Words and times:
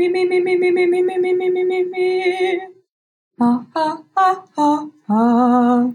Mi, 0.00 0.08
mi, 0.08 0.24
mi, 0.24 0.40
mi, 0.40 0.56
mi, 0.56 0.72
mi, 0.72 0.86
mi, 0.86 1.02
mi, 1.02 1.18
mi, 1.18 1.34
mi, 1.34 1.50
mi, 1.50 1.62
mi, 1.62 1.84
mi. 1.84 2.60
Ha, 3.38 3.66
ha, 3.74 4.02
ha, 4.16 4.44
ha, 4.56 4.88
ha. 5.08 5.92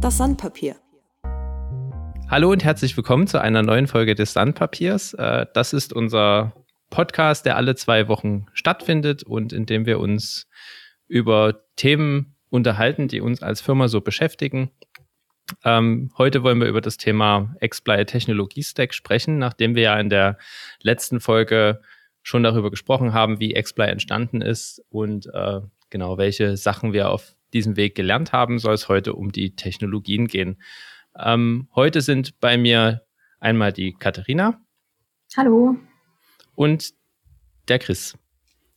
Das 0.00 0.18
Sandpapier. 0.18 0.76
Hallo 2.30 2.52
und 2.52 2.62
herzlich 2.62 2.96
willkommen 2.96 3.26
zu 3.26 3.40
einer 3.40 3.64
neuen 3.64 3.88
Folge 3.88 4.14
des 4.14 4.32
Sandpapiers. 4.32 5.14
Äh, 5.14 5.46
Das 5.54 5.72
ist 5.72 5.92
unser 5.92 6.52
Podcast, 6.90 7.46
der 7.46 7.56
alle 7.56 7.74
zwei 7.74 8.08
Wochen 8.08 8.46
stattfindet 8.52 9.22
und 9.22 9.52
in 9.52 9.66
dem 9.66 9.86
wir 9.86 10.00
uns 10.00 10.48
über 11.08 11.62
Themen 11.76 12.36
unterhalten, 12.50 13.08
die 13.08 13.20
uns 13.20 13.42
als 13.42 13.60
Firma 13.60 13.88
so 13.88 14.00
beschäftigen. 14.00 14.70
Ähm, 15.64 16.10
heute 16.18 16.42
wollen 16.42 16.60
wir 16.60 16.66
über 16.66 16.80
das 16.80 16.96
Thema 16.96 17.54
Xply 17.64 18.04
Technologie 18.04 18.62
Stack 18.62 18.94
sprechen, 18.94 19.38
nachdem 19.38 19.74
wir 19.74 19.82
ja 19.82 20.00
in 20.00 20.10
der 20.10 20.38
letzten 20.80 21.20
Folge 21.20 21.80
schon 22.22 22.42
darüber 22.42 22.70
gesprochen 22.70 23.12
haben, 23.12 23.38
wie 23.38 23.54
Xply 23.54 23.86
entstanden 23.86 24.42
ist 24.42 24.82
und 24.88 25.26
äh, 25.32 25.60
genau 25.90 26.18
welche 26.18 26.56
Sachen 26.56 26.92
wir 26.92 27.10
auf 27.10 27.36
diesem 27.52 27.76
Weg 27.76 27.94
gelernt 27.94 28.32
haben, 28.32 28.58
soll 28.58 28.74
es 28.74 28.88
heute 28.88 29.14
um 29.14 29.30
die 29.30 29.54
Technologien 29.54 30.26
gehen. 30.26 30.60
Ähm, 31.16 31.68
heute 31.76 32.00
sind 32.00 32.40
bei 32.40 32.58
mir 32.58 33.02
einmal 33.38 33.72
die 33.72 33.92
Katharina 33.92 34.60
Hallo. 35.36 35.76
Und 36.56 36.92
der 37.68 37.78
Chris. 37.78 38.18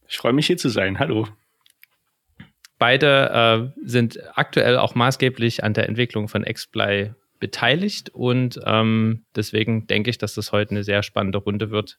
Ich 0.07 0.17
freue 0.17 0.33
mich 0.33 0.47
hier 0.47 0.57
zu 0.57 0.69
sein. 0.69 0.99
Hallo. 0.99 1.27
Beide 2.77 3.73
äh, 3.75 3.87
sind 3.87 4.19
aktuell 4.37 4.77
auch 4.77 4.95
maßgeblich 4.95 5.63
an 5.63 5.73
der 5.73 5.89
Entwicklung 5.89 6.27
von 6.27 6.43
Xply 6.43 7.13
beteiligt 7.39 8.09
und 8.09 8.59
ähm, 8.65 9.25
deswegen 9.35 9.87
denke 9.87 10.09
ich, 10.09 10.17
dass 10.17 10.33
das 10.33 10.51
heute 10.51 10.71
eine 10.71 10.83
sehr 10.83 11.03
spannende 11.03 11.39
Runde 11.39 11.71
wird, 11.71 11.97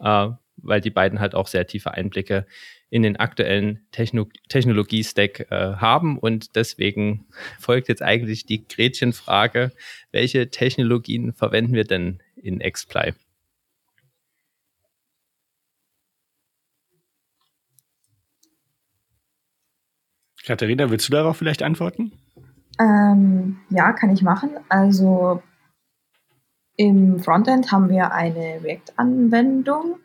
äh, 0.00 0.28
weil 0.56 0.80
die 0.80 0.90
beiden 0.90 1.20
halt 1.20 1.34
auch 1.34 1.46
sehr 1.46 1.66
tiefe 1.66 1.92
Einblicke 1.92 2.46
in 2.90 3.02
den 3.02 3.16
aktuellen 3.16 3.86
Techno 3.92 4.28
Technologie-Stack 4.48 5.50
äh, 5.50 5.74
haben 5.76 6.18
und 6.18 6.56
deswegen 6.56 7.26
folgt 7.58 7.88
jetzt 7.88 8.02
eigentlich 8.02 8.46
die 8.46 8.66
Gretchenfrage, 8.66 9.72
welche 10.10 10.50
Technologien 10.50 11.32
verwenden 11.34 11.74
wir 11.74 11.84
denn 11.84 12.22
in 12.36 12.60
Xply? 12.60 13.12
Katharina, 20.48 20.88
willst 20.88 21.06
du 21.06 21.12
darauf 21.12 21.36
vielleicht 21.36 21.62
antworten? 21.62 22.10
Ähm, 22.80 23.58
ja, 23.68 23.92
kann 23.92 24.08
ich 24.08 24.22
machen. 24.22 24.48
Also 24.70 25.42
im 26.76 27.18
Frontend 27.18 27.70
haben 27.70 27.90
wir 27.90 28.12
eine 28.12 28.62
React-Anwendung, 28.62 29.96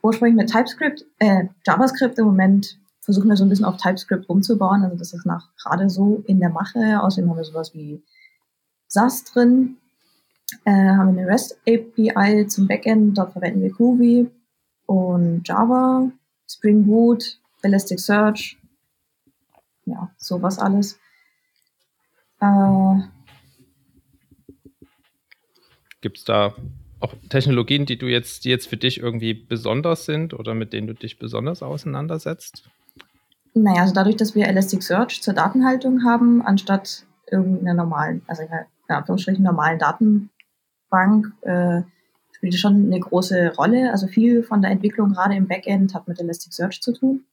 ursprünglich 0.00 0.36
mit 0.36 0.50
TypeScript, 0.50 1.04
äh, 1.18 1.44
JavaScript 1.66 2.18
im 2.18 2.24
Moment 2.24 2.78
versuchen 3.02 3.28
wir 3.28 3.36
so 3.36 3.44
ein 3.44 3.50
bisschen 3.50 3.66
auf 3.66 3.76
TypeScript 3.76 4.26
umzubauen. 4.30 4.82
Also 4.84 4.96
das 4.96 5.12
ist 5.12 5.26
nach 5.26 5.54
gerade 5.56 5.90
so 5.90 6.24
in 6.26 6.40
der 6.40 6.48
Mache. 6.48 7.02
Außerdem 7.02 7.28
haben 7.28 7.36
wir 7.36 7.44
sowas 7.44 7.74
wie 7.74 8.02
SAS 8.88 9.24
drin. 9.24 9.76
Äh, 10.64 10.70
haben 10.70 11.10
eine 11.10 11.26
REST 11.26 11.58
API 11.68 12.46
zum 12.46 12.68
Backend. 12.68 13.18
Dort 13.18 13.34
verwenden 13.34 13.60
wir 13.60 13.70
Groovy 13.70 14.30
und 14.86 15.46
Java, 15.46 16.10
Spring 16.48 16.86
Boot, 16.86 17.38
Elasticsearch. 17.60 18.58
Ja, 19.86 20.10
sowas 20.16 20.58
alles. 20.58 20.98
Äh, 22.40 23.02
Gibt 26.00 26.18
es 26.18 26.24
da 26.24 26.54
auch 27.00 27.14
Technologien, 27.28 27.86
die 27.86 27.98
du 27.98 28.06
jetzt, 28.06 28.44
die 28.44 28.50
jetzt 28.50 28.68
für 28.68 28.76
dich 28.76 29.00
irgendwie 29.00 29.34
besonders 29.34 30.04
sind 30.06 30.34
oder 30.34 30.54
mit 30.54 30.72
denen 30.72 30.86
du 30.86 30.94
dich 30.94 31.18
besonders 31.18 31.62
auseinandersetzt? 31.62 32.68
Naja, 33.54 33.82
also 33.82 33.94
dadurch, 33.94 34.16
dass 34.16 34.34
wir 34.34 34.48
Elasticsearch 34.48 35.22
zur 35.22 35.34
Datenhaltung 35.34 36.04
haben, 36.04 36.42
anstatt 36.42 37.06
irgendeiner 37.30 37.74
normalen, 37.74 38.22
also 38.26 38.42
in 38.42 38.48
Anführungsstrichen 38.88 39.44
normalen 39.44 39.78
Datenbank, 39.78 41.32
äh, 41.42 41.82
spielt 42.32 42.54
schon 42.56 42.86
eine 42.86 43.00
große 43.00 43.54
Rolle. 43.56 43.90
Also 43.92 44.06
viel 44.06 44.42
von 44.42 44.60
der 44.60 44.70
Entwicklung 44.70 45.12
gerade 45.12 45.36
im 45.36 45.46
Backend 45.46 45.94
hat 45.94 46.08
mit 46.08 46.20
Elasticsearch 46.20 46.80
zu 46.80 46.92
tun. 46.92 47.24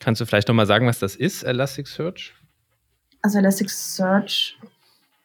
Kannst 0.00 0.20
du 0.20 0.26
vielleicht 0.26 0.48
nochmal 0.48 0.66
sagen, 0.66 0.86
was 0.86 0.98
das 0.98 1.16
ist, 1.16 1.42
Elasticsearch? 1.42 2.34
Also 3.22 3.38
Elasticsearch 3.38 4.58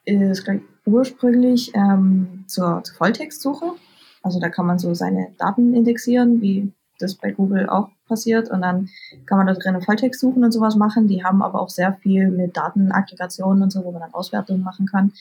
ist 0.05 0.49
ursprünglich 0.85 1.71
ähm, 1.75 2.45
zur, 2.47 2.83
zur 2.83 2.95
Volltextsuche. 2.95 3.73
Also 4.21 4.39
da 4.39 4.49
kann 4.49 4.65
man 4.65 4.79
so 4.79 4.93
seine 4.93 5.33
Daten 5.37 5.73
indexieren, 5.75 6.41
wie 6.41 6.71
das 6.99 7.15
bei 7.15 7.31
Google 7.31 7.69
auch 7.69 7.89
passiert. 8.07 8.49
Und 8.49 8.61
dann 8.61 8.89
kann 9.25 9.37
man 9.37 9.47
da 9.47 9.53
drin 9.53 9.81
Volltext 9.81 10.19
suchen 10.19 10.43
und 10.43 10.51
sowas 10.51 10.75
machen. 10.75 11.07
Die 11.07 11.23
haben 11.23 11.41
aber 11.41 11.61
auch 11.61 11.69
sehr 11.69 11.93
viel 12.01 12.29
mit 12.29 12.57
Datenaggregationen 12.57 13.63
und 13.63 13.71
so, 13.71 13.83
wo 13.83 13.91
man 13.91 14.01
dann 14.01 14.13
Auswertungen 14.13 14.63
machen 14.63 14.87
kann. 14.87 15.13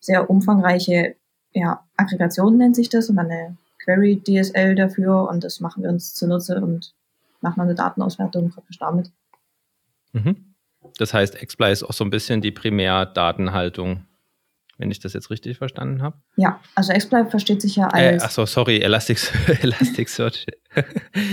Sehr 0.00 0.28
umfangreiche 0.28 1.16
ja, 1.52 1.84
Aggregation 1.96 2.56
nennt 2.58 2.76
sich 2.76 2.88
das 2.88 3.08
und 3.08 3.16
dann 3.16 3.30
eine 3.30 3.56
Query 3.84 4.20
DSL 4.22 4.74
dafür. 4.74 5.28
Und 5.28 5.44
das 5.44 5.60
machen 5.60 5.82
wir 5.82 5.90
uns 5.90 6.14
zunutze 6.14 6.60
und 6.60 6.92
machen 7.46 7.60
eine 7.60 7.74
Datenauswertung 7.74 8.50
praktisch 8.50 8.78
damit. 8.78 9.10
Mhm. 10.12 10.54
Das 10.98 11.12
heißt, 11.14 11.36
XPly 11.38 11.72
ist 11.72 11.82
auch 11.82 11.92
so 11.92 12.04
ein 12.04 12.10
bisschen 12.10 12.40
die 12.40 12.52
Primärdatenhaltung, 12.52 14.04
wenn 14.78 14.90
ich 14.90 14.98
das 15.00 15.12
jetzt 15.14 15.30
richtig 15.30 15.58
verstanden 15.58 16.02
habe. 16.02 16.16
Ja, 16.36 16.60
also 16.74 16.92
XPly 16.92 17.26
versteht 17.26 17.62
sich 17.62 17.76
ja 17.76 17.88
Äh, 17.94 18.10
als. 18.14 18.22
Achso, 18.22 18.46
sorry, 18.46 18.78
Elastic, 18.80 19.18
Elasticsearch. 19.62 20.46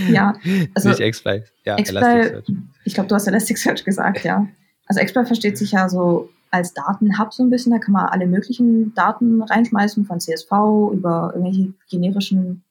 Ja, 0.09 0.33
also 0.75 0.89
Nicht 0.89 1.01
XPly. 1.01 1.43
Ja, 1.65 1.75
XPly, 1.75 1.97
Elasticsearch. 1.97 2.45
ich 2.85 2.93
glaube, 2.93 3.09
du 3.09 3.15
hast 3.15 3.27
Elasticsearch 3.27 3.83
gesagt, 3.83 4.23
ja. 4.23 4.47
Also 4.87 5.01
XPly 5.01 5.25
versteht 5.25 5.57
sich 5.57 5.71
ja 5.71 5.87
so 5.87 6.29
als 6.51 6.73
Datenhub 6.73 7.33
so 7.33 7.43
ein 7.43 7.49
bisschen. 7.49 7.71
Da 7.71 7.79
kann 7.79 7.93
man 7.93 8.05
alle 8.07 8.27
möglichen 8.27 8.93
Daten 8.93 9.41
reinschmeißen, 9.41 10.05
von 10.05 10.19
CSV 10.19 10.51
über 10.93 11.31
irgendwelche 11.35 11.73
generischen 11.89 12.63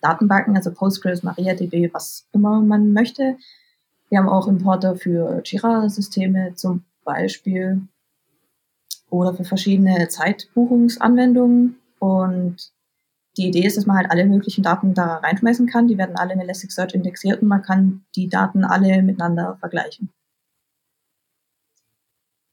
Datenbanken, 0.00 0.56
also 0.56 0.72
Postgres, 0.72 1.22
MariaDB, 1.22 1.92
was 1.92 2.26
immer 2.32 2.60
man 2.60 2.92
möchte. 2.92 3.36
Wir 4.08 4.18
haben 4.18 4.28
auch 4.28 4.46
Importer 4.46 4.96
für 4.96 5.42
Jira-Systeme 5.44 6.54
zum 6.54 6.84
Beispiel 7.04 7.82
oder 9.10 9.34
für 9.34 9.44
verschiedene 9.44 10.08
Zeitbuchungsanwendungen. 10.08 11.76
Und 11.98 12.72
die 13.36 13.48
Idee 13.48 13.66
ist, 13.66 13.76
dass 13.76 13.86
man 13.86 13.96
halt 13.96 14.10
alle 14.10 14.26
möglichen 14.26 14.62
Daten 14.62 14.94
da 14.94 15.16
reinschmeißen 15.16 15.66
kann. 15.66 15.88
Die 15.88 15.98
werden 15.98 16.16
alle 16.16 16.34
in 16.34 16.40
Elasticsearch 16.40 16.94
indexiert 16.94 17.42
und 17.42 17.48
man 17.48 17.62
kann 17.62 18.04
die 18.16 18.28
Daten 18.28 18.64
alle 18.64 19.02
miteinander 19.02 19.56
vergleichen. 19.60 20.10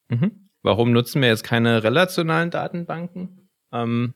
Mhm. 0.10 0.50
Warum 0.62 0.92
nutzen 0.92 1.22
wir 1.22 1.30
jetzt 1.30 1.44
keine 1.44 1.84
relationalen 1.84 2.50
Datenbanken? 2.52 3.50
Ähm, 3.72 4.14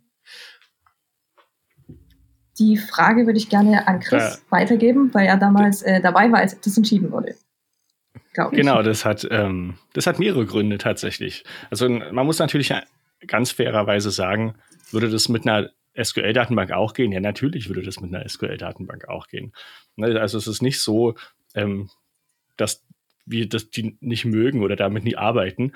Die 2.59 2.77
Frage 2.77 3.25
würde 3.25 3.37
ich 3.39 3.49
gerne 3.49 3.87
an 3.87 3.99
Chris 3.99 4.35
Ja. 4.35 4.37
weitergeben, 4.49 5.13
weil 5.13 5.27
er 5.27 5.37
damals 5.37 5.81
äh, 5.81 6.01
dabei 6.01 6.31
war, 6.31 6.39
als 6.39 6.59
das 6.59 6.77
entschieden 6.77 7.11
wurde. 7.11 7.35
Genau, 8.51 8.83
das 8.83 9.05
hat, 9.05 9.27
ähm, 9.31 9.75
das 9.93 10.07
hat 10.07 10.19
mehrere 10.19 10.45
Gründe 10.45 10.77
tatsächlich. 10.77 11.43
Also 11.69 11.89
man 11.89 12.25
muss 12.25 12.39
natürlich 12.39 12.73
ganz 13.27 13.51
fairerweise 13.51 14.11
sagen, 14.11 14.55
würde 14.91 15.09
das 15.09 15.29
mit 15.29 15.47
einer 15.47 15.69
SQL-Datenbank 16.01 16.71
auch 16.71 16.93
gehen? 16.93 17.11
Ja, 17.11 17.19
natürlich 17.19 17.67
würde 17.67 17.81
das 17.81 17.99
mit 17.99 18.13
einer 18.13 18.27
SQL-Datenbank 18.27 19.09
auch 19.09 19.27
gehen. 19.27 19.53
Ne, 19.95 20.19
Also 20.19 20.37
es 20.37 20.47
ist 20.47 20.61
nicht 20.61 20.81
so, 20.81 21.15
ähm, 21.55 21.89
dass 22.57 22.83
wir 23.25 23.47
das 23.49 23.69
die 23.69 23.97
nicht 23.99 24.25
mögen 24.25 24.63
oder 24.63 24.75
damit 24.75 25.03
nie 25.03 25.15
arbeiten. 25.15 25.73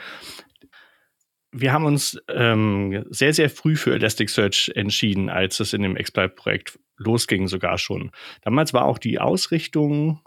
Wir 1.55 1.71
haben 1.71 1.85
uns 1.85 2.19
ähm, 2.29 3.05
sehr, 3.11 3.31
sehr 3.31 3.49
früh 3.49 3.75
für 3.75 3.93
Elasticsearch 3.93 4.71
entschieden, 4.73 5.29
als 5.29 5.59
es 5.59 5.73
in 5.73 5.83
dem 5.83 5.95
Exploit-Projekt 5.95 6.79
losging 6.97 7.47
sogar 7.47 7.77
schon. 7.77 8.11
Damals 8.41 8.73
war 8.73 8.85
auch 8.85 8.97
die 8.97 9.19
Ausrichtung 9.19 10.21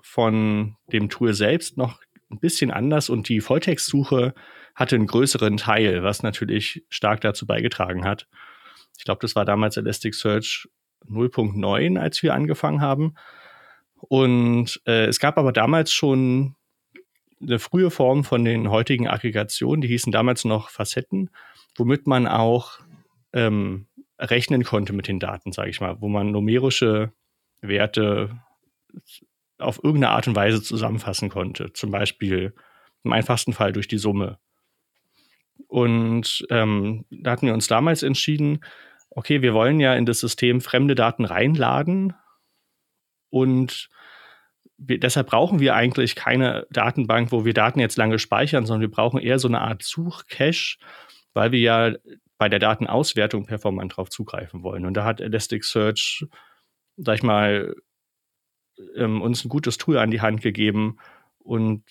von 0.00 0.76
dem 0.90 1.10
Tool 1.10 1.34
selbst 1.34 1.76
noch 1.76 2.00
ein 2.30 2.40
bisschen 2.40 2.70
anders 2.70 3.10
und 3.10 3.28
die 3.28 3.42
Volltextsuche 3.42 4.34
hatte 4.74 4.96
einen 4.96 5.06
größeren 5.06 5.58
Teil, 5.58 6.02
was 6.02 6.22
natürlich 6.22 6.84
stark 6.88 7.20
dazu 7.20 7.46
beigetragen 7.46 8.04
hat. 8.04 8.26
Ich 8.96 9.04
glaube, 9.04 9.20
das 9.20 9.36
war 9.36 9.44
damals 9.44 9.76
Elasticsearch 9.76 10.68
0.9, 11.06 11.98
als 11.98 12.22
wir 12.22 12.32
angefangen 12.32 12.80
haben. 12.80 13.14
Und 13.96 14.80
äh, 14.86 15.06
es 15.06 15.20
gab 15.20 15.36
aber 15.36 15.52
damals 15.52 15.92
schon 15.92 16.56
eine 17.46 17.58
frühe 17.58 17.90
Form 17.90 18.24
von 18.24 18.44
den 18.44 18.70
heutigen 18.70 19.08
Aggregationen, 19.08 19.80
die 19.80 19.88
hießen 19.88 20.12
damals 20.12 20.44
noch 20.44 20.70
Facetten, 20.70 21.30
womit 21.76 22.06
man 22.06 22.26
auch 22.26 22.80
ähm, 23.32 23.86
rechnen 24.18 24.64
konnte 24.64 24.92
mit 24.92 25.08
den 25.08 25.20
Daten, 25.20 25.52
sage 25.52 25.70
ich 25.70 25.80
mal, 25.80 26.00
wo 26.00 26.08
man 26.08 26.30
numerische 26.30 27.12
Werte 27.60 28.40
auf 29.58 29.82
irgendeine 29.82 30.10
Art 30.10 30.28
und 30.28 30.36
Weise 30.36 30.62
zusammenfassen 30.62 31.28
konnte. 31.28 31.72
Zum 31.72 31.90
Beispiel 31.90 32.54
im 33.02 33.12
einfachsten 33.12 33.52
Fall 33.52 33.72
durch 33.72 33.88
die 33.88 33.98
Summe. 33.98 34.38
Und 35.68 36.44
ähm, 36.50 37.04
da 37.10 37.32
hatten 37.32 37.46
wir 37.46 37.54
uns 37.54 37.66
damals 37.66 38.02
entschieden, 38.02 38.64
okay, 39.10 39.42
wir 39.42 39.54
wollen 39.54 39.80
ja 39.80 39.94
in 39.94 40.06
das 40.06 40.20
System 40.20 40.60
fremde 40.60 40.94
Daten 40.94 41.24
reinladen 41.24 42.14
und 43.30 43.88
wir, 44.88 44.98
deshalb 44.98 45.28
brauchen 45.28 45.60
wir 45.60 45.74
eigentlich 45.74 46.14
keine 46.14 46.66
Datenbank, 46.70 47.32
wo 47.32 47.44
wir 47.44 47.54
Daten 47.54 47.80
jetzt 47.80 47.96
lange 47.96 48.18
speichern, 48.18 48.66
sondern 48.66 48.82
wir 48.82 48.90
brauchen 48.90 49.20
eher 49.20 49.38
so 49.38 49.48
eine 49.48 49.60
Art 49.60 49.82
Suchcache, 49.82 50.76
weil 51.32 51.52
wir 51.52 51.60
ja 51.60 51.92
bei 52.38 52.48
der 52.48 52.58
Datenauswertung 52.58 53.46
performant 53.46 53.92
darauf 53.92 54.10
zugreifen 54.10 54.62
wollen. 54.62 54.86
Und 54.86 54.94
da 54.94 55.04
hat 55.04 55.20
Elasticsearch, 55.20 56.26
sag 56.96 57.16
ich 57.16 57.22
mal, 57.22 57.74
ähm, 58.96 59.22
uns 59.22 59.44
ein 59.44 59.48
gutes 59.48 59.78
Tool 59.78 59.98
an 59.98 60.10
die 60.10 60.20
Hand 60.20 60.42
gegeben. 60.42 60.98
Und 61.38 61.84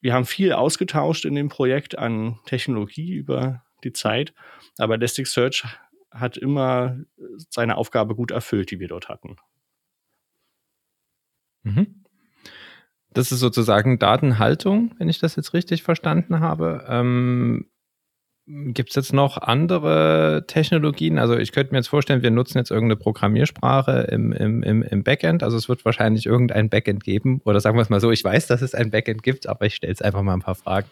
wir 0.00 0.12
haben 0.12 0.26
viel 0.26 0.52
ausgetauscht 0.52 1.24
in 1.24 1.34
dem 1.34 1.48
Projekt 1.48 1.96
an 1.96 2.38
Technologie 2.44 3.14
über 3.14 3.64
die 3.84 3.92
Zeit. 3.92 4.34
Aber 4.78 4.94
Elasticsearch 4.94 5.64
hat 6.10 6.36
immer 6.36 6.98
seine 7.50 7.76
Aufgabe 7.76 8.14
gut 8.14 8.30
erfüllt, 8.30 8.70
die 8.70 8.80
wir 8.80 8.88
dort 8.88 9.08
hatten. 9.08 9.36
Mhm. 11.62 12.03
Das 13.14 13.30
ist 13.30 13.40
sozusagen 13.40 13.98
Datenhaltung, 13.98 14.92
wenn 14.98 15.08
ich 15.08 15.20
das 15.20 15.36
jetzt 15.36 15.54
richtig 15.54 15.82
verstanden 15.84 16.40
habe. 16.40 16.84
Ähm, 16.88 17.66
Gibt 18.46 18.90
es 18.90 18.96
jetzt 18.96 19.14
noch 19.14 19.38
andere 19.38 20.44
Technologien? 20.46 21.18
Also 21.18 21.38
ich 21.38 21.52
könnte 21.52 21.72
mir 21.72 21.78
jetzt 21.78 21.88
vorstellen, 21.88 22.22
wir 22.22 22.30
nutzen 22.30 22.58
jetzt 22.58 22.70
irgendeine 22.70 22.96
Programmiersprache 22.96 24.08
im, 24.10 24.32
im, 24.32 24.62
im, 24.62 24.82
im 24.82 25.02
Backend. 25.02 25.42
Also 25.42 25.56
es 25.56 25.68
wird 25.68 25.84
wahrscheinlich 25.86 26.26
irgendein 26.26 26.68
Backend 26.68 27.04
geben. 27.04 27.40
Oder 27.46 27.60
sagen 27.60 27.78
wir 27.78 27.82
es 27.82 27.88
mal 27.88 28.00
so, 28.00 28.10
ich 28.10 28.22
weiß, 28.22 28.46
dass 28.48 28.60
es 28.60 28.74
ein 28.74 28.90
Backend 28.90 29.22
gibt, 29.22 29.46
aber 29.46 29.64
ich 29.64 29.76
stelle 29.76 29.92
jetzt 29.92 30.04
einfach 30.04 30.20
mal 30.20 30.34
ein 30.34 30.42
paar 30.42 30.56
Fragen. 30.56 30.88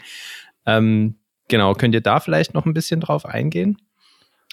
Ähm, 0.65 1.17
genau, 1.49 1.75
könnt 1.75 1.95
ihr 1.95 2.01
da 2.01 2.21
vielleicht 2.21 2.55
noch 2.55 2.65
ein 2.65 2.73
bisschen 2.73 3.01
drauf 3.01 3.27
eingehen? 3.27 3.77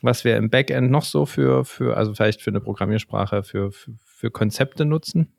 Was 0.02 0.26
wir 0.26 0.36
im 0.36 0.50
Backend 0.50 0.92
noch 0.92 1.06
so 1.06 1.26
für, 1.26 1.64
für 1.64 1.96
also 1.96 2.14
vielleicht 2.14 2.42
für 2.42 2.50
eine 2.50 2.60
Programmiersprache, 2.60 3.44
für, 3.44 3.72
für, 3.72 3.92
für 4.04 4.32
Konzepte 4.32 4.84
nutzen? 4.84 5.32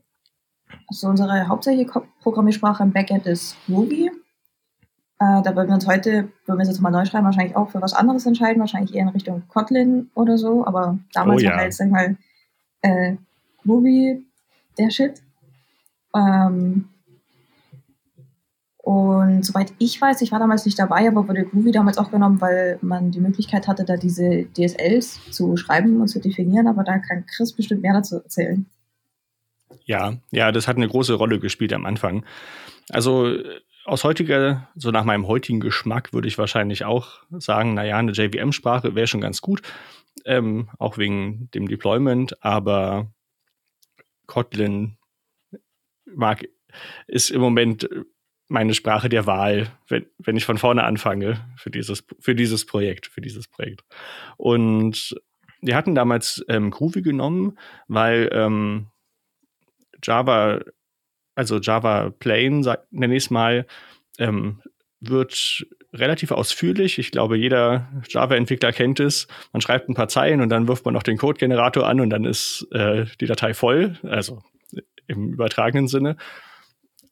Also 0.88 1.08
unsere 1.08 1.48
hauptsächliche 1.48 1.90
Programmiersprache 2.22 2.82
im 2.82 2.92
Backend 2.92 3.26
ist 3.26 3.56
Ruby. 3.68 4.10
Äh, 5.18 5.42
da 5.42 5.54
würden 5.54 5.68
wir 5.68 5.74
uns 5.74 5.86
heute, 5.86 6.30
wenn 6.46 6.56
wir 6.56 6.62
es 6.62 6.68
jetzt 6.68 6.80
mal 6.80 6.90
neu 6.90 7.04
schreiben, 7.04 7.26
wahrscheinlich 7.26 7.54
auch 7.54 7.70
für 7.70 7.82
was 7.82 7.92
anderes 7.92 8.24
entscheiden, 8.26 8.60
wahrscheinlich 8.60 8.94
eher 8.94 9.02
in 9.02 9.08
Richtung 9.08 9.42
Kotlin 9.48 10.10
oder 10.14 10.38
so. 10.38 10.66
Aber 10.66 10.98
damals 11.12 11.42
oh, 11.42 11.44
ja. 11.44 11.50
war 11.52 11.58
halt, 11.58 11.74
sag 11.74 11.86
ich 11.86 11.92
mal, 11.92 12.16
äh, 12.82 13.16
Ruby 13.66 14.24
der 14.78 14.90
Shit. 14.90 15.22
Ähm, 16.16 16.88
und 18.82 19.44
soweit 19.44 19.72
ich 19.78 20.00
weiß, 20.00 20.22
ich 20.22 20.32
war 20.32 20.38
damals 20.38 20.64
nicht 20.64 20.78
dabei, 20.78 21.06
aber 21.06 21.28
wurde 21.28 21.44
Groovy 21.44 21.70
damals 21.70 21.98
auch 21.98 22.10
genommen, 22.10 22.40
weil 22.40 22.78
man 22.80 23.10
die 23.10 23.20
Möglichkeit 23.20 23.68
hatte, 23.68 23.84
da 23.84 23.96
diese 23.96 24.46
DSLs 24.56 25.30
zu 25.30 25.56
schreiben 25.56 26.00
und 26.00 26.08
zu 26.08 26.18
definieren. 26.18 26.66
Aber 26.66 26.82
da 26.82 26.98
kann 26.98 27.26
Chris 27.26 27.52
bestimmt 27.52 27.82
mehr 27.82 27.92
dazu 27.92 28.16
erzählen. 28.16 28.66
Ja, 29.90 30.18
ja, 30.30 30.52
das 30.52 30.68
hat 30.68 30.76
eine 30.76 30.86
große 30.86 31.14
Rolle 31.14 31.40
gespielt 31.40 31.72
am 31.72 31.84
Anfang. 31.84 32.24
Also 32.90 33.34
aus 33.84 34.04
heutiger, 34.04 34.68
so 34.76 34.92
nach 34.92 35.02
meinem 35.02 35.26
heutigen 35.26 35.58
Geschmack 35.58 36.12
würde 36.12 36.28
ich 36.28 36.38
wahrscheinlich 36.38 36.84
auch 36.84 37.24
sagen, 37.30 37.74
naja, 37.74 37.96
eine 37.96 38.12
JVM-Sprache 38.12 38.94
wäre 38.94 39.08
schon 39.08 39.20
ganz 39.20 39.40
gut, 39.40 39.62
ähm, 40.24 40.68
auch 40.78 40.96
wegen 40.96 41.50
dem 41.54 41.66
Deployment, 41.66 42.40
aber 42.44 43.10
Kotlin 44.26 44.96
mag, 46.04 46.44
ist 47.08 47.30
im 47.30 47.40
Moment 47.40 47.88
meine 48.46 48.74
Sprache 48.74 49.08
der 49.08 49.26
Wahl, 49.26 49.72
wenn, 49.88 50.06
wenn 50.18 50.36
ich 50.36 50.44
von 50.44 50.58
vorne 50.58 50.84
anfange 50.84 51.44
für 51.56 51.70
dieses, 51.70 52.04
für 52.20 52.36
dieses 52.36 52.64
Projekt, 52.64 53.08
für 53.08 53.22
dieses 53.22 53.48
Projekt. 53.48 53.82
Und 54.36 55.16
wir 55.60 55.74
hatten 55.74 55.96
damals 55.96 56.44
ähm, 56.46 56.70
Groovy 56.70 57.02
genommen, 57.02 57.58
weil 57.88 58.30
ähm, 58.32 58.86
Java, 60.02 60.60
also 61.34 61.58
Java 61.58 62.10
Plain, 62.18 62.66
nenne 62.90 63.16
ich 63.16 63.24
es 63.24 63.30
mal, 63.30 63.66
ähm, 64.18 64.62
wird 65.00 65.66
relativ 65.92 66.30
ausführlich. 66.30 66.98
Ich 66.98 67.10
glaube, 67.10 67.36
jeder 67.36 67.88
Java-Entwickler 68.08 68.72
kennt 68.72 69.00
es. 69.00 69.26
Man 69.52 69.60
schreibt 69.60 69.88
ein 69.88 69.94
paar 69.94 70.08
Zeilen 70.08 70.40
und 70.40 70.48
dann 70.48 70.68
wirft 70.68 70.84
man 70.84 70.94
noch 70.94 71.02
den 71.02 71.16
Code-Generator 71.16 71.86
an 71.86 72.00
und 72.00 72.10
dann 72.10 72.24
ist 72.24 72.66
äh, 72.72 73.06
die 73.20 73.26
Datei 73.26 73.54
voll, 73.54 73.98
also 74.02 74.42
im 75.06 75.32
übertragenen 75.32 75.88
Sinne. 75.88 76.16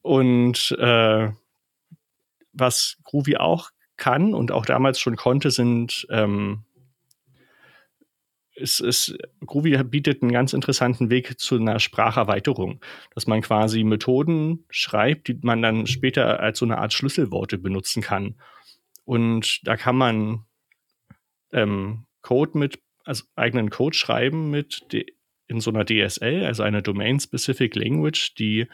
Und 0.01 0.75
äh, 0.79 1.29
was 2.53 2.97
Groovy 3.03 3.37
auch 3.37 3.69
kann 3.97 4.33
und 4.33 4.51
auch 4.51 4.65
damals 4.65 4.99
schon 4.99 5.17
konnte, 5.17 5.51
sind 5.51 6.07
ähm, 6.09 6.63
es, 8.61 8.79
es, 8.79 9.17
Groovy 9.45 9.81
bietet 9.83 10.21
einen 10.21 10.31
ganz 10.31 10.53
interessanten 10.53 11.09
Weg 11.09 11.39
zu 11.39 11.55
einer 11.55 11.79
Spracherweiterung, 11.79 12.81
dass 13.13 13.27
man 13.27 13.41
quasi 13.41 13.83
Methoden 13.83 14.65
schreibt, 14.69 15.27
die 15.27 15.39
man 15.41 15.61
dann 15.61 15.87
später 15.87 16.39
als 16.39 16.59
so 16.59 16.65
eine 16.65 16.77
Art 16.77 16.93
Schlüsselworte 16.93 17.57
benutzen 17.57 18.01
kann. 18.01 18.35
Und 19.05 19.61
da 19.67 19.75
kann 19.75 19.95
man 19.95 20.45
ähm, 21.51 22.05
Code 22.21 22.57
mit, 22.57 22.79
also 23.05 23.23
eigenen 23.35 23.69
Code 23.69 23.95
schreiben 23.95 24.51
mit 24.51 24.85
in 25.47 25.59
so 25.59 25.71
einer 25.71 25.85
DSL, 25.85 26.45
also 26.45 26.63
einer 26.63 26.81
Domain-Specific 26.81 27.75
Language, 27.75 28.35
die 28.35 28.67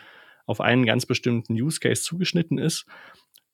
auf 0.46 0.62
einen 0.62 0.86
ganz 0.86 1.06
bestimmten 1.06 1.54
Use 1.54 1.80
Case 1.80 2.02
zugeschnitten 2.02 2.58
ist. 2.58 2.86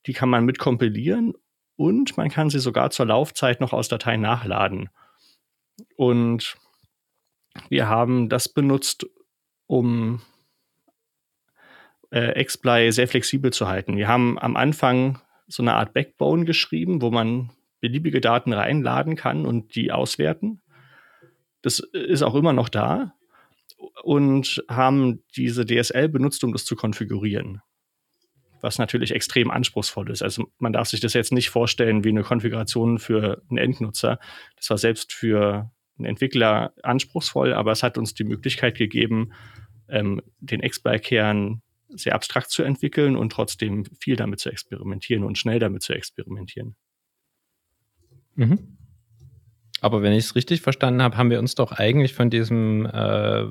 Die 0.08 0.14
kann 0.14 0.30
man 0.30 0.44
mitkompilieren 0.44 1.34
und 1.76 2.18
man 2.18 2.30
kann 2.30 2.50
sie 2.50 2.60
sogar 2.60 2.90
zur 2.90 3.06
Laufzeit 3.06 3.62
noch 3.62 3.74
aus 3.74 3.88
Dateien 3.88 4.22
nachladen. 4.22 4.90
Und 5.96 6.58
wir 7.70 7.88
haben 7.88 8.30
das 8.30 8.50
benutzt, 8.50 9.06
um 9.68 10.22
äh, 12.12 12.44
XBLY 12.44 12.92
sehr 12.92 13.08
flexibel 13.08 13.52
zu 13.52 13.68
halten. 13.68 13.98
Wir 13.98 14.08
haben 14.08 14.38
am 14.40 14.56
Anfang 14.56 15.20
so 15.48 15.64
eine 15.64 15.74
Art 15.74 15.94
Backbone 15.94 16.46
geschrieben, 16.46 17.02
wo 17.02 17.12
man 17.12 17.52
beliebige 17.80 18.22
Daten 18.22 18.54
reinladen 18.54 19.16
kann 19.16 19.46
und 19.46 19.76
die 19.76 19.92
auswerten. 19.92 20.62
Das 21.62 21.80
ist 21.80 22.22
auch 22.22 22.36
immer 22.36 22.54
noch 22.54 22.70
da 22.70 23.14
und 24.04 24.64
haben 24.68 25.24
diese 25.36 25.66
DSL 25.66 26.10
benutzt, 26.10 26.44
um 26.44 26.54
das 26.54 26.66
zu 26.66 26.76
konfigurieren. 26.76 27.62
Was 28.62 28.78
natürlich 28.78 29.12
extrem 29.12 29.52
anspruchsvoll 29.52 30.12
ist. 30.12 30.22
Also 30.22 30.52
man 30.60 30.74
darf 30.74 30.88
sich 30.88 31.00
das 31.00 31.14
jetzt 31.14 31.32
nicht 31.32 31.50
vorstellen 31.50 32.04
wie 32.04 32.10
eine 32.10 32.24
Konfiguration 32.24 33.00
für 33.00 33.42
einen 33.50 33.58
Endnutzer. 33.58 34.20
Das 34.56 34.70
war 34.70 34.78
selbst 34.78 35.14
für 35.14 35.72
einen 35.98 36.06
Entwickler 36.06 36.74
anspruchsvoll, 36.84 37.54
aber 37.54 37.72
es 37.72 37.84
hat 37.84 37.98
uns 37.98 38.14
die 38.14 38.24
Möglichkeit 38.24 38.78
gegeben, 38.78 39.34
ähm, 39.90 40.22
den 40.40 40.62
X-Bike-Kern 40.62 41.62
sehr 41.90 42.16
abstrakt 42.16 42.50
zu 42.50 42.64
entwickeln 42.64 43.16
und 43.18 43.32
trotzdem 43.32 43.86
viel 44.00 44.16
damit 44.16 44.40
zu 44.40 44.50
experimentieren 44.50 45.24
und 45.24 45.38
schnell 45.38 45.60
damit 45.60 45.82
zu 45.82 45.94
experimentieren. 45.94 46.76
Mhm. 48.36 48.78
Aber 49.82 50.04
wenn 50.04 50.14
ich 50.14 50.26
es 50.26 50.36
richtig 50.36 50.62
verstanden 50.62 51.02
habe, 51.02 51.18
haben 51.18 51.32
wir 51.32 51.40
uns 51.40 51.56
doch 51.56 51.72
eigentlich 51.72 52.14
von 52.14 52.30
diesem 52.30 52.86
äh, 52.86 53.50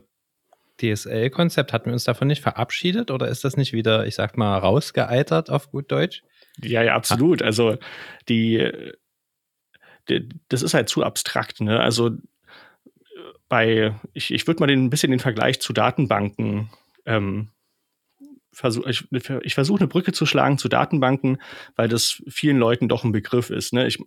DSL-Konzept, 0.81 1.73
hatten 1.73 1.87
wir 1.87 1.93
uns 1.93 2.05
davon 2.05 2.29
nicht 2.29 2.43
verabschiedet 2.43 3.11
oder 3.11 3.29
ist 3.29 3.45
das 3.45 3.57
nicht 3.57 3.73
wieder, 3.73 4.07
ich 4.07 4.15
sag 4.15 4.37
mal, 4.37 4.59
rausgeeitert 4.59 5.51
auf 5.51 5.71
gut 5.71 5.91
Deutsch? 5.91 6.23
Ja, 6.63 6.83
ja, 6.83 6.95
absolut. 6.95 7.43
Also 7.43 7.77
die, 8.29 8.71
die 10.09 10.29
das 10.49 10.63
ist 10.63 10.75
halt 10.75 10.89
zu 10.89 11.03
abstrakt, 11.05 11.61
ne? 11.61 11.81
Also 11.81 12.11
bei, 13.49 13.95
ich, 14.13 14.33
ich 14.33 14.47
würde 14.47 14.61
mal 14.61 14.67
den, 14.67 14.85
ein 14.87 14.91
bisschen 14.91 15.11
den 15.11 15.21
Vergleich 15.21 15.61
zu 15.61 15.73
Datenbanken 15.73 16.71
ähm, 17.05 17.51
versuch, 18.53 18.87
ich, 18.87 19.07
ich 19.43 19.55
versuche 19.55 19.81
eine 19.81 19.89
Brücke 19.89 20.13
zu 20.13 20.27
schlagen 20.27 20.59
zu 20.59 20.69
Datenbanken, 20.69 21.41
weil 21.77 21.89
das 21.89 22.23
vielen 22.29 22.59
Leuten 22.59 22.89
doch 22.89 23.05
ein 23.05 23.13
Begriff 23.13 23.51
ist. 23.51 23.73
Ne? 23.73 23.87
Ich, 23.87 23.99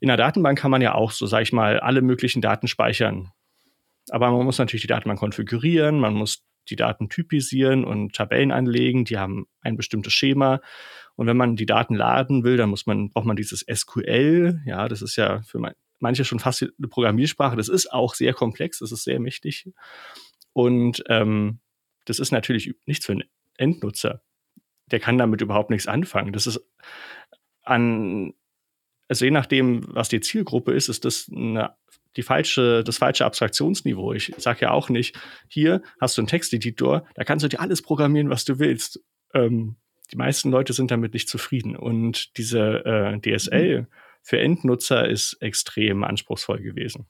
in 0.00 0.10
einer 0.10 0.16
Datenbank 0.16 0.58
kann 0.58 0.70
man 0.70 0.82
ja 0.82 0.94
auch, 0.94 1.10
so 1.10 1.26
sage 1.26 1.42
ich 1.42 1.52
mal, 1.52 1.80
alle 1.80 2.02
möglichen 2.02 2.40
Daten 2.40 2.68
speichern. 2.68 3.32
Aber 4.10 4.30
man 4.30 4.44
muss 4.44 4.58
natürlich 4.58 4.82
die 4.82 4.88
Datenbank 4.88 5.18
konfigurieren, 5.18 6.00
man 6.00 6.14
muss 6.14 6.44
die 6.70 6.76
Daten 6.76 7.08
typisieren 7.08 7.84
und 7.84 8.14
Tabellen 8.14 8.52
anlegen, 8.52 9.04
die 9.04 9.18
haben 9.18 9.46
ein 9.60 9.76
bestimmtes 9.76 10.12
Schema. 10.12 10.60
Und 11.16 11.26
wenn 11.26 11.36
man 11.36 11.56
die 11.56 11.66
Daten 11.66 11.94
laden 11.94 12.44
will, 12.44 12.56
dann 12.56 12.70
muss 12.70 12.86
man, 12.86 13.10
braucht 13.10 13.26
man 13.26 13.36
dieses 13.36 13.64
SQL. 13.72 14.60
Ja, 14.66 14.88
das 14.88 15.02
ist 15.02 15.16
ja 15.16 15.42
für 15.42 15.60
manche 15.98 16.24
schon 16.24 16.38
fast 16.38 16.62
eine 16.62 16.88
Programmiersprache. 16.88 17.56
Das 17.56 17.68
ist 17.68 17.92
auch 17.92 18.14
sehr 18.14 18.34
komplex, 18.34 18.78
das 18.78 18.92
ist 18.92 19.04
sehr 19.04 19.18
mächtig. 19.18 19.68
Und 20.52 21.02
ähm, 21.08 21.60
das 22.04 22.18
ist 22.18 22.32
natürlich 22.32 22.74
nichts 22.86 23.06
für 23.06 23.12
einen 23.12 23.24
Endnutzer. 23.56 24.22
Der 24.90 25.00
kann 25.00 25.18
damit 25.18 25.40
überhaupt 25.40 25.70
nichts 25.70 25.86
anfangen. 25.86 26.32
Das 26.32 26.46
ist 26.46 26.60
an, 27.62 28.32
also 29.08 29.24
je 29.24 29.30
nachdem, 29.30 29.84
was 29.88 30.08
die 30.08 30.20
Zielgruppe 30.20 30.72
ist, 30.72 30.88
ist 30.88 31.04
das 31.04 31.30
eine 31.34 31.74
die 32.18 32.22
falsche, 32.22 32.82
das 32.84 32.98
falsche 32.98 33.24
Abstraktionsniveau. 33.24 34.12
Ich 34.12 34.34
sage 34.36 34.62
ja 34.62 34.72
auch 34.72 34.90
nicht, 34.90 35.18
hier 35.46 35.80
hast 36.00 36.18
du 36.18 36.20
einen 36.20 36.28
Texteditor, 36.28 37.06
da 37.14 37.24
kannst 37.24 37.44
du 37.44 37.48
dir 37.48 37.60
alles 37.60 37.80
programmieren, 37.80 38.28
was 38.28 38.44
du 38.44 38.58
willst. 38.58 39.00
Ähm, 39.32 39.76
die 40.12 40.16
meisten 40.16 40.50
Leute 40.50 40.72
sind 40.72 40.90
damit 40.90 41.14
nicht 41.14 41.28
zufrieden. 41.28 41.76
Und 41.76 42.36
diese 42.36 42.84
äh, 42.84 43.20
DSL 43.20 43.86
für 44.22 44.40
Endnutzer 44.40 45.08
ist 45.08 45.36
extrem 45.40 46.02
anspruchsvoll 46.02 46.60
gewesen. 46.60 47.06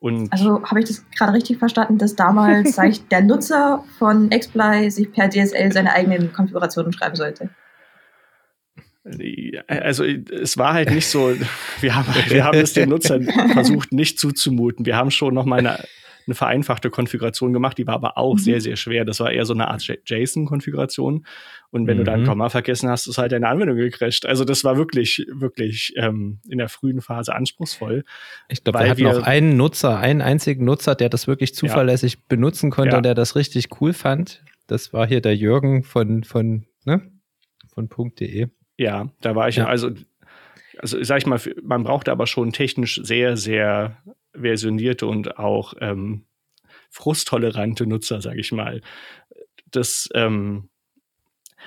Und 0.00 0.32
also 0.32 0.62
habe 0.64 0.80
ich 0.80 0.86
das 0.86 1.08
gerade 1.10 1.32
richtig 1.32 1.58
verstanden, 1.58 1.98
dass 1.98 2.16
damals 2.16 2.76
der 3.10 3.22
Nutzer 3.22 3.84
von 3.98 4.30
XPly 4.30 4.90
sich 4.90 5.12
per 5.12 5.28
DSL 5.28 5.72
seine 5.72 5.92
eigenen 5.92 6.32
Konfigurationen 6.32 6.92
schreiben 6.92 7.14
sollte? 7.16 7.50
Also 9.66 10.04
es 10.04 10.58
war 10.58 10.74
halt 10.74 10.90
nicht 10.90 11.06
so, 11.06 11.34
wir 11.80 11.94
haben, 11.94 12.12
wir 12.28 12.44
haben 12.44 12.58
es 12.58 12.72
den 12.72 12.88
Nutzern 12.88 13.24
versucht 13.52 13.92
nicht 13.92 14.18
zuzumuten. 14.18 14.86
Wir 14.86 14.96
haben 14.96 15.10
schon 15.10 15.34
noch 15.34 15.44
mal 15.44 15.58
eine 15.58 15.84
eine 16.28 16.34
vereinfachte 16.34 16.90
Konfiguration 16.90 17.52
gemacht, 17.52 17.78
die 17.78 17.86
war 17.86 17.94
aber 17.94 18.18
auch 18.18 18.34
mhm. 18.34 18.38
sehr, 18.38 18.60
sehr 18.60 18.76
schwer. 18.76 19.04
Das 19.04 19.18
war 19.18 19.32
eher 19.32 19.46
so 19.46 19.54
eine 19.54 19.68
Art 19.68 19.82
JSON-Konfiguration. 20.06 21.26
Und 21.70 21.86
wenn 21.86 21.96
mhm. 21.96 21.98
du 21.98 22.04
dann 22.04 22.20
mhm. 22.22 22.26
Komma 22.26 22.48
vergessen 22.50 22.88
hast, 22.88 23.06
ist 23.06 23.18
halt 23.18 23.32
deine 23.32 23.48
Anwendung 23.48 23.76
gecrashed. 23.76 24.26
Also 24.26 24.44
das 24.44 24.62
war 24.62 24.76
wirklich, 24.76 25.26
wirklich 25.32 25.94
ähm, 25.96 26.40
in 26.48 26.58
der 26.58 26.68
frühen 26.68 27.00
Phase 27.00 27.34
anspruchsvoll. 27.34 28.04
Ich 28.48 28.62
glaube, 28.62 28.80
wir 28.80 28.90
hatten 28.90 29.00
wir, 29.00 29.18
auch 29.18 29.22
einen 29.22 29.56
Nutzer, 29.56 29.98
einen 29.98 30.20
einzigen 30.20 30.64
Nutzer, 30.64 30.94
der 30.94 31.08
das 31.08 31.26
wirklich 31.26 31.54
zuverlässig 31.54 32.14
ja. 32.14 32.20
benutzen 32.28 32.70
konnte 32.70 32.92
ja. 32.92 32.96
und 32.98 33.04
der 33.04 33.14
das 33.14 33.34
richtig 33.34 33.80
cool 33.80 33.92
fand. 33.92 34.44
Das 34.66 34.92
war 34.92 35.06
hier 35.06 35.22
der 35.22 35.34
Jürgen 35.34 35.82
von, 35.82 36.24
von, 36.24 36.66
ne? 36.84 37.10
von 37.72 37.88
.de. 38.18 38.48
Ja, 38.78 39.10
da 39.20 39.34
war 39.34 39.48
ich, 39.48 39.56
ja. 39.56 39.66
also 39.66 39.90
also 40.78 41.02
sag 41.02 41.18
ich 41.18 41.26
mal, 41.26 41.40
man 41.62 41.82
brauchte 41.82 42.12
aber 42.12 42.26
schon 42.26 42.52
technisch 42.52 43.00
sehr, 43.02 43.36
sehr 43.36 43.96
versionierte 44.32 45.06
und 45.06 45.38
auch 45.38 45.74
ähm, 45.80 46.24
frusttolerante 46.90 47.86
Nutzer, 47.86 48.20
sage 48.20 48.40
ich 48.40 48.52
mal. 48.52 48.80
Das, 49.70 50.08
ähm, 50.14 50.68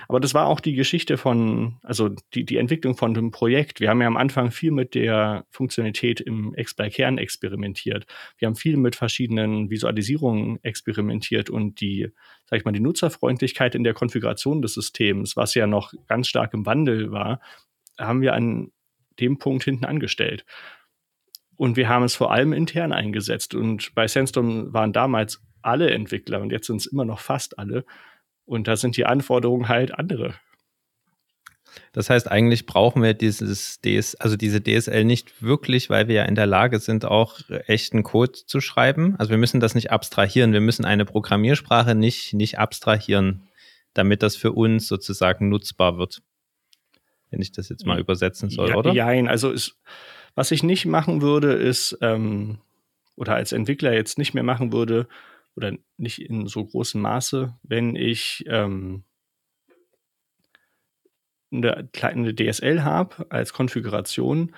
aber 0.07 0.19
das 0.19 0.33
war 0.33 0.47
auch 0.47 0.59
die 0.59 0.73
Geschichte 0.73 1.17
von, 1.17 1.79
also 1.83 2.09
die, 2.33 2.45
die 2.45 2.57
Entwicklung 2.57 2.95
von 2.95 3.13
dem 3.13 3.31
Projekt. 3.31 3.79
Wir 3.79 3.89
haben 3.89 4.01
ja 4.01 4.07
am 4.07 4.17
Anfang 4.17 4.51
viel 4.51 4.71
mit 4.71 4.95
der 4.95 5.45
Funktionalität 5.49 6.21
im 6.21 6.53
XPlay-Kern 6.53 7.17
experimentiert. 7.17 8.05
Wir 8.37 8.47
haben 8.47 8.55
viel 8.55 8.77
mit 8.77 8.95
verschiedenen 8.95 9.69
Visualisierungen 9.69 10.63
experimentiert 10.63 11.49
und 11.49 11.81
die, 11.81 12.09
sag 12.45 12.59
ich 12.59 12.65
mal, 12.65 12.71
die 12.71 12.79
Nutzerfreundlichkeit 12.79 13.75
in 13.75 13.83
der 13.83 13.93
Konfiguration 13.93 14.61
des 14.61 14.73
Systems, 14.73 15.35
was 15.35 15.55
ja 15.55 15.67
noch 15.67 15.93
ganz 16.07 16.27
stark 16.27 16.53
im 16.53 16.65
Wandel 16.65 17.11
war, 17.11 17.39
haben 17.97 18.21
wir 18.21 18.33
an 18.33 18.71
dem 19.19 19.37
Punkt 19.37 19.63
hinten 19.63 19.85
angestellt. 19.85 20.45
Und 21.55 21.77
wir 21.77 21.89
haben 21.89 22.03
es 22.03 22.15
vor 22.15 22.31
allem 22.31 22.53
intern 22.53 22.91
eingesetzt. 22.91 23.53
Und 23.53 23.93
bei 23.93 24.07
Sandstorm 24.07 24.73
waren 24.73 24.93
damals 24.93 25.43
alle 25.61 25.91
Entwickler 25.91 26.41
und 26.41 26.51
jetzt 26.51 26.67
sind 26.67 26.77
es 26.77 26.87
immer 26.87 27.05
noch 27.05 27.19
fast 27.19 27.59
alle. 27.59 27.85
Und 28.51 28.67
da 28.67 28.75
sind 28.75 28.97
die 28.97 29.05
Anforderungen 29.05 29.69
halt 29.69 29.97
andere. 29.97 30.33
Das 31.93 32.09
heißt, 32.09 32.29
eigentlich 32.29 32.65
brauchen 32.65 33.01
wir 33.01 33.13
dieses 33.13 33.79
DS, 33.79 34.15
also 34.15 34.35
diese 34.35 34.61
DSL 34.61 35.05
nicht 35.05 35.41
wirklich, 35.41 35.89
weil 35.89 36.09
wir 36.09 36.15
ja 36.15 36.23
in 36.25 36.35
der 36.35 36.47
Lage 36.47 36.79
sind, 36.79 37.05
auch 37.05 37.39
echten 37.67 38.03
Code 38.03 38.33
zu 38.33 38.59
schreiben. 38.59 39.15
Also 39.17 39.29
wir 39.29 39.37
müssen 39.37 39.61
das 39.61 39.73
nicht 39.73 39.89
abstrahieren. 39.89 40.51
Wir 40.51 40.59
müssen 40.59 40.83
eine 40.83 41.05
Programmiersprache 41.05 41.95
nicht, 41.95 42.33
nicht 42.33 42.59
abstrahieren, 42.59 43.47
damit 43.93 44.21
das 44.21 44.35
für 44.35 44.51
uns 44.51 44.85
sozusagen 44.85 45.47
nutzbar 45.47 45.97
wird. 45.97 46.21
Wenn 47.29 47.41
ich 47.41 47.53
das 47.53 47.69
jetzt 47.69 47.85
mal 47.85 48.01
übersetzen 48.01 48.49
soll, 48.49 48.71
ja, 48.71 48.75
oder? 48.75 48.93
Nein, 48.93 49.29
also 49.29 49.49
es, 49.49 49.79
was 50.35 50.51
ich 50.51 50.61
nicht 50.61 50.85
machen 50.85 51.21
würde, 51.21 51.53
ist, 51.53 51.97
ähm, 52.01 52.57
oder 53.15 53.33
als 53.33 53.53
Entwickler 53.53 53.93
jetzt 53.93 54.17
nicht 54.17 54.33
mehr 54.33 54.43
machen 54.43 54.73
würde, 54.73 55.07
oder 55.55 55.73
nicht 55.97 56.21
in 56.21 56.47
so 56.47 56.65
großem 56.65 57.01
Maße, 57.01 57.57
wenn 57.63 57.95
ich 57.95 58.43
ähm, 58.47 59.03
eine 61.51 61.89
kleine 61.91 62.33
DSL 62.33 62.83
habe 62.83 63.25
als 63.29 63.53
Konfiguration 63.53 64.55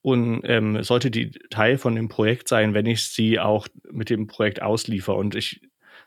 und 0.00 0.40
ähm, 0.44 0.82
sollte 0.82 1.10
die 1.10 1.30
Teil 1.50 1.78
von 1.78 1.94
dem 1.94 2.08
Projekt 2.08 2.48
sein, 2.48 2.74
wenn 2.74 2.86
ich 2.86 3.04
sie 3.04 3.38
auch 3.38 3.68
mit 3.90 4.10
dem 4.10 4.26
Projekt 4.26 4.60
ausliefer. 4.60 5.14
Und 5.14 5.34
ich 5.36 5.60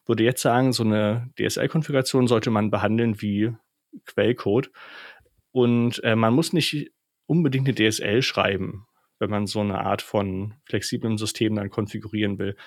würde 0.06 0.24
jetzt 0.24 0.42
sagen, 0.42 0.74
so 0.74 0.84
eine 0.84 1.32
DSL-Konfiguration 1.40 2.28
sollte 2.28 2.52
man 2.52 2.72
behandeln 2.72 3.22
wie 3.22 3.54
Quellcode. 4.06 4.72
Und 5.52 6.04
äh, 6.04 6.16
man 6.16 6.34
muss 6.34 6.52
nicht 6.52 6.92
unbedingt 7.26 7.68
eine 7.68 7.76
DSL 7.76 8.22
schreiben, 8.22 8.86
wenn 9.20 9.30
man 9.30 9.48
so 9.48 9.62
eine 9.62 9.80
Art 9.80 10.02
von 10.02 10.56
flexiblem 10.66 11.18
System 11.18 11.56
dann 11.56 11.70
konfigurieren 11.70 12.38
will. 12.38 12.58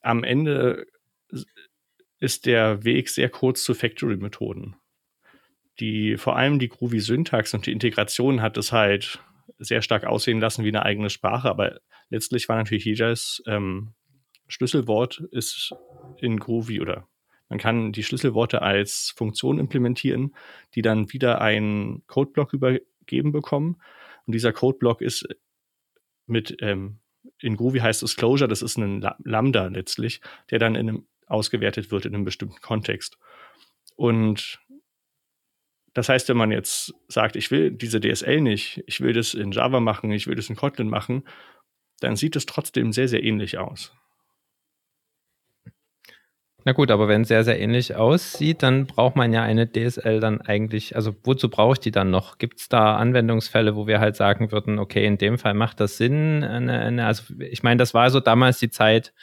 Am 0.00 0.24
Ende 0.24 0.86
ist 2.18 2.46
der 2.46 2.84
Weg 2.84 3.08
sehr 3.08 3.28
kurz 3.28 3.62
zu 3.62 3.74
Factory-Methoden. 3.74 4.76
Die, 5.80 6.16
vor 6.16 6.36
allem 6.36 6.58
die 6.58 6.68
Groovy-Syntax 6.68 7.54
und 7.54 7.66
die 7.66 7.72
Integration 7.72 8.42
hat 8.42 8.56
es 8.56 8.72
halt 8.72 9.20
sehr 9.58 9.82
stark 9.82 10.04
aussehen 10.04 10.40
lassen 10.40 10.64
wie 10.64 10.68
eine 10.68 10.84
eigene 10.84 11.10
Sprache, 11.10 11.48
aber 11.48 11.80
letztlich 12.10 12.48
war 12.48 12.56
natürlich 12.56 12.84
jedes 12.84 13.42
ähm, 13.46 13.94
Schlüsselwort 14.48 15.22
ist 15.30 15.74
in 16.16 16.38
Groovy 16.38 16.80
oder 16.80 17.06
man 17.48 17.58
kann 17.58 17.92
die 17.92 18.02
Schlüsselworte 18.02 18.62
als 18.62 19.14
Funktion 19.16 19.58
implementieren, 19.58 20.34
die 20.74 20.82
dann 20.82 21.12
wieder 21.12 21.40
einen 21.40 22.06
Codeblock 22.06 22.52
übergeben 22.52 23.32
bekommen. 23.32 23.80
Und 24.26 24.34
dieser 24.34 24.52
Codeblock 24.52 25.00
ist 25.00 25.26
mit, 26.26 26.56
ähm, 26.60 26.98
in 27.40 27.56
Groovy 27.56 27.80
heißt 27.80 28.02
es 28.02 28.16
Closure, 28.16 28.48
das 28.48 28.62
ist 28.62 28.76
ein 28.76 29.06
Lambda 29.24 29.66
letztlich, 29.66 30.20
der 30.50 30.58
dann 30.58 30.74
in 30.74 30.88
einem, 30.88 31.06
ausgewertet 31.26 31.90
wird 31.90 32.06
in 32.06 32.14
einem 32.14 32.24
bestimmten 32.24 32.60
Kontext. 32.60 33.18
Und 33.96 34.60
das 35.94 36.08
heißt, 36.08 36.28
wenn 36.28 36.36
man 36.36 36.52
jetzt 36.52 36.94
sagt, 37.08 37.36
ich 37.36 37.50
will 37.50 37.70
diese 37.70 38.00
DSL 38.00 38.40
nicht, 38.40 38.82
ich 38.86 39.00
will 39.00 39.12
das 39.12 39.34
in 39.34 39.52
Java 39.52 39.80
machen, 39.80 40.12
ich 40.12 40.26
will 40.26 40.36
das 40.36 40.48
in 40.48 40.56
Kotlin 40.56 40.88
machen, 40.88 41.24
dann 42.00 42.16
sieht 42.16 42.36
es 42.36 42.46
trotzdem 42.46 42.92
sehr, 42.92 43.08
sehr 43.08 43.22
ähnlich 43.22 43.58
aus. 43.58 43.92
Na 46.68 46.74
gut, 46.74 46.90
aber 46.90 47.08
wenn 47.08 47.22
es 47.22 47.28
sehr, 47.28 47.44
sehr 47.44 47.58
ähnlich 47.58 47.94
aussieht, 47.94 48.62
dann 48.62 48.84
braucht 48.84 49.16
man 49.16 49.32
ja 49.32 49.42
eine 49.42 49.66
DSL 49.72 50.20
dann 50.20 50.42
eigentlich, 50.42 50.96
also 50.96 51.16
wozu 51.24 51.48
brauche 51.48 51.72
ich 51.72 51.78
die 51.78 51.92
dann 51.92 52.10
noch? 52.10 52.36
Gibt 52.36 52.60
es 52.60 52.68
da 52.68 52.96
Anwendungsfälle, 52.96 53.74
wo 53.74 53.86
wir 53.86 54.00
halt 54.00 54.16
sagen 54.16 54.52
würden, 54.52 54.78
okay, 54.78 55.06
in 55.06 55.16
dem 55.16 55.38
Fall 55.38 55.54
macht 55.54 55.80
das 55.80 55.96
Sinn? 55.96 56.44
Eine, 56.44 56.78
eine, 56.78 57.06
also 57.06 57.22
ich 57.38 57.62
meine, 57.62 57.78
das 57.78 57.94
war 57.94 58.10
so 58.10 58.20
damals 58.20 58.58
die 58.58 58.68
Zeit, 58.68 59.14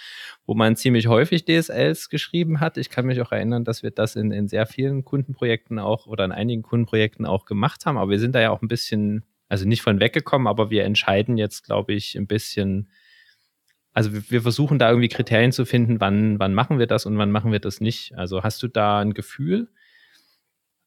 wo 0.48 0.56
man 0.56 0.76
ziemlich 0.76 1.06
häufig 1.06 1.46
DSLs 1.46 2.10
geschrieben 2.10 2.62
hat. 2.62 2.78
Ich 2.78 2.90
kann 2.90 3.06
mich 3.06 3.22
auch 3.22 3.32
erinnern, 3.32 3.64
dass 3.64 3.84
wir 3.84 3.92
das 3.92 4.16
in, 4.16 4.32
in 4.32 4.48
sehr 4.48 4.66
vielen 4.66 5.06
Kundenprojekten 5.06 5.78
auch 5.78 6.08
oder 6.08 6.26
in 6.26 6.32
einigen 6.32 6.64
Kundenprojekten 6.64 7.28
auch 7.28 7.46
gemacht 7.46 7.86
haben, 7.86 8.00
aber 8.00 8.10
wir 8.10 8.20
sind 8.20 8.34
da 8.34 8.42
ja 8.42 8.50
auch 8.50 8.64
ein 8.64 8.68
bisschen, 8.68 9.24
also 9.50 9.68
nicht 9.68 9.84
von 9.84 10.00
weggekommen, 10.00 10.48
aber 10.48 10.72
wir 10.72 10.84
entscheiden 10.84 11.38
jetzt, 11.38 11.64
glaube 11.64 11.94
ich, 11.94 12.16
ein 12.16 12.26
bisschen 12.26 12.90
also 13.96 14.14
wir, 14.14 14.30
wir, 14.30 14.42
versuchen 14.42 14.78
da 14.78 14.90
irgendwie 14.90 15.08
Kriterien 15.08 15.54
zu 15.54 15.66
finden, 15.66 16.02
wann, 16.02 16.38
wann 16.38 16.54
machen 16.54 16.80
wir 16.80 16.86
das 16.86 17.06
und 17.06 17.18
wann 17.18 17.32
machen 17.32 17.54
wir 17.54 17.60
das 17.60 17.80
nicht. 17.80 18.14
Also 18.16 18.44
hast 18.44 18.62
du 18.62 18.68
da 18.68 19.00
ein 19.00 19.14
Gefühl, 19.14 19.70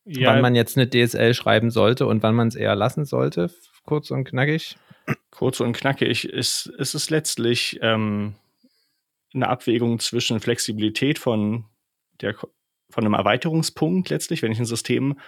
ja. 0.05 0.29
wann 0.29 0.43
man 0.43 0.55
jetzt 0.55 0.77
eine 0.77 0.89
DSL 0.89 1.33
schreiben 1.33 1.71
sollte 1.71 2.07
und 2.07 2.23
wann 2.23 2.35
man 2.35 2.49
es 2.49 2.55
eher 2.55 2.77
lassen 2.77 3.07
sollte? 3.07 3.51
Kurz 3.85 4.11
und 4.11 4.25
knackig. 4.25 4.77
Kurz 5.31 5.61
und 5.61 5.73
knackig 5.73 6.27
ist, 6.27 6.67
ist 6.67 6.95
es 6.95 7.09
letztlich 7.09 7.79
ähm, 7.81 8.35
eine 9.33 9.49
Abwägung 9.49 9.99
zwischen 10.01 10.39
Flexibilität 10.39 11.19
von, 11.19 11.65
der, 12.21 12.35
von 12.35 13.05
einem 13.05 13.15
Erweiterungspunkt 13.15 14.11
letztlich, 14.11 14.43
wenn 14.43 14.53
ich 14.53 14.59
ein 14.59 14.67
System 14.67 15.19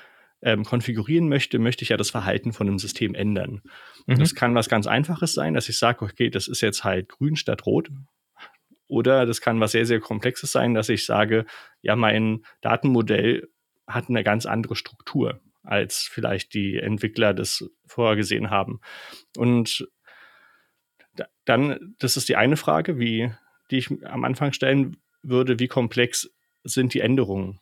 ähm, 0.42 0.64
konfigurieren 0.64 1.28
möchte, 1.28 1.58
möchte 1.58 1.82
ich 1.82 1.90
ja 1.90 1.96
das 1.96 2.10
Verhalten 2.10 2.52
von 2.52 2.66
einem 2.66 2.78
System 2.78 3.14
ändern. 3.14 3.62
Mhm. 4.06 4.18
Das 4.18 4.34
kann 4.34 4.54
was 4.54 4.68
ganz 4.68 4.86
Einfaches 4.86 5.32
sein, 5.34 5.54
dass 5.54 5.68
ich 5.68 5.78
sage, 5.78 6.04
okay, 6.04 6.30
das 6.30 6.48
ist 6.48 6.60
jetzt 6.60 6.84
halt 6.84 7.08
grün 7.08 7.36
statt 7.36 7.66
rot. 7.66 7.90
Oder 8.86 9.26
das 9.26 9.40
kann 9.40 9.60
was 9.60 9.72
sehr, 9.72 9.86
sehr 9.86 10.00
Komplexes 10.00 10.50
sein, 10.50 10.74
dass 10.74 10.88
ich 10.88 11.06
sage, 11.06 11.46
ja, 11.80 11.94
mein 11.94 12.44
Datenmodell 12.60 13.48
hat 13.86 14.08
eine 14.08 14.24
ganz 14.24 14.46
andere 14.46 14.74
Struktur, 14.74 15.40
als 15.62 16.08
vielleicht 16.10 16.54
die 16.54 16.76
Entwickler 16.76 17.32
das 17.34 17.70
vorgesehen 17.86 18.50
haben. 18.50 18.80
Und 19.36 19.88
dann, 21.44 21.94
das 21.98 22.16
ist 22.16 22.28
die 22.28 22.36
eine 22.36 22.56
Frage, 22.56 22.98
wie, 22.98 23.32
die 23.70 23.78
ich 23.78 23.90
am 24.04 24.24
Anfang 24.24 24.52
stellen 24.52 24.96
würde, 25.22 25.58
wie 25.58 25.68
komplex 25.68 26.30
sind 26.64 26.94
die 26.94 27.00
Änderungen? 27.00 27.60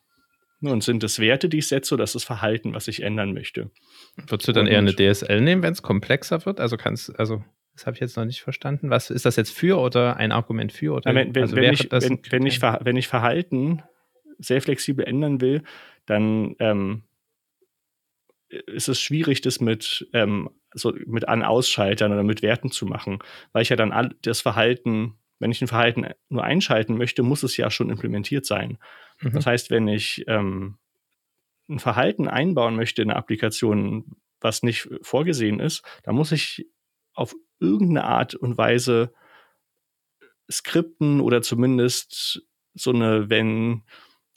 Und 0.61 0.83
sind 0.83 1.05
es 1.05 1.21
Werte, 1.21 1.49
die 1.49 1.59
ich 1.59 1.69
setze, 1.69 1.95
oder 1.95 2.05
ist 2.05 2.17
es 2.17 2.25
Verhalten, 2.25 2.75
was 2.75 2.89
ich 2.89 3.03
ändern 3.03 3.33
möchte? 3.33 3.71
Würdest 4.17 4.49
du 4.49 4.53
dann 4.53 4.67
und 4.67 4.73
eher 4.73 4.79
eine 4.79 4.95
DSL 4.95 5.41
nehmen, 5.41 5.63
wenn 5.63 5.73
es 5.73 5.83
komplexer 5.83 6.45
wird? 6.47 6.59
Also 6.59 6.77
kannst, 6.77 7.17
also 7.19 7.45
das 7.75 7.87
habe 7.87 7.95
ich 7.95 8.01
jetzt 8.01 8.17
noch 8.17 8.25
nicht 8.25 8.43
verstanden. 8.43 8.91
Was 8.91 9.11
ist 9.11 9.25
das 9.25 9.37
jetzt 9.37 9.53
für 9.53 9.79
oder 9.79 10.17
ein 10.17 10.33
Argument 10.33 10.73
für? 10.73 10.95
Oder, 10.95 11.15
wenn, 11.15 11.33
wenn, 11.33 11.43
also 11.43 11.55
wenn, 11.55 11.73
ich, 11.73 11.93
wenn, 11.93 12.21
wenn, 12.31 12.47
ich, 12.47 12.61
wenn 12.61 12.97
ich 12.97 13.07
Verhalten 13.07 13.83
sehr 14.39 14.61
flexibel 14.61 15.05
ändern 15.05 15.41
will, 15.41 15.63
dann 16.07 16.57
ähm, 16.59 17.05
ist 18.49 18.89
es 18.89 19.01
schwierig, 19.01 19.43
das 19.43 19.61
mit, 19.61 20.09
ähm, 20.13 20.51
so 20.75 20.93
mit 21.07 21.29
An-Ausschaltern 21.29 22.13
oder 22.13 22.25
mit 22.25 22.43
Werten 22.43 22.73
zu 22.73 22.87
machen, 22.87 23.21
weil 23.53 23.63
ich 23.63 23.69
ja 23.69 23.77
dann 23.77 23.93
all, 23.93 24.15
das 24.23 24.41
Verhalten, 24.41 25.15
wenn 25.39 25.53
ich 25.53 25.63
ein 25.63 25.69
Verhalten 25.69 26.07
nur 26.29 26.43
einschalten 26.43 26.97
möchte, 26.97 27.23
muss 27.23 27.43
es 27.43 27.57
ja 27.57 27.71
schon 27.71 27.91
implementiert 27.91 28.45
sein. 28.45 28.79
Mhm. 29.21 29.33
Das 29.33 29.47
heißt, 29.47 29.71
wenn 29.71 29.89
ich 29.89 30.25
ähm, 30.27 30.79
ein 31.69 31.79
Verhalten 31.79 32.29
einbauen 32.29 32.77
möchte 32.77 33.03
in 33.03 33.11
eine 33.11 33.19
Applikation, 33.19 34.17
was 34.41 34.63
nicht 34.63 34.89
vorgesehen 35.03 35.61
ist, 35.61 35.83
dann 36.03 36.15
muss 36.15 36.33
ich 36.33 36.67
auf 37.15 37.35
irgendeine 37.61 38.05
Art 38.05 38.35
und 38.35 38.57
Weise 38.57 39.13
skripten 40.51 41.21
oder 41.21 41.43
zumindest 41.43 42.43
so 42.75 42.93
eine, 42.93 43.29
wenn 43.29 43.83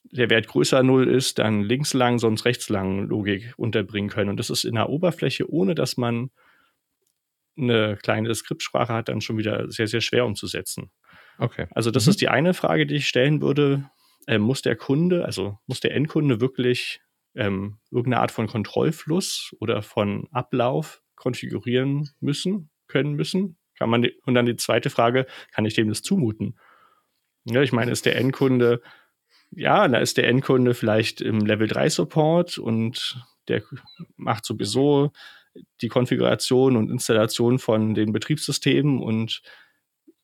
der 0.03 0.29
Wert 0.29 0.47
größer 0.47 0.83
0 0.83 1.07
ist, 1.07 1.39
dann 1.39 1.61
links 1.61 1.93
lang, 1.93 2.19
sonst 2.19 2.45
rechts 2.45 2.69
lang 2.69 3.07
Logik 3.07 3.53
unterbringen 3.57 4.09
können. 4.09 4.29
Und 4.29 4.37
das 4.37 4.49
ist 4.49 4.65
in 4.65 4.75
der 4.75 4.89
Oberfläche, 4.89 5.49
ohne 5.49 5.75
dass 5.75 5.95
man 5.97 6.31
eine 7.57 7.97
kleine 7.97 8.33
Skriptsprache 8.33 8.93
hat, 8.93 9.09
dann 9.09 9.21
schon 9.21 9.37
wieder 9.37 9.69
sehr, 9.71 9.87
sehr 9.87 10.01
schwer 10.01 10.25
umzusetzen. 10.25 10.91
Okay. 11.37 11.67
Also 11.71 11.91
das 11.91 12.05
mhm. 12.05 12.09
ist 12.11 12.21
die 12.21 12.29
eine 12.29 12.53
Frage, 12.53 12.85
die 12.85 12.95
ich 12.95 13.07
stellen 13.07 13.41
würde. 13.41 13.89
Äh, 14.27 14.37
muss 14.37 14.61
der 14.61 14.75
Kunde, 14.75 15.25
also 15.25 15.57
muss 15.67 15.79
der 15.79 15.93
Endkunde 15.93 16.41
wirklich 16.41 17.01
ähm, 17.35 17.77
irgendeine 17.89 18.21
Art 18.21 18.31
von 18.31 18.47
Kontrollfluss 18.47 19.55
oder 19.59 19.81
von 19.81 20.27
Ablauf 20.31 21.01
konfigurieren 21.15 22.09
müssen, 22.19 22.69
können 22.87 23.13
müssen? 23.13 23.57
Kann 23.77 23.89
man 23.89 24.07
und 24.25 24.35
dann 24.35 24.45
die 24.45 24.57
zweite 24.57 24.89
Frage, 24.89 25.25
kann 25.51 25.65
ich 25.65 25.73
dem 25.73 25.89
das 25.89 26.01
zumuten? 26.01 26.59
Ja, 27.45 27.61
ich 27.61 27.71
meine, 27.71 27.91
ist 27.91 28.05
der 28.05 28.15
Endkunde 28.15 28.81
ja, 29.51 29.87
da 29.87 29.97
ist 29.99 30.17
der 30.17 30.27
Endkunde 30.27 30.73
vielleicht 30.73 31.21
im 31.21 31.45
Level 31.45 31.67
3 31.67 31.89
Support 31.89 32.57
und 32.57 33.21
der 33.47 33.63
macht 34.15 34.45
sowieso 34.45 35.11
die 35.81 35.89
Konfiguration 35.89 36.77
und 36.77 36.89
Installation 36.89 37.59
von 37.59 37.93
den 37.93 38.13
Betriebssystemen 38.13 39.01
und 39.01 39.41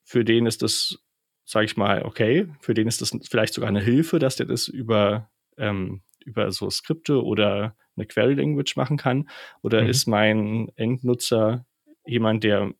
für 0.03 0.23
den 0.23 0.45
ist 0.45 0.61
das, 0.61 0.99
sage 1.47 1.65
ich 1.65 1.77
mal, 1.77 2.03
okay. 2.03 2.47
Für 2.59 2.73
den 2.73 2.87
ist 2.87 3.01
das 3.01 3.17
vielleicht 3.27 3.53
sogar 3.53 3.69
eine 3.69 3.81
Hilfe, 3.81 4.19
dass 4.19 4.35
der 4.35 4.45
das 4.45 4.67
über, 4.67 5.31
ähm, 5.57 6.01
über 6.25 6.51
so 6.51 6.69
Skripte 6.69 7.23
oder 7.23 7.75
eine 7.95 8.05
Query 8.05 8.33
Language 8.33 8.75
machen 8.75 8.97
kann. 8.97 9.29
Oder 9.63 9.83
mhm. 9.83 9.89
ist 9.89 10.07
mein 10.07 10.69
Endnutzer 10.75 11.65
jemand, 12.05 12.43
der 12.43 12.73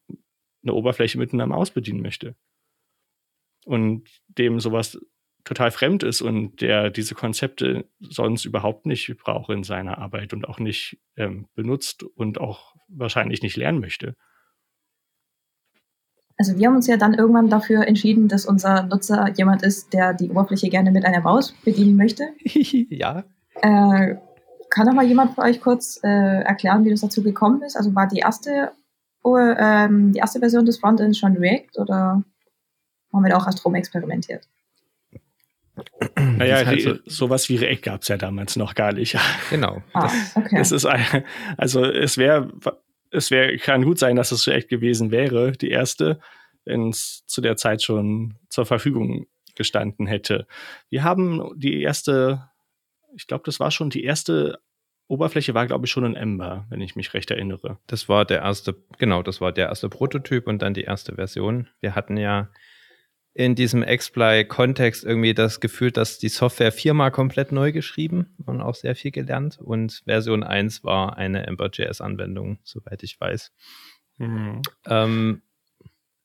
eine 0.63 0.73
Oberfläche 0.73 1.17
mit 1.17 1.33
einer 1.33 1.47
Maus 1.47 1.71
bedienen 1.71 2.01
möchte? 2.01 2.35
Und 3.65 4.09
dem 4.27 4.59
sowas 4.59 4.99
total 5.45 5.71
fremd 5.71 6.03
ist 6.03 6.21
und 6.21 6.59
der 6.59 6.89
diese 6.89 7.15
Konzepte 7.15 7.89
sonst 8.01 8.43
überhaupt 8.43 8.85
nicht 8.85 9.15
braucht 9.17 9.49
in 9.49 9.63
seiner 9.63 9.97
Arbeit 9.97 10.33
und 10.33 10.45
auch 10.45 10.59
nicht 10.59 10.99
ähm, 11.15 11.47
benutzt 11.55 12.03
und 12.03 12.37
auch 12.37 12.75
wahrscheinlich 12.89 13.41
nicht 13.41 13.55
lernen 13.55 13.79
möchte. 13.79 14.17
Also 16.37 16.57
wir 16.57 16.67
haben 16.67 16.75
uns 16.75 16.87
ja 16.87 16.97
dann 16.97 17.15
irgendwann 17.15 17.49
dafür 17.49 17.87
entschieden, 17.87 18.27
dass 18.27 18.45
unser 18.45 18.83
Nutzer 18.83 19.33
jemand 19.35 19.63
ist, 19.63 19.91
der 19.93 20.13
die 20.13 20.29
Oberfläche 20.29 20.69
gerne 20.69 20.91
mit 20.91 21.03
einer 21.03 21.21
Maus 21.21 21.53
bedienen 21.65 21.97
möchte. 21.97 22.29
ja. 22.45 23.23
Äh, 23.61 24.15
kann 24.69 24.85
doch 24.85 24.93
mal 24.93 25.05
jemand 25.05 25.33
für 25.33 25.41
euch 25.41 25.61
kurz 25.61 25.99
äh, 26.03 26.07
erklären, 26.43 26.85
wie 26.85 26.91
das 26.91 27.01
dazu 27.01 27.23
gekommen 27.23 27.63
ist? 27.63 27.75
Also 27.75 27.95
war 27.95 28.07
die 28.07 28.19
erste, 28.19 28.71
ähm, 29.25 30.13
die 30.13 30.19
erste 30.19 30.39
Version 30.39 30.65
des 30.65 30.77
Frontends 30.77 31.17
schon 31.17 31.37
React 31.37 31.79
oder 31.79 32.23
haben 33.13 33.23
wir 33.23 33.29
da 33.29 33.37
auch 33.37 33.47
erst 33.47 33.65
rum 33.65 33.73
experimentiert? 33.73 34.47
Naja, 36.15 36.65
halt 36.65 36.81
so 36.81 36.95
sowas 37.05 37.49
wie 37.49 37.55
React 37.55 37.81
gab 37.81 38.01
es 38.01 38.07
ja 38.07 38.17
damals 38.17 38.55
noch 38.55 38.75
gar 38.75 38.93
nicht. 38.93 39.17
Genau. 39.49 39.81
Ah, 39.93 40.09
okay. 40.35 40.57
Das 40.57 40.71
ist 40.71 40.85
ein, 40.85 41.23
also 41.57 41.83
es 41.83 42.17
wäre, 42.17 42.51
es 43.11 43.31
wäre, 43.31 43.57
kann 43.57 43.83
gut 43.83 43.99
sein, 43.99 44.15
dass 44.15 44.31
es 44.31 44.47
React 44.47 44.67
gewesen 44.69 45.11
wäre, 45.11 45.51
die 45.53 45.69
erste, 45.69 46.19
wenn 46.65 46.89
es 46.89 47.25
zu 47.25 47.41
der 47.41 47.57
Zeit 47.57 47.81
schon 47.81 48.35
zur 48.49 48.65
Verfügung 48.65 49.27
gestanden 49.55 50.07
hätte. 50.07 50.47
Wir 50.89 51.03
haben 51.03 51.51
die 51.55 51.81
erste, 51.81 52.49
ich 53.15 53.27
glaube, 53.27 53.43
das 53.45 53.59
war 53.59 53.71
schon 53.71 53.89
die 53.89 54.03
erste 54.03 54.59
Oberfläche 55.09 55.53
war, 55.53 55.65
glaube 55.67 55.85
ich, 55.85 55.91
schon 55.91 56.03
ein 56.03 56.15
Ember, 56.15 56.65
wenn 56.69 56.81
ich 56.81 56.95
mich 56.97 57.13
recht 57.13 57.31
erinnere. 57.31 57.77
Das 57.87 58.09
war 58.09 58.25
der 58.25 58.41
erste, 58.41 58.75
genau, 58.97 59.23
das 59.23 59.39
war 59.39 59.53
der 59.53 59.67
erste 59.67 59.87
Prototyp 59.87 60.47
und 60.47 60.61
dann 60.61 60.73
die 60.73 60.83
erste 60.83 61.15
Version. 61.15 61.69
Wir 61.79 61.95
hatten 61.95 62.17
ja 62.17 62.49
in 63.37 63.53
diesem 63.53 63.83
Exploit-Kontext 63.83 65.03
irgendwie 65.03 65.35
das 65.35 65.59
Gefühl, 65.59 65.91
dass 65.91 66.17
die 66.17 66.27
Software 66.27 66.71
viermal 66.71 67.11
komplett 67.11 67.51
neu 67.51 67.71
geschrieben 67.71 68.35
und 68.47 68.61
auch 68.61 68.73
sehr 68.73 68.95
viel 68.95 69.11
gelernt. 69.11 69.59
Und 69.61 70.01
Version 70.05 70.41
1 70.41 70.83
war 70.83 71.17
eine 71.17 71.45
Ember.js-Anwendung, 71.45 72.57
soweit 72.63 73.03
ich 73.03 73.21
weiß. 73.21 73.53
Mhm. 74.17 74.63
Ähm, 74.87 75.41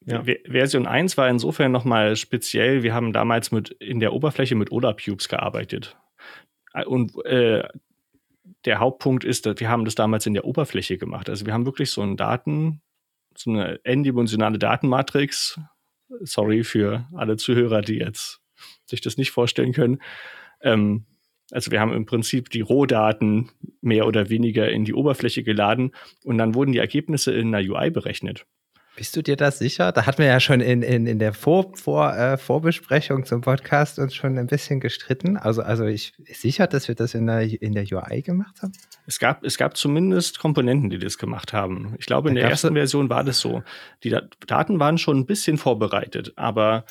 ja. 0.06 0.24
Version 0.48 0.86
1 0.86 1.18
war 1.18 1.28
insofern 1.28 1.70
nochmal 1.70 2.16
speziell. 2.16 2.82
Wir 2.82 2.94
haben 2.94 3.12
damals 3.12 3.52
mit 3.52 3.68
in 3.72 4.00
der 4.00 4.14
Oberfläche 4.14 4.54
mit 4.54 4.72
OLAP-Cubes 4.72 5.28
gearbeitet. 5.28 5.98
Und 6.86 7.12
äh, 7.26 7.68
der 8.64 8.78
Hauptpunkt 8.78 9.24
ist, 9.24 9.44
dass 9.44 9.60
wir 9.60 9.68
haben 9.68 9.84
das 9.84 9.96
damals 9.96 10.24
in 10.24 10.32
der 10.32 10.46
Oberfläche 10.46 10.96
gemacht. 10.96 11.28
Also 11.28 11.44
wir 11.44 11.52
haben 11.52 11.66
wirklich 11.66 11.90
so 11.90 12.00
einen 12.00 12.16
Daten, 12.16 12.80
so 13.36 13.50
eine 13.50 13.84
n-dimensionale 13.84 14.58
Datenmatrix 14.58 15.60
sorry 16.20 16.64
für 16.64 17.06
alle 17.14 17.36
Zuhörer, 17.36 17.82
die 17.82 17.96
jetzt 17.96 18.40
sich 18.86 19.00
das 19.00 19.16
nicht 19.16 19.30
vorstellen 19.30 19.72
können. 19.72 20.00
Ähm, 20.60 21.06
also 21.50 21.70
wir 21.70 21.80
haben 21.80 21.92
im 21.92 22.06
Prinzip 22.06 22.48
die 22.50 22.62
Rohdaten 22.62 23.50
mehr 23.80 24.06
oder 24.06 24.30
weniger 24.30 24.70
in 24.70 24.84
die 24.84 24.94
Oberfläche 24.94 25.42
geladen 25.42 25.92
und 26.24 26.38
dann 26.38 26.54
wurden 26.54 26.72
die 26.72 26.78
Ergebnisse 26.78 27.32
in 27.32 27.54
einer 27.54 27.68
UI 27.68 27.90
berechnet. 27.90 28.46
Bist 28.94 29.16
du 29.16 29.22
dir 29.22 29.36
das 29.36 29.58
sicher? 29.58 29.90
Da 29.90 30.04
hatten 30.04 30.18
wir 30.18 30.26
ja 30.26 30.38
schon 30.38 30.60
in, 30.60 30.82
in, 30.82 31.06
in 31.06 31.18
der 31.18 31.32
Vor, 31.32 31.74
Vor, 31.76 32.14
äh, 32.14 32.36
Vorbesprechung 32.36 33.24
zum 33.24 33.40
Podcast 33.40 33.98
uns 33.98 34.14
schon 34.14 34.36
ein 34.36 34.46
bisschen 34.46 34.80
gestritten. 34.80 35.38
Also, 35.38 35.62
also 35.62 35.86
ich 35.86 36.12
sicher, 36.30 36.66
dass 36.66 36.88
wir 36.88 36.94
das 36.94 37.14
in 37.14 37.26
der, 37.26 37.40
in 37.40 37.72
der 37.72 37.84
UI 37.84 38.20
gemacht 38.20 38.60
haben? 38.60 38.72
Es 39.06 39.18
gab, 39.18 39.44
es 39.44 39.56
gab 39.56 39.78
zumindest 39.78 40.38
Komponenten, 40.38 40.90
die 40.90 40.98
das 40.98 41.16
gemacht 41.16 41.54
haben. 41.54 41.94
Ich 41.98 42.04
glaube, 42.04 42.28
in 42.28 42.34
da 42.34 42.42
der 42.42 42.50
ersten 42.50 42.74
Version 42.74 43.08
war 43.08 43.24
das 43.24 43.40
so. 43.40 43.62
Die 44.04 44.14
Daten 44.46 44.78
waren 44.78 44.98
schon 44.98 45.20
ein 45.20 45.26
bisschen 45.26 45.56
vorbereitet, 45.56 46.34
aber 46.36 46.84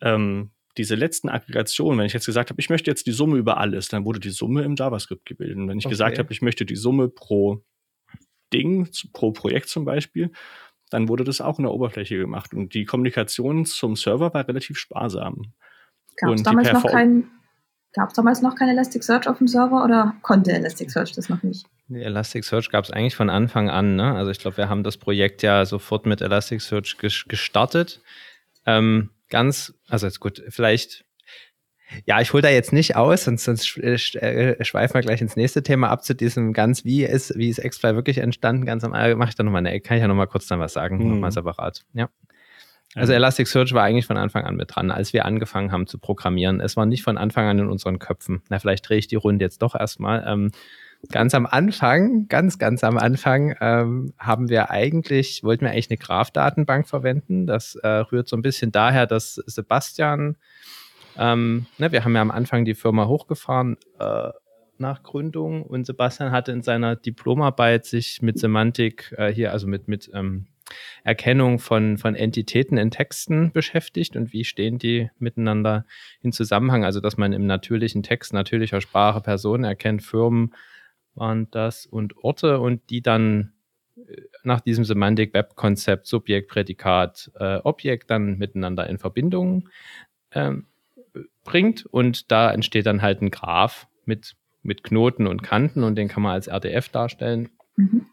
ähm, 0.00 0.50
diese 0.78 0.94
letzten 0.94 1.28
Aggregationen, 1.28 1.98
wenn 1.98 2.06
ich 2.06 2.14
jetzt 2.14 2.26
gesagt 2.26 2.50
habe, 2.50 2.60
ich 2.60 2.70
möchte 2.70 2.90
jetzt 2.90 3.06
die 3.06 3.12
Summe 3.12 3.36
über 3.36 3.58
alles, 3.58 3.88
dann 3.88 4.06
wurde 4.06 4.18
die 4.18 4.30
Summe 4.30 4.62
im 4.62 4.76
JavaScript 4.76 5.26
gebildet. 5.26 5.58
Und 5.58 5.68
wenn 5.68 5.78
ich 5.78 5.84
okay. 5.84 5.92
gesagt 5.92 6.18
habe, 6.18 6.32
ich 6.32 6.40
möchte 6.40 6.64
die 6.64 6.76
Summe 6.76 7.08
pro 7.08 7.62
Ding, 8.52 8.88
pro 9.12 9.32
Projekt 9.32 9.68
zum 9.68 9.84
Beispiel, 9.84 10.30
dann 10.94 11.08
wurde 11.08 11.24
das 11.24 11.40
auch 11.40 11.58
in 11.58 11.64
der 11.64 11.72
Oberfläche 11.72 12.16
gemacht. 12.16 12.54
Und 12.54 12.72
die 12.72 12.84
Kommunikation 12.84 13.66
zum 13.66 13.96
Server 13.96 14.32
war 14.32 14.46
relativ 14.46 14.78
sparsam. 14.78 15.52
Gab 16.16 16.34
es 16.34 16.44
damals, 16.44 16.72
noch 16.72 16.86
kein, 16.86 17.28
damals 18.14 18.42
noch 18.42 18.54
kein 18.54 18.68
Elasticsearch 18.68 19.26
auf 19.26 19.38
dem 19.38 19.48
Server 19.48 19.82
oder 19.84 20.14
konnte 20.22 20.52
Elasticsearch 20.52 21.10
das 21.10 21.28
noch 21.28 21.42
nicht? 21.42 21.66
Elasticsearch 21.90 22.70
gab 22.70 22.84
es 22.84 22.92
eigentlich 22.92 23.16
von 23.16 23.28
Anfang 23.28 23.68
an. 23.68 23.96
Ne? 23.96 24.14
Also 24.14 24.30
ich 24.30 24.38
glaube, 24.38 24.56
wir 24.56 24.68
haben 24.68 24.84
das 24.84 24.96
Projekt 24.96 25.42
ja 25.42 25.66
sofort 25.66 26.06
mit 26.06 26.20
Elasticsearch 26.20 26.96
gestartet. 26.98 28.00
Ähm, 28.64 29.10
ganz, 29.30 29.74
also 29.88 30.06
jetzt 30.06 30.20
gut, 30.20 30.44
vielleicht 30.48 31.04
ja, 32.06 32.20
ich 32.20 32.32
hole 32.32 32.42
da 32.42 32.48
jetzt 32.48 32.72
nicht 32.72 32.96
aus, 32.96 33.24
sonst, 33.24 33.44
sonst 33.44 33.76
äh, 33.76 33.94
äh, 33.94 34.64
schweifen 34.64 34.94
wir 34.94 35.02
gleich 35.02 35.20
ins 35.20 35.36
nächste 35.36 35.62
Thema 35.62 35.90
ab 35.90 36.04
zu 36.04 36.14
diesem 36.14 36.52
ganz, 36.52 36.84
wie 36.84 37.04
ist, 37.04 37.36
wie 37.36 37.48
ist 37.48 37.58
X-Fly 37.58 37.94
wirklich 37.94 38.18
entstanden, 38.18 38.66
ganz 38.66 38.84
am 38.84 38.92
mache 38.92 39.28
ich 39.28 39.34
da 39.34 39.42
nochmal 39.42 39.66
eine, 39.66 39.80
kann 39.80 39.96
ich 39.96 40.02
ja 40.02 40.08
nochmal 40.08 40.26
kurz 40.26 40.46
dann 40.46 40.60
was 40.60 40.72
sagen, 40.72 40.98
mhm. 40.98 41.10
nochmal 41.10 41.32
separat. 41.32 41.84
Ja. 41.92 42.08
Also 42.94 43.12
Elasticsearch 43.12 43.72
war 43.72 43.82
eigentlich 43.82 44.06
von 44.06 44.16
Anfang 44.16 44.44
an 44.44 44.54
mit 44.54 44.74
dran, 44.74 44.90
als 44.90 45.12
wir 45.12 45.24
angefangen 45.24 45.72
haben 45.72 45.86
zu 45.86 45.98
programmieren. 45.98 46.60
Es 46.60 46.76
war 46.76 46.86
nicht 46.86 47.02
von 47.02 47.18
Anfang 47.18 47.46
an 47.46 47.58
in 47.58 47.68
unseren 47.68 47.98
Köpfen. 47.98 48.42
Na, 48.48 48.60
vielleicht 48.60 48.88
drehe 48.88 48.98
ich 48.98 49.08
die 49.08 49.16
Runde 49.16 49.44
jetzt 49.44 49.62
doch 49.62 49.74
erstmal. 49.74 50.24
Ähm, 50.26 50.52
ganz 51.10 51.34
am 51.34 51.44
Anfang, 51.44 52.28
ganz, 52.28 52.58
ganz 52.58 52.84
am 52.84 52.96
Anfang, 52.96 53.56
ähm, 53.60 54.14
haben 54.16 54.48
wir 54.48 54.70
eigentlich, 54.70 55.42
wollten 55.42 55.64
wir 55.64 55.72
eigentlich 55.72 55.90
eine 55.90 55.98
Graph-Datenbank 55.98 56.88
verwenden. 56.88 57.46
Das 57.46 57.74
äh, 57.74 57.88
rührt 57.88 58.28
so 58.28 58.36
ein 58.36 58.42
bisschen 58.42 58.70
daher, 58.70 59.06
dass 59.06 59.34
Sebastian 59.34 60.36
ähm, 61.16 61.66
ne, 61.78 61.92
wir 61.92 62.04
haben 62.04 62.14
ja 62.14 62.22
am 62.22 62.30
Anfang 62.30 62.64
die 62.64 62.74
Firma 62.74 63.06
hochgefahren 63.06 63.76
äh, 63.98 64.30
nach 64.78 65.02
Gründung. 65.02 65.62
Und 65.64 65.86
Sebastian 65.86 66.32
hatte 66.32 66.52
in 66.52 66.62
seiner 66.62 66.96
Diplomarbeit 66.96 67.84
sich 67.84 68.22
mit 68.22 68.38
Semantik 68.38 69.14
äh, 69.16 69.32
hier, 69.32 69.52
also 69.52 69.66
mit, 69.66 69.88
mit 69.88 70.10
ähm, 70.14 70.46
Erkennung 71.04 71.58
von, 71.58 71.98
von 71.98 72.14
Entitäten 72.14 72.78
in 72.78 72.90
Texten 72.90 73.52
beschäftigt. 73.52 74.16
Und 74.16 74.32
wie 74.32 74.44
stehen 74.44 74.78
die 74.78 75.10
miteinander 75.18 75.86
in 76.20 76.32
Zusammenhang. 76.32 76.84
Also, 76.84 77.00
dass 77.00 77.16
man 77.16 77.32
im 77.32 77.46
natürlichen 77.46 78.02
Text, 78.02 78.32
natürlicher 78.32 78.80
Sprache 78.80 79.20
Personen 79.20 79.64
erkennt, 79.64 80.02
Firmen 80.02 80.54
waren 81.14 81.48
das 81.50 81.86
und 81.86 82.16
Orte. 82.18 82.58
Und 82.60 82.90
die 82.90 83.02
dann 83.02 83.52
äh, 83.96 84.22
nach 84.42 84.60
diesem 84.60 84.84
Semantik-Web-Konzept 84.84 86.06
Subjekt, 86.06 86.50
Prädikat, 86.50 87.30
äh, 87.38 87.58
Objekt 87.58 88.10
dann 88.10 88.38
miteinander 88.38 88.88
in 88.88 88.98
Verbindung 88.98 89.68
ähm, 90.32 90.66
bringt 91.44 91.86
und 91.86 92.30
da 92.30 92.50
entsteht 92.50 92.86
dann 92.86 93.02
halt 93.02 93.22
ein 93.22 93.30
Graph 93.30 93.86
mit 94.04 94.36
mit 94.64 94.82
Knoten 94.82 95.26
und 95.26 95.42
Kanten 95.42 95.84
und 95.84 95.94
den 95.94 96.08
kann 96.08 96.22
man 96.22 96.32
als 96.32 96.48
RDF 96.48 96.88
darstellen. 96.88 97.50
Mhm. 97.76 98.06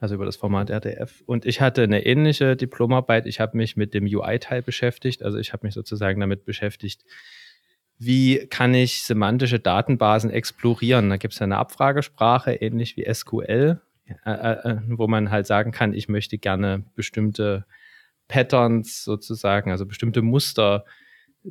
Also 0.00 0.14
über 0.14 0.24
das 0.24 0.36
Format 0.36 0.70
RDF. 0.70 1.22
Und 1.26 1.44
ich 1.44 1.60
hatte 1.60 1.82
eine 1.82 2.06
ähnliche 2.06 2.54
Diplomarbeit. 2.54 3.26
Ich 3.26 3.40
habe 3.40 3.56
mich 3.56 3.76
mit 3.76 3.94
dem 3.94 4.04
UI-Teil 4.04 4.62
beschäftigt. 4.62 5.24
Also 5.24 5.38
ich 5.38 5.52
habe 5.52 5.66
mich 5.66 5.74
sozusagen 5.74 6.20
damit 6.20 6.44
beschäftigt, 6.44 7.04
wie 7.98 8.46
kann 8.46 8.74
ich 8.74 9.02
semantische 9.02 9.58
Datenbasen 9.58 10.30
explorieren. 10.30 11.10
Da 11.10 11.16
gibt 11.16 11.34
es 11.34 11.42
eine 11.42 11.56
Abfragesprache, 11.56 12.52
ähnlich 12.54 12.96
wie 12.96 13.12
SQL, 13.12 13.80
äh, 14.24 14.30
äh, 14.30 14.76
wo 14.86 15.08
man 15.08 15.32
halt 15.32 15.48
sagen 15.48 15.72
kann, 15.72 15.92
ich 15.92 16.08
möchte 16.08 16.38
gerne 16.38 16.84
bestimmte 16.94 17.66
Patterns 18.28 19.02
sozusagen, 19.02 19.72
also 19.72 19.84
bestimmte 19.84 20.22
Muster 20.22 20.84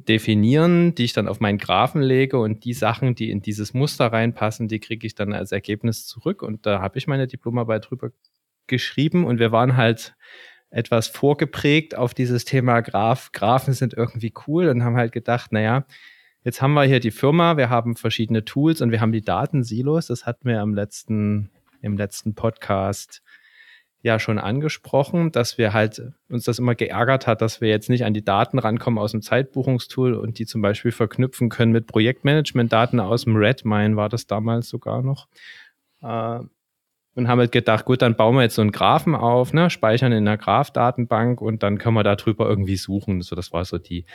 definieren, 0.05 0.93
die 0.95 1.05
ich 1.05 1.13
dann 1.13 1.27
auf 1.27 1.39
meinen 1.39 1.57
Graphen 1.57 2.01
lege 2.01 2.37
und 2.37 2.65
die 2.65 2.73
Sachen, 2.73 3.15
die 3.15 3.31
in 3.31 3.41
dieses 3.41 3.73
Muster 3.73 4.07
reinpassen, 4.07 4.67
die 4.67 4.79
kriege 4.79 5.07
ich 5.07 5.15
dann 5.15 5.33
als 5.33 5.51
Ergebnis 5.51 6.05
zurück. 6.05 6.43
Und 6.43 6.65
da 6.65 6.81
habe 6.81 6.97
ich 6.97 7.07
meine 7.07 7.27
Diplomarbeit 7.27 7.89
drüber 7.89 8.11
geschrieben 8.67 9.25
und 9.25 9.39
wir 9.39 9.51
waren 9.51 9.77
halt 9.77 10.15
etwas 10.69 11.07
vorgeprägt 11.07 11.95
auf 11.95 12.13
dieses 12.13 12.45
Thema 12.45 12.81
Graph. 12.81 13.31
Graphen 13.31 13.73
sind 13.73 13.93
irgendwie 13.93 14.33
cool 14.47 14.67
und 14.67 14.83
haben 14.83 14.97
halt 14.97 15.13
gedacht, 15.13 15.51
naja, 15.51 15.85
jetzt 16.43 16.61
haben 16.61 16.73
wir 16.73 16.83
hier 16.83 16.99
die 16.99 17.11
Firma, 17.11 17.57
wir 17.57 17.69
haben 17.69 17.95
verschiedene 17.95 18.45
Tools 18.45 18.81
und 18.81 18.91
wir 18.91 19.01
haben 19.01 19.13
die 19.13 19.21
Datensilos. 19.21 20.07
Das 20.07 20.25
hatten 20.25 20.47
wir 20.47 20.61
im 20.61 20.75
letzten, 20.75 21.49
im 21.81 21.97
letzten 21.97 22.35
Podcast 22.35 23.23
ja 24.07 24.19
schon 24.19 24.39
angesprochen, 24.39 25.31
dass 25.31 25.57
wir 25.57 25.73
halt 25.73 26.01
uns 26.29 26.45
das 26.45 26.57
immer 26.57 26.73
geärgert 26.73 27.27
hat, 27.27 27.41
dass 27.41 27.61
wir 27.61 27.69
jetzt 27.69 27.89
nicht 27.89 28.05
an 28.05 28.13
die 28.13 28.25
Daten 28.25 28.57
rankommen 28.57 28.97
aus 28.97 29.11
dem 29.11 29.21
Zeitbuchungstool 29.21 30.15
und 30.15 30.39
die 30.39 30.45
zum 30.45 30.61
Beispiel 30.61 30.91
verknüpfen 30.91 31.49
können 31.49 31.71
mit 31.71 31.85
Projektmanagement-Daten 31.87 32.99
aus 32.99 33.25
dem 33.25 33.35
Redmine 33.35 33.95
war 33.95 34.09
das 34.09 34.25
damals 34.25 34.69
sogar 34.69 35.03
noch. 35.03 35.27
Äh, 36.01 36.39
und 37.15 37.27
haben 37.27 37.39
halt 37.39 37.51
gedacht, 37.51 37.85
gut, 37.85 38.03
dann 38.03 38.15
bauen 38.15 38.35
wir 38.35 38.43
jetzt 38.43 38.55
so 38.55 38.61
einen 38.61 38.71
Graphen 38.71 39.15
auf, 39.15 39.51
ne, 39.51 39.71
speichern 39.71 40.11
in 40.11 40.27
einer 40.27 40.37
Graph-Datenbank 40.37 41.41
und 41.41 41.63
dann 41.63 41.79
können 41.79 41.95
wir 41.95 42.03
darüber 42.03 42.47
irgendwie 42.47 42.77
suchen. 42.77 43.21
So, 43.23 43.35
das 43.35 43.51
war 43.51 43.65
so 43.65 43.79
die, 43.79 44.05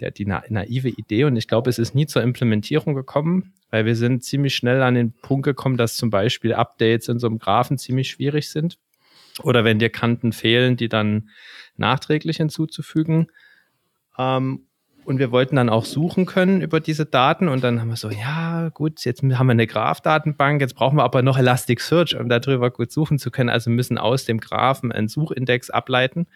der, 0.00 0.10
die 0.10 0.26
naive 0.26 0.88
Idee. 0.88 1.22
Und 1.22 1.36
ich 1.36 1.46
glaube, 1.46 1.70
es 1.70 1.78
ist 1.78 1.94
nie 1.94 2.06
zur 2.06 2.22
Implementierung 2.22 2.94
gekommen, 2.94 3.52
weil 3.70 3.86
wir 3.86 3.94
sind 3.94 4.24
ziemlich 4.24 4.56
schnell 4.56 4.82
an 4.82 4.96
den 4.96 5.12
Punkt 5.12 5.44
gekommen, 5.44 5.76
dass 5.76 5.94
zum 5.94 6.10
Beispiel 6.10 6.52
Updates 6.52 7.06
in 7.06 7.20
so 7.20 7.28
einem 7.28 7.38
Graphen 7.38 7.78
ziemlich 7.78 8.10
schwierig 8.10 8.50
sind 8.50 8.76
oder 9.40 9.64
wenn 9.64 9.78
dir 9.78 9.90
Kanten 9.90 10.32
fehlen, 10.32 10.76
die 10.76 10.88
dann 10.88 11.30
nachträglich 11.76 12.38
hinzuzufügen. 12.38 13.28
Ähm, 14.18 14.64
und 15.04 15.18
wir 15.18 15.30
wollten 15.32 15.56
dann 15.56 15.70
auch 15.70 15.86
suchen 15.86 16.26
können 16.26 16.60
über 16.60 16.80
diese 16.80 17.06
Daten 17.06 17.48
und 17.48 17.64
dann 17.64 17.80
haben 17.80 17.88
wir 17.88 17.96
so, 17.96 18.10
ja 18.10 18.68
gut, 18.68 19.02
jetzt 19.06 19.22
haben 19.22 19.48
wir 19.48 19.52
eine 19.52 19.66
Graph-Datenbank, 19.66 20.60
jetzt 20.60 20.74
brauchen 20.74 20.98
wir 20.98 21.04
aber 21.04 21.22
noch 21.22 21.38
Elasticsearch, 21.38 22.14
um 22.16 22.28
darüber 22.28 22.70
gut 22.70 22.92
suchen 22.92 23.18
zu 23.18 23.30
können. 23.30 23.48
Also 23.48 23.70
müssen 23.70 23.96
aus 23.96 24.26
dem 24.26 24.38
Graphen 24.38 24.92
einen 24.92 25.08
Suchindex 25.08 25.70
ableiten. 25.70 26.26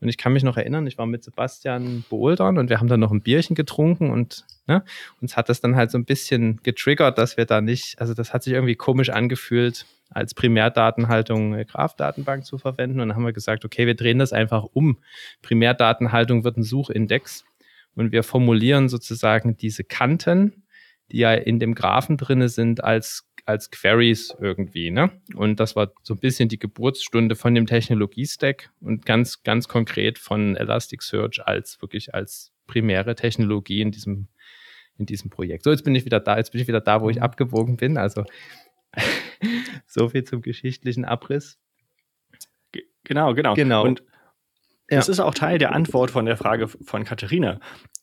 Und 0.00 0.08
ich 0.08 0.16
kann 0.16 0.32
mich 0.32 0.42
noch 0.42 0.56
erinnern, 0.56 0.86
ich 0.86 0.96
war 0.98 1.06
mit 1.06 1.22
Sebastian 1.22 2.04
bouldern 2.08 2.56
und 2.58 2.70
wir 2.70 2.80
haben 2.80 2.88
dann 2.88 3.00
noch 3.00 3.10
ein 3.10 3.20
Bierchen 3.20 3.54
getrunken 3.54 4.10
und 4.10 4.44
ne, 4.66 4.82
uns 5.20 5.36
hat 5.36 5.48
das 5.48 5.60
dann 5.60 5.76
halt 5.76 5.90
so 5.90 5.98
ein 5.98 6.06
bisschen 6.06 6.60
getriggert, 6.62 7.18
dass 7.18 7.36
wir 7.36 7.44
da 7.44 7.60
nicht, 7.60 8.00
also 8.00 8.14
das 8.14 8.32
hat 8.32 8.42
sich 8.42 8.54
irgendwie 8.54 8.76
komisch 8.76 9.10
angefühlt, 9.10 9.84
als 10.10 10.34
Primärdatenhaltung 10.34 11.54
eine 11.54 11.64
Graph-Datenbank 11.64 12.44
zu 12.44 12.58
verwenden. 12.58 13.00
Und 13.00 13.08
dann 13.08 13.16
haben 13.16 13.24
wir 13.24 13.32
gesagt, 13.32 13.64
okay, 13.64 13.86
wir 13.86 13.94
drehen 13.94 14.18
das 14.18 14.32
einfach 14.32 14.64
um. 14.72 14.98
Primärdatenhaltung 15.42 16.44
wird 16.44 16.56
ein 16.56 16.64
Suchindex 16.64 17.44
und 17.94 18.12
wir 18.12 18.22
formulieren 18.22 18.88
sozusagen 18.88 19.56
diese 19.56 19.84
Kanten, 19.84 20.64
die 21.12 21.18
ja 21.18 21.32
in 21.32 21.58
dem 21.58 21.74
Graphen 21.74 22.16
drinne 22.16 22.48
sind, 22.48 22.82
als 22.82 23.29
als 23.46 23.70
Queries 23.70 24.34
irgendwie, 24.40 24.90
ne? 24.90 25.10
Und 25.34 25.60
das 25.60 25.76
war 25.76 25.92
so 26.02 26.14
ein 26.14 26.20
bisschen 26.20 26.48
die 26.48 26.58
Geburtsstunde 26.58 27.36
von 27.36 27.54
dem 27.54 27.66
Technologie-Stack 27.66 28.70
und 28.80 29.06
ganz, 29.06 29.42
ganz 29.42 29.68
konkret 29.68 30.18
von 30.18 30.56
Elasticsearch 30.56 31.46
als 31.46 31.80
wirklich 31.80 32.14
als 32.14 32.52
primäre 32.66 33.14
Technologie 33.14 33.80
in 33.80 33.90
diesem, 33.90 34.28
in 34.96 35.06
diesem 35.06 35.30
Projekt. 35.30 35.64
So, 35.64 35.70
jetzt 35.70 35.84
bin 35.84 35.94
ich 35.94 36.04
wieder 36.04 36.20
da, 36.20 36.36
jetzt 36.36 36.52
bin 36.52 36.60
ich 36.60 36.68
wieder 36.68 36.80
da, 36.80 37.02
wo 37.02 37.10
ich 37.10 37.16
mhm. 37.16 37.22
abgewogen 37.22 37.76
bin. 37.76 37.96
Also 37.96 38.24
so 39.86 40.08
viel 40.08 40.24
zum 40.24 40.42
geschichtlichen 40.42 41.04
Abriss. 41.04 41.58
Genau, 43.04 43.34
genau. 43.34 43.54
Genau. 43.54 43.84
Und 43.84 44.02
das 44.88 45.08
ist 45.08 45.20
auch 45.20 45.34
Teil 45.34 45.58
der 45.58 45.72
Antwort 45.72 46.10
von 46.10 46.26
der 46.26 46.36
Frage 46.36 46.68
von 46.68 47.04
Katharina. 47.04 47.60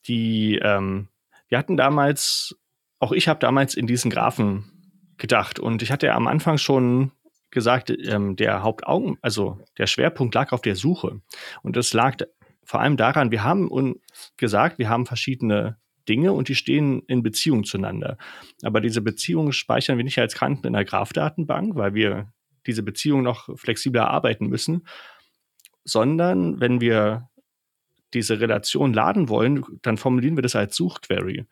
Die, 0.07 0.59
ähm, 0.61 1.09
wir 1.49 1.57
hatten 1.57 1.77
damals, 1.77 2.55
auch 2.99 3.11
ich 3.11 3.27
habe 3.27 3.39
damals 3.39 3.75
in 3.75 3.87
diesen 3.87 4.09
Graphen 4.09 4.76
gedacht 5.17 5.59
und 5.59 5.81
ich 5.81 5.91
hatte 5.91 6.07
ja 6.07 6.15
am 6.15 6.27
Anfang 6.27 6.57
schon 6.57 7.11
gesagt, 7.49 7.89
ähm, 7.89 8.35
der 8.35 8.63
Hauptaugen, 8.63 9.17
also 9.21 9.59
der 9.77 9.87
Schwerpunkt 9.87 10.35
lag 10.35 10.51
auf 10.51 10.61
der 10.61 10.75
Suche. 10.75 11.21
Und 11.63 11.75
das 11.75 11.93
lag 11.93 12.17
vor 12.63 12.81
allem 12.81 12.97
daran, 12.97 13.31
wir 13.31 13.43
haben 13.43 13.69
uns 13.69 13.97
gesagt, 14.35 14.77
wir 14.77 14.89
haben 14.89 15.05
verschiedene 15.05 15.77
Dinge 16.07 16.33
und 16.33 16.49
die 16.49 16.55
stehen 16.55 17.01
in 17.07 17.23
Beziehung 17.23 17.63
zueinander. 17.63 18.17
Aber 18.63 18.81
diese 18.81 19.01
Beziehungen 19.01 19.53
speichern 19.53 19.97
wir 19.97 20.03
nicht 20.03 20.19
als 20.19 20.35
Kanten 20.35 20.67
in 20.67 20.73
der 20.73 20.85
Graph-Datenbank, 20.85 21.75
weil 21.75 21.93
wir 21.93 22.31
diese 22.65 22.83
Beziehung 22.83 23.23
noch 23.23 23.49
flexibler 23.57 24.01
erarbeiten 24.01 24.47
müssen, 24.47 24.85
sondern 25.83 26.59
wenn 26.59 26.81
wir 26.81 27.29
diese 28.13 28.39
Relation 28.39 28.93
laden 28.93 29.29
wollen, 29.29 29.63
dann 29.81 29.97
formulieren 29.97 30.37
wir 30.37 30.41
das 30.41 30.55
als 30.55 30.75
Suchquery. 30.75 31.45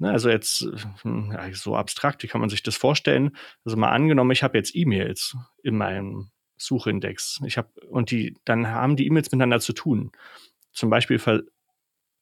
Ne, 0.00 0.10
also 0.10 0.30
jetzt 0.30 0.66
hm, 1.02 1.36
so 1.52 1.76
abstrakt, 1.76 2.22
wie 2.22 2.26
kann 2.26 2.40
man 2.40 2.48
sich 2.48 2.62
das 2.62 2.74
vorstellen? 2.74 3.36
Also 3.66 3.76
mal 3.76 3.90
angenommen, 3.90 4.30
ich 4.30 4.42
habe 4.42 4.56
jetzt 4.56 4.74
E-Mails 4.74 5.36
in 5.62 5.76
meinem 5.76 6.30
Suchindex. 6.56 7.40
Ich 7.44 7.58
habe 7.58 7.68
und 7.86 8.10
die 8.10 8.34
dann 8.46 8.68
haben 8.68 8.96
die 8.96 9.06
E-Mails 9.06 9.30
miteinander 9.30 9.60
zu 9.60 9.74
tun. 9.74 10.10
Zum 10.72 10.88
Beispiel 10.88 11.20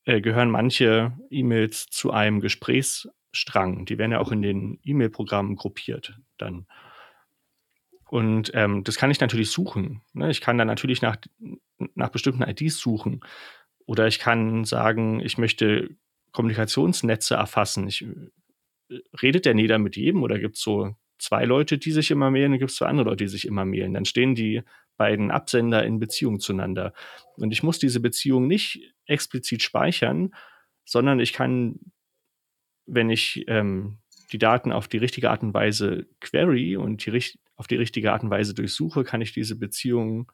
äh, 0.04 0.20
gehören 0.20 0.50
manche 0.50 1.16
E-Mails 1.30 1.86
zu 1.86 2.10
einem 2.10 2.40
Gesprächsstrang. 2.40 3.84
Die 3.84 3.96
werden 3.96 4.10
ja 4.10 4.18
auch 4.18 4.32
in 4.32 4.42
den 4.42 4.80
E-Mail-Programmen 4.82 5.54
gruppiert 5.54 6.18
dann. 6.36 6.66
Und 8.10 8.50
ähm, 8.54 8.82
das 8.82 8.96
kann 8.96 9.12
ich 9.12 9.20
natürlich 9.20 9.52
suchen. 9.52 10.02
Ne? 10.14 10.30
Ich 10.30 10.40
kann 10.40 10.58
dann 10.58 10.66
natürlich 10.66 11.00
nach, 11.00 11.16
nach 11.94 12.08
bestimmten 12.08 12.42
IDs 12.42 12.78
suchen. 12.78 13.20
Oder 13.86 14.08
ich 14.08 14.18
kann 14.18 14.64
sagen, 14.64 15.20
ich 15.20 15.38
möchte 15.38 15.96
Kommunikationsnetze 16.32 17.34
erfassen. 17.34 17.88
Ich, 17.88 18.02
äh, 18.02 19.00
redet 19.22 19.44
der 19.44 19.54
Nieder 19.54 19.78
mit 19.78 19.96
jedem 19.96 20.22
oder 20.22 20.38
gibt 20.38 20.56
es 20.56 20.62
so 20.62 20.94
zwei 21.18 21.44
Leute, 21.44 21.78
die 21.78 21.90
sich 21.90 22.10
immer 22.10 22.30
mailen, 22.30 22.52
und 22.52 22.58
gibt 22.58 22.70
es 22.70 22.76
zwei 22.76 22.86
andere 22.86 23.08
Leute, 23.10 23.24
die 23.24 23.30
sich 23.30 23.46
immer 23.46 23.64
mailen. 23.64 23.94
Dann 23.94 24.04
stehen 24.04 24.34
die 24.34 24.62
beiden 24.96 25.30
Absender 25.30 25.84
in 25.84 25.98
Beziehung 25.98 26.40
zueinander. 26.40 26.92
Und 27.36 27.52
ich 27.52 27.62
muss 27.62 27.78
diese 27.78 28.00
Beziehung 28.00 28.46
nicht 28.46 28.94
explizit 29.06 29.62
speichern, 29.62 30.34
sondern 30.84 31.20
ich 31.20 31.32
kann, 31.32 31.78
wenn 32.86 33.10
ich 33.10 33.44
ähm, 33.48 33.98
die 34.32 34.38
Daten 34.38 34.72
auf 34.72 34.88
die 34.88 34.98
richtige 34.98 35.30
Art 35.30 35.42
und 35.42 35.54
Weise 35.54 36.06
query 36.20 36.76
und 36.76 37.04
die, 37.04 37.22
auf 37.56 37.66
die 37.66 37.76
richtige 37.76 38.12
Art 38.12 38.22
und 38.22 38.30
Weise 38.30 38.54
durchsuche, 38.54 39.04
kann 39.04 39.20
ich 39.20 39.32
diese 39.32 39.56
Beziehung 39.56 40.30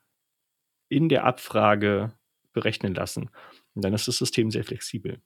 in 0.89 1.09
der 1.09 1.25
Abfrage 1.25 2.13
berechnen 2.53 2.95
lassen. 2.95 3.31
Und 3.75 3.85
dann 3.85 3.93
ist 3.95 4.09
das 4.09 4.19
System 4.19 4.51
sehr 4.51 4.65
flexibel. 4.65 5.21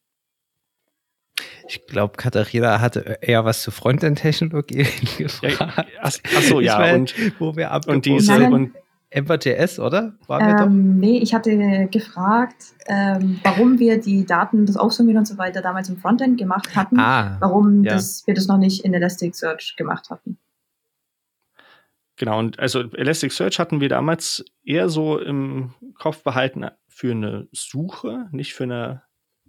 Ich 1.69 1.87
glaube, 1.87 2.17
Katharina 2.17 2.81
hatte 2.81 3.19
eher 3.21 3.45
was 3.45 3.63
zu 3.63 3.71
Frontend-Technologie 3.71 4.87
gefragt. 5.19 5.61
Ja, 5.61 5.85
ach, 6.01 6.13
ach 6.37 6.43
so, 6.43 6.61
ja. 6.61 6.79
Meine, 6.79 6.99
und, 7.01 7.15
wo 7.39 7.57
wir 7.57 7.79
und 7.87 8.07
diese, 8.07 8.45
und 8.47 8.73
Ember.js, 9.11 9.79
oder? 9.79 10.15
Ähm, 10.29 10.99
nee, 10.99 11.19
ich 11.19 11.35
hatte 11.35 11.89
gefragt, 11.91 12.75
ähm, 12.87 13.41
warum 13.43 13.79
wir 13.79 14.01
die 14.01 14.27
Daten, 14.27 14.67
das 14.67 14.77
Aufsummieren 14.77 15.19
und 15.19 15.27
so 15.27 15.39
weiter 15.39 15.63
damals 15.63 15.89
im 15.89 15.97
Frontend 15.97 16.39
gemacht 16.39 16.75
hatten, 16.77 16.99
ah, 16.99 17.37
warum 17.41 17.85
ja. 17.85 17.95
das, 17.95 18.27
wir 18.27 18.35
das 18.35 18.47
noch 18.47 18.59
nicht 18.59 18.85
in 18.85 18.93
Elasticsearch 18.93 19.77
gemacht 19.77 20.11
hatten. 20.11 20.39
Genau, 22.17 22.39
und 22.39 22.59
also 22.59 22.81
Elasticsearch 22.81 23.59
hatten 23.59 23.81
wir 23.81 23.89
damals 23.89 24.45
eher 24.65 24.89
so 24.89 25.19
im 25.19 25.75
Kopf 25.95 26.23
behalten 26.23 26.67
für 26.89 27.13
eine 27.13 27.49
Suche, 27.53 28.29
nicht 28.33 28.55
für 28.55 28.65
eine, 28.65 29.03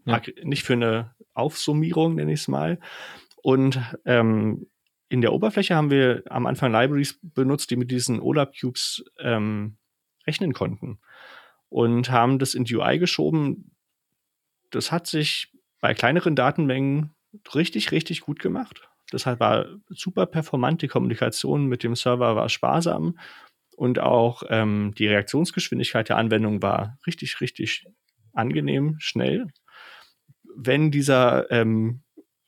ja. 0.05 0.21
nicht 0.43 0.63
für 0.63 0.73
eine 0.73 1.15
Aufsummierung, 1.39 2.15
nenne 2.15 2.33
ich 2.33 2.41
es 2.41 2.47
mal. 2.47 2.79
Und 3.41 3.79
ähm, 4.05 4.67
in 5.09 5.21
der 5.21 5.33
Oberfläche 5.33 5.75
haben 5.75 5.89
wir 5.89 6.23
am 6.29 6.45
Anfang 6.45 6.71
Libraries 6.71 7.19
benutzt, 7.21 7.71
die 7.71 7.75
mit 7.75 7.89
diesen 7.89 8.19
OLAP-Cubes 8.19 9.03
ähm, 9.19 9.77
rechnen 10.27 10.53
konnten 10.53 10.99
und 11.69 12.11
haben 12.11 12.39
das 12.39 12.53
in 12.53 12.65
die 12.65 12.75
UI 12.75 12.99
geschoben. 12.99 13.71
Das 14.69 14.91
hat 14.91 15.07
sich 15.07 15.51
bei 15.79 15.93
kleineren 15.93 16.35
Datenmengen 16.35 17.15
richtig, 17.55 17.91
richtig 17.91 18.21
gut 18.21 18.39
gemacht. 18.39 18.87
Deshalb 19.11 19.39
war 19.39 19.65
super 19.89 20.25
performant, 20.25 20.81
die 20.81 20.87
Kommunikation 20.87 21.65
mit 21.65 21.83
dem 21.83 21.95
Server 21.95 22.35
war 22.35 22.49
sparsam 22.49 23.17
und 23.75 23.99
auch 23.99 24.43
ähm, 24.49 24.93
die 24.97 25.07
Reaktionsgeschwindigkeit 25.07 26.09
der 26.09 26.17
Anwendung 26.17 26.61
war 26.61 26.99
richtig, 27.07 27.41
richtig 27.41 27.85
angenehm, 28.33 28.95
schnell. 28.99 29.47
Wenn 30.61 30.91
dieser 30.91 31.49
ähm, 31.51 32.01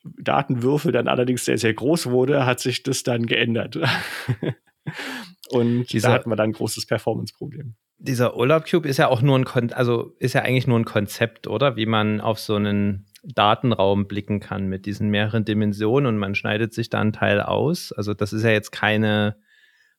Datenwürfel 0.03 0.91
dann 0.91 1.07
allerdings 1.07 1.45
sehr, 1.45 1.57
sehr 1.57 1.73
groß 1.73 2.09
wurde, 2.09 2.45
hat 2.45 2.59
sich 2.59 2.83
das 2.83 3.03
dann 3.03 3.25
geändert. 3.25 3.77
Und 5.49 5.91
dieser, 5.91 6.09
da 6.09 6.13
hatten 6.15 6.29
wir 6.29 6.35
dann 6.35 6.51
ein 6.51 6.53
großes 6.53 6.85
Performance-Problem. 6.85 7.75
Dieser 7.97 8.35
Urlaub 8.35 8.65
Cube 8.65 8.87
ist 8.87 8.97
ja 8.97 9.07
auch 9.09 9.21
nur 9.21 9.37
ein, 9.37 9.45
Kon 9.45 9.73
also 9.73 10.15
ist 10.17 10.33
ja 10.33 10.41
eigentlich 10.41 10.65
nur 10.65 10.79
ein 10.79 10.85
Konzept, 10.85 11.45
oder? 11.47 11.75
Wie 11.75 11.85
man 11.85 12.19
auf 12.19 12.39
so 12.39 12.55
einen 12.55 13.05
Datenraum 13.23 14.07
blicken 14.07 14.39
kann 14.39 14.67
mit 14.67 14.85
diesen 14.85 15.09
mehreren 15.09 15.45
Dimensionen 15.45 16.07
und 16.07 16.17
man 16.17 16.33
schneidet 16.33 16.73
sich 16.73 16.89
da 16.89 16.99
einen 16.99 17.13
Teil 17.13 17.41
aus. 17.41 17.91
Also 17.91 18.13
das 18.13 18.33
ist 18.33 18.43
ja 18.43 18.49
jetzt 18.49 18.71
keine 18.71 19.35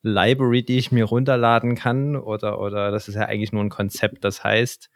Library, 0.03 0.65
die 0.65 0.79
ich 0.79 0.91
mir 0.91 1.05
runterladen 1.05 1.77
kann 1.77 2.17
oder, 2.17 2.61
oder 2.61 2.91
das 2.91 3.07
ist 3.09 3.15
ja 3.15 3.23
eigentlich 3.23 3.53
nur 3.53 3.63
ein 3.63 3.71
Konzept. 3.71 4.25
Das 4.25 4.43
heißt, 4.43 4.91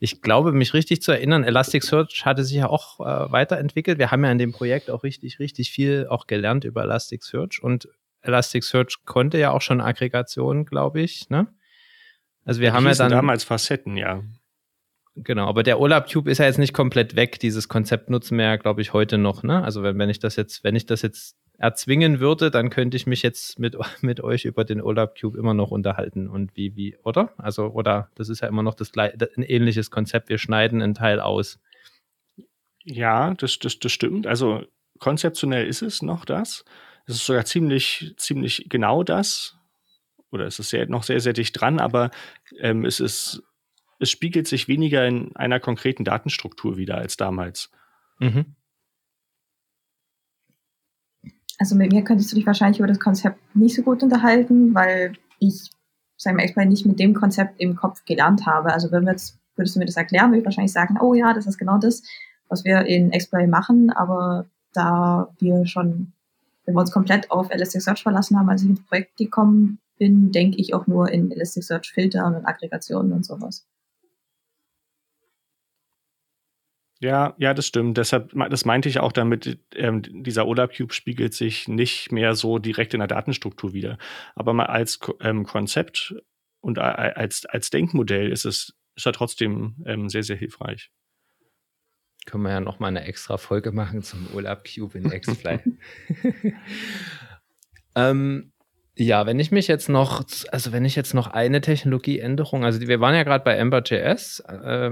ich 0.00 0.22
glaube, 0.22 0.52
mich 0.52 0.74
richtig 0.74 1.02
zu 1.02 1.12
erinnern, 1.12 1.44
Elasticsearch 1.44 2.24
hatte 2.24 2.44
sich 2.44 2.56
ja 2.56 2.68
auch 2.68 3.00
äh, 3.00 3.32
weiterentwickelt. 3.32 3.98
Wir 3.98 4.10
haben 4.10 4.24
ja 4.24 4.32
in 4.32 4.38
dem 4.38 4.52
Projekt 4.52 4.90
auch 4.90 5.02
richtig, 5.02 5.38
richtig 5.38 5.70
viel 5.70 6.06
auch 6.08 6.26
gelernt 6.26 6.64
über 6.64 6.82
Elasticsearch 6.82 7.62
und 7.62 7.88
Elasticsearch 8.22 9.04
konnte 9.04 9.38
ja 9.38 9.50
auch 9.50 9.62
schon 9.62 9.80
Aggregation, 9.80 10.64
glaube 10.64 11.00
ich, 11.00 11.28
ne? 11.28 11.48
Also 12.44 12.60
wir 12.60 12.68
ja, 12.68 12.74
haben 12.74 12.86
ja 12.86 12.94
dann 12.94 13.10
damals 13.10 13.44
Facetten, 13.44 13.96
ja. 13.96 14.22
Genau, 15.14 15.46
aber 15.46 15.62
der 15.62 15.78
Olab 15.78 16.08
Tube 16.08 16.28
ist 16.28 16.38
ja 16.38 16.46
jetzt 16.46 16.58
nicht 16.58 16.72
komplett 16.72 17.16
weg. 17.16 17.38
Dieses 17.38 17.68
Konzept 17.68 18.08
nutzen 18.08 18.38
wir 18.38 18.46
ja, 18.46 18.56
glaube 18.56 18.80
ich, 18.80 18.94
heute 18.94 19.18
noch. 19.18 19.42
Ne? 19.42 19.62
Also 19.62 19.82
wenn, 19.82 19.98
wenn 19.98 20.08
ich 20.08 20.20
das 20.20 20.36
jetzt, 20.36 20.64
wenn 20.64 20.74
ich 20.74 20.86
das 20.86 21.02
jetzt 21.02 21.36
erzwingen 21.62 22.18
würde, 22.18 22.50
dann 22.50 22.70
könnte 22.70 22.96
ich 22.96 23.06
mich 23.06 23.22
jetzt 23.22 23.58
mit, 23.58 23.76
mit 24.02 24.20
euch 24.20 24.44
über 24.44 24.64
den 24.64 24.82
Olab 24.82 25.18
Cube 25.18 25.38
immer 25.38 25.54
noch 25.54 25.70
unterhalten 25.70 26.28
und 26.28 26.56
wie, 26.56 26.76
wie, 26.76 26.96
oder? 27.04 27.32
Also, 27.38 27.68
oder 27.68 28.10
das 28.16 28.28
ist 28.28 28.42
ja 28.42 28.48
immer 28.48 28.62
noch 28.62 28.74
das, 28.74 28.92
ein 28.96 29.42
ähnliches 29.42 29.90
Konzept. 29.90 30.28
Wir 30.28 30.38
schneiden 30.38 30.82
einen 30.82 30.94
Teil 30.94 31.20
aus. 31.20 31.60
Ja, 32.84 33.34
das, 33.34 33.58
das, 33.60 33.78
das 33.78 33.92
stimmt. 33.92 34.26
Also 34.26 34.64
konzeptionell 34.98 35.66
ist 35.66 35.82
es 35.82 36.02
noch 36.02 36.24
das. 36.24 36.64
Es 37.06 37.14
ist 37.14 37.26
sogar 37.26 37.44
ziemlich, 37.44 38.14
ziemlich 38.16 38.66
genau 38.68 39.04
das. 39.04 39.56
Oder 40.32 40.46
es 40.46 40.58
ist 40.58 40.70
sehr, 40.70 40.88
noch 40.88 41.04
sehr, 41.04 41.20
sehr 41.20 41.32
dicht 41.32 41.60
dran, 41.60 41.78
aber 41.78 42.10
ähm, 42.58 42.84
es 42.84 42.98
ist 42.98 43.42
es 44.00 44.10
spiegelt 44.10 44.48
sich 44.48 44.66
weniger 44.66 45.06
in 45.06 45.36
einer 45.36 45.60
konkreten 45.60 46.02
Datenstruktur 46.02 46.76
wieder 46.76 46.96
als 46.96 47.16
damals. 47.16 47.70
Mhm. 48.18 48.56
Also 51.62 51.76
mit 51.76 51.92
mir 51.92 52.02
könntest 52.02 52.32
du 52.32 52.34
dich 52.34 52.44
wahrscheinlich 52.44 52.80
über 52.80 52.88
das 52.88 52.98
Konzept 52.98 53.38
nicht 53.54 53.76
so 53.76 53.82
gut 53.82 54.02
unterhalten, 54.02 54.74
weil 54.74 55.12
ich, 55.38 55.70
sagen 56.16 56.36
wir 56.36 56.42
extra, 56.42 56.64
nicht 56.64 56.86
mit 56.86 56.98
dem 56.98 57.14
Konzept 57.14 57.60
im 57.60 57.76
Kopf 57.76 58.04
gelernt 58.04 58.46
habe. 58.46 58.72
Also 58.72 58.90
wenn 58.90 59.04
wir 59.04 59.12
jetzt, 59.12 59.38
würdest 59.54 59.76
du 59.76 59.78
mir 59.78 59.86
das 59.86 59.96
erklären, 59.96 60.30
würde 60.30 60.40
ich 60.40 60.44
wahrscheinlich 60.44 60.72
sagen, 60.72 60.98
oh 61.00 61.14
ja, 61.14 61.32
das 61.32 61.46
ist 61.46 61.58
genau 61.58 61.78
das, 61.78 62.02
was 62.48 62.64
wir 62.64 62.84
in 62.86 63.12
Exploit 63.12 63.48
machen, 63.48 63.90
aber 63.90 64.46
da 64.72 65.32
wir 65.38 65.64
schon, 65.64 66.12
wenn 66.64 66.74
wir 66.74 66.80
uns 66.80 66.90
komplett 66.90 67.30
auf 67.30 67.48
Elasticsearch 67.52 68.02
verlassen 68.02 68.36
haben, 68.36 68.48
als 68.48 68.64
ich 68.64 68.68
ins 68.68 68.84
Projekt 68.84 69.16
gekommen 69.16 69.78
bin, 69.98 70.32
denke 70.32 70.56
ich 70.56 70.74
auch 70.74 70.88
nur 70.88 71.12
in 71.12 71.30
Elasticsearch 71.30 71.92
Filtern 71.92 72.34
und 72.34 72.44
Aggregationen 72.44 73.12
und 73.12 73.24
sowas. 73.24 73.68
Ja, 77.02 77.34
ja, 77.36 77.52
das 77.52 77.66
stimmt. 77.66 77.98
Deshalb, 77.98 78.32
das 78.48 78.64
meinte 78.64 78.88
ich 78.88 79.00
auch 79.00 79.10
damit, 79.10 79.58
ähm, 79.74 80.02
dieser 80.22 80.46
OLAP-Cube 80.46 80.94
spiegelt 80.94 81.34
sich 81.34 81.66
nicht 81.66 82.12
mehr 82.12 82.36
so 82.36 82.60
direkt 82.60 82.94
in 82.94 83.00
der 83.00 83.08
Datenstruktur 83.08 83.72
wieder. 83.72 83.98
Aber 84.36 84.52
mal 84.52 84.66
als 84.66 85.00
ähm, 85.20 85.44
Konzept 85.44 86.14
und 86.60 86.78
als, 86.78 87.44
als 87.44 87.70
Denkmodell 87.70 88.30
ist 88.30 88.44
es 88.44 88.74
ist 88.94 89.06
er 89.06 89.12
trotzdem 89.12 89.74
ähm, 89.84 90.08
sehr, 90.08 90.22
sehr 90.22 90.36
hilfreich. 90.36 90.92
Können 92.26 92.44
wir 92.44 92.50
ja 92.50 92.60
noch 92.60 92.78
mal 92.78 92.86
eine 92.86 93.02
extra 93.02 93.36
Folge 93.36 93.72
machen 93.72 94.02
zum 94.02 94.28
OLAP 94.32 94.68
Cube 94.72 94.96
in 94.96 95.10
Xfly. 95.10 95.58
ähm, 97.96 98.52
ja, 98.94 99.26
wenn 99.26 99.40
ich 99.40 99.50
mich 99.50 99.66
jetzt 99.66 99.88
noch, 99.88 100.24
also 100.52 100.70
wenn 100.70 100.84
ich 100.84 100.94
jetzt 100.94 101.14
noch 101.14 101.26
eine 101.26 101.62
Technologieänderung, 101.62 102.64
also 102.64 102.80
wir 102.80 103.00
waren 103.00 103.16
ja 103.16 103.24
gerade 103.24 103.42
bei 103.42 103.56
Ember.js 103.56 104.40
äh, 104.40 104.90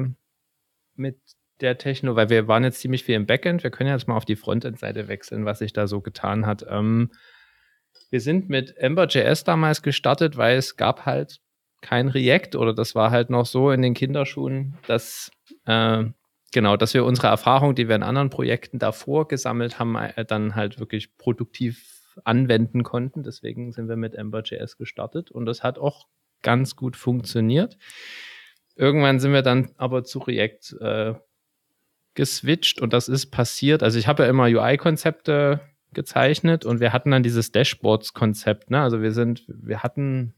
mit 0.96 1.20
der 1.62 1.78
Techno, 1.78 2.16
weil 2.16 2.30
wir 2.30 2.48
waren 2.48 2.64
jetzt 2.64 2.80
ziemlich 2.80 3.04
viel 3.04 3.14
im 3.14 3.26
Backend. 3.26 3.62
Wir 3.62 3.70
können 3.70 3.90
jetzt 3.90 4.08
mal 4.08 4.16
auf 4.16 4.24
die 4.24 4.36
Frontend-Seite 4.36 5.08
wechseln, 5.08 5.44
was 5.44 5.58
sich 5.58 5.72
da 5.72 5.86
so 5.86 6.00
getan 6.00 6.46
hat. 6.46 6.64
Ähm, 6.68 7.10
wir 8.10 8.20
sind 8.20 8.48
mit 8.48 8.76
Ember.js 8.76 9.44
damals 9.44 9.82
gestartet, 9.82 10.36
weil 10.36 10.56
es 10.56 10.76
gab 10.76 11.06
halt 11.06 11.40
kein 11.80 12.08
React 12.08 12.56
oder 12.56 12.74
das 12.74 12.94
war 12.94 13.10
halt 13.10 13.30
noch 13.30 13.46
so 13.46 13.70
in 13.70 13.82
den 13.82 13.94
Kinderschuhen, 13.94 14.76
dass 14.86 15.30
äh, 15.66 16.04
genau, 16.52 16.76
dass 16.76 16.94
wir 16.94 17.04
unsere 17.04 17.28
Erfahrung, 17.28 17.74
die 17.74 17.88
wir 17.88 17.96
in 17.96 18.02
anderen 18.02 18.30
Projekten 18.30 18.78
davor 18.78 19.28
gesammelt 19.28 19.78
haben, 19.78 19.96
äh, 19.96 20.24
dann 20.24 20.54
halt 20.54 20.78
wirklich 20.78 21.16
produktiv 21.16 22.18
anwenden 22.24 22.82
konnten. 22.82 23.22
Deswegen 23.22 23.72
sind 23.72 23.88
wir 23.88 23.96
mit 23.96 24.14
Ember.js 24.14 24.76
gestartet 24.76 25.30
und 25.30 25.46
das 25.46 25.62
hat 25.62 25.78
auch 25.78 26.08
ganz 26.42 26.76
gut 26.76 26.96
funktioniert. 26.96 27.76
Irgendwann 28.76 29.20
sind 29.20 29.32
wir 29.32 29.42
dann 29.42 29.70
aber 29.76 30.04
zu 30.04 30.18
React 30.20 30.76
äh, 30.80 31.14
geswitcht 32.14 32.80
und 32.80 32.92
das 32.92 33.08
ist 33.08 33.26
passiert. 33.26 33.82
Also 33.82 33.98
ich 33.98 34.06
habe 34.06 34.24
ja 34.24 34.28
immer 34.28 34.44
UI-Konzepte 34.44 35.60
gezeichnet 35.92 36.64
und 36.64 36.80
wir 36.80 36.92
hatten 36.92 37.10
dann 37.10 37.22
dieses 37.22 37.52
Dashboards-Konzept. 37.52 38.70
Ne? 38.70 38.80
Also 38.80 39.02
wir 39.02 39.12
sind, 39.12 39.44
wir 39.48 39.82
hatten, 39.82 40.34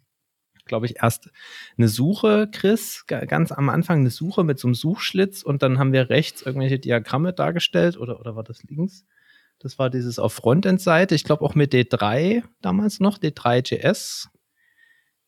glaube 0.64 0.86
ich, 0.86 0.96
erst 1.02 1.30
eine 1.76 1.88
Suche, 1.88 2.48
Chris, 2.50 3.04
ganz 3.06 3.52
am 3.52 3.68
Anfang 3.68 4.00
eine 4.00 4.10
Suche 4.10 4.44
mit 4.44 4.58
so 4.58 4.68
einem 4.68 4.74
Suchschlitz 4.74 5.42
und 5.42 5.62
dann 5.62 5.78
haben 5.78 5.92
wir 5.92 6.10
rechts 6.10 6.42
irgendwelche 6.42 6.78
Diagramme 6.78 7.32
dargestellt 7.32 7.96
oder, 7.98 8.20
oder 8.20 8.36
war 8.36 8.44
das 8.44 8.62
links? 8.64 9.04
Das 9.58 9.78
war 9.78 9.90
dieses 9.90 10.18
auf 10.18 10.32
Frontend-Seite, 10.32 11.14
ich 11.14 11.24
glaube 11.24 11.44
auch 11.44 11.54
mit 11.54 11.72
D3 11.72 12.42
damals 12.62 12.98
noch, 12.98 13.18
D3.js 13.18 14.28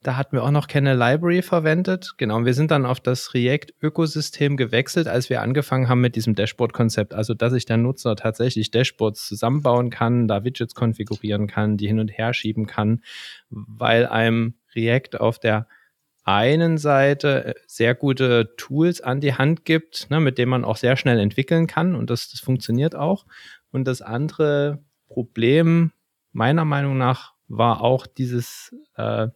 da 0.05 0.17
hatten 0.17 0.37
wir 0.37 0.45
auch 0.45 0.51
noch 0.51 0.69
keine 0.69 0.95
Library 0.95 1.43
verwendet. 1.43 2.13
Genau, 2.19 2.37
und 2.37 2.45
wir 2.45 2.53
sind 2.53 2.71
dann 2.71 2.85
auf 2.85 3.01
das 3.01 3.33
React-Ökosystem 3.33 4.57
gewechselt, 4.57 5.09
als 5.09 5.31
wir 5.31 5.41
angefangen 5.41 5.89
haben 5.89 6.03
mit 6.03 6.15
diesem 6.15 6.35
Dashboard-Konzept. 6.35 7.15
Also, 7.15 7.33
dass 7.33 7.53
sich 7.53 7.65
der 7.65 7.79
Nutzer 7.79 8.15
tatsächlich 8.15 8.71
Dashboards 8.71 9.27
zusammenbauen 9.27 9.89
kann, 9.89 10.29
da 10.29 10.45
Widgets 10.45 10.75
konfigurieren 10.75 11.47
kann, 11.47 11.79
die 11.79 11.87
hin 11.87 11.99
und 11.99 12.09
her 12.09 12.35
schieben 12.35 12.67
kann, 12.67 13.03
weil 13.49 14.07
einem 14.07 14.55
React 14.77 15.21
auf 15.21 15.39
der 15.39 15.67
einen 16.25 16.79
Seite 16.79 17.45
äh, 17.45 17.55
sehr 17.67 17.95
gute 17.95 18.55
Tools 18.57 19.01
an 19.01 19.21
die 19.21 19.35
Hand 19.35 19.65
gibt, 19.65 20.11
ne, 20.11 20.21
mit 20.21 20.39
denen 20.39 20.51
man 20.51 20.65
auch 20.65 20.77
sehr 20.77 20.97
schnell 20.97 21.19
entwickeln 21.19 21.67
kann 21.67 21.95
und 21.95 22.11
das, 22.11 22.31
das 22.31 22.41
funktioniert 22.41 22.95
auch. 22.95 23.27
Und 23.71 23.85
das 23.87 24.03
andere 24.03 24.83
Problem 25.07 25.93
meiner 26.33 26.65
Meinung 26.65 26.99
nach 26.99 27.35
war 27.49 27.83
auch 27.83 28.07
dieses 28.07 28.75
äh, 28.97 29.29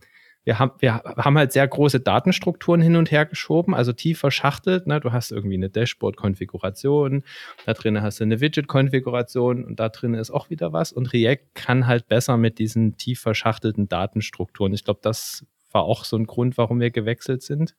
wir 0.45 0.59
haben, 0.59 0.73
wir 0.79 0.95
haben 0.95 1.37
halt 1.37 1.53
sehr 1.53 1.69
große 1.69 2.01
Datenstrukturen 2.01 2.81
hin 2.81 2.97
und 2.97 3.11
her 3.11 3.27
geschoben, 3.27 3.75
also 3.75 3.93
tief 3.93 4.19
verschachtelt. 4.19 4.87
Ne? 4.87 4.99
Du 4.99 5.13
hast 5.13 5.31
irgendwie 5.31 5.57
eine 5.57 5.69
Dashboard-Konfiguration, 5.69 7.23
da 7.67 7.75
drin 7.75 8.01
hast 8.01 8.21
du 8.21 8.25
eine 8.25 8.41
Widget-Konfiguration 8.41 9.65
und 9.65 9.79
da 9.79 9.91
drin 9.91 10.15
ist 10.15 10.31
auch 10.31 10.49
wieder 10.49 10.73
was. 10.73 10.93
Und 10.93 11.13
React 11.13 11.45
kann 11.55 11.87
halt 11.87 12.09
besser 12.09 12.37
mit 12.37 12.59
diesen 12.59 12.97
tief 12.97 13.21
verschachtelten 13.21 13.89
Datenstrukturen. 13.89 14.73
Ich 14.73 14.85
glaube, 14.85 15.01
das 15.03 15.45
war 15.71 15.83
auch 15.83 16.05
so 16.05 16.17
ein 16.17 16.27
Grund, 16.27 16.57
warum 16.57 16.81
wir 16.81 16.91
gewechselt 16.91 17.43
sind. 17.43 17.75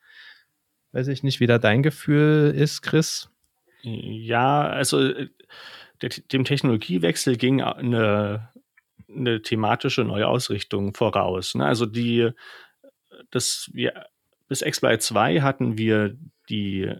Weiß 0.91 1.07
ich 1.07 1.23
nicht, 1.23 1.39
wie 1.39 1.47
da 1.47 1.57
dein 1.57 1.83
Gefühl 1.83 2.53
ist, 2.55 2.81
Chris. 2.81 3.29
Ja, 3.81 4.67
also 4.67 5.01
äh, 5.01 5.29
dem 6.31 6.45
Technologiewechsel 6.45 7.35
ging 7.35 7.61
eine, 7.61 8.49
eine 9.15 9.41
thematische 9.41 10.03
Neuausrichtung 10.03 10.93
voraus. 10.93 11.55
Ne? 11.55 11.65
Also 11.65 11.85
die, 11.85 12.31
das, 13.31 13.69
wir, 13.73 14.05
bis 14.47 14.61
Exploit 14.61 15.01
2 15.01 15.41
hatten 15.41 15.77
wir 15.77 16.17
die 16.49 16.93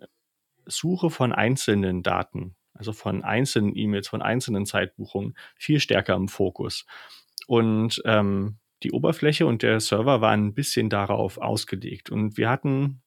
Suche 0.66 1.10
von 1.10 1.34
einzelnen 1.34 2.04
Daten, 2.04 2.56
also 2.74 2.94
von 2.94 3.24
einzelnen 3.24 3.76
E-Mails, 3.76 4.08
von 4.08 4.22
einzelnen 4.22 4.66
Zeitbuchungen 4.66 5.36
viel 5.56 5.80
stärker 5.80 6.16
im 6.16 6.28
Fokus. 6.28 6.86
Und 7.48 8.02
ähm, 8.06 8.60
die 8.84 8.92
Oberfläche 8.92 9.46
und 9.46 9.64
der 9.64 9.80
Server 9.80 10.22
waren 10.22 10.48
ein 10.48 10.54
bisschen 10.54 10.90
darauf 10.90 11.38
ausgelegt. 11.38 12.10
Und 12.10 12.38
wir 12.38 12.50
hatten 12.50 13.02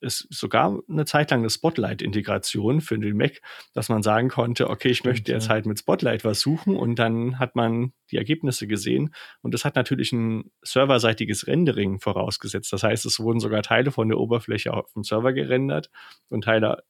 ist 0.00 0.26
sogar 0.30 0.80
eine 0.88 1.04
Zeit 1.04 1.30
lang 1.30 1.40
eine 1.40 1.50
Spotlight-Integration 1.50 2.80
für 2.80 2.98
den 2.98 3.16
Mac, 3.16 3.40
dass 3.72 3.88
man 3.88 4.02
sagen 4.02 4.28
konnte, 4.28 4.70
okay, 4.70 4.88
ich 4.88 5.04
möchte 5.04 5.32
jetzt 5.32 5.48
halt 5.48 5.66
mit 5.66 5.78
Spotlight 5.78 6.24
was 6.24 6.40
suchen 6.40 6.76
und 6.76 6.98
dann 6.98 7.38
hat 7.38 7.56
man 7.56 7.92
die 8.10 8.16
Ergebnisse 8.16 8.66
gesehen 8.66 9.14
und 9.42 9.54
das 9.54 9.64
hat 9.64 9.76
natürlich 9.76 10.12
ein 10.12 10.50
serverseitiges 10.62 11.46
Rendering 11.46 11.98
vorausgesetzt. 11.98 12.72
Das 12.72 12.82
heißt, 12.82 13.06
es 13.06 13.20
wurden 13.20 13.40
sogar 13.40 13.62
Teile 13.62 13.90
von 13.90 14.08
der 14.08 14.18
Oberfläche 14.18 14.72
auf 14.72 14.92
dem 14.92 15.04
Server 15.04 15.32
gerendert 15.32 15.90
und 16.28 16.44
Teile 16.44 16.84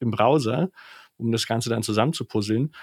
im 0.00 0.10
Browser, 0.10 0.70
um 1.16 1.32
das 1.32 1.46
Ganze 1.46 1.70
dann 1.70 1.82
zusammenzupuzzeln. 1.82 2.74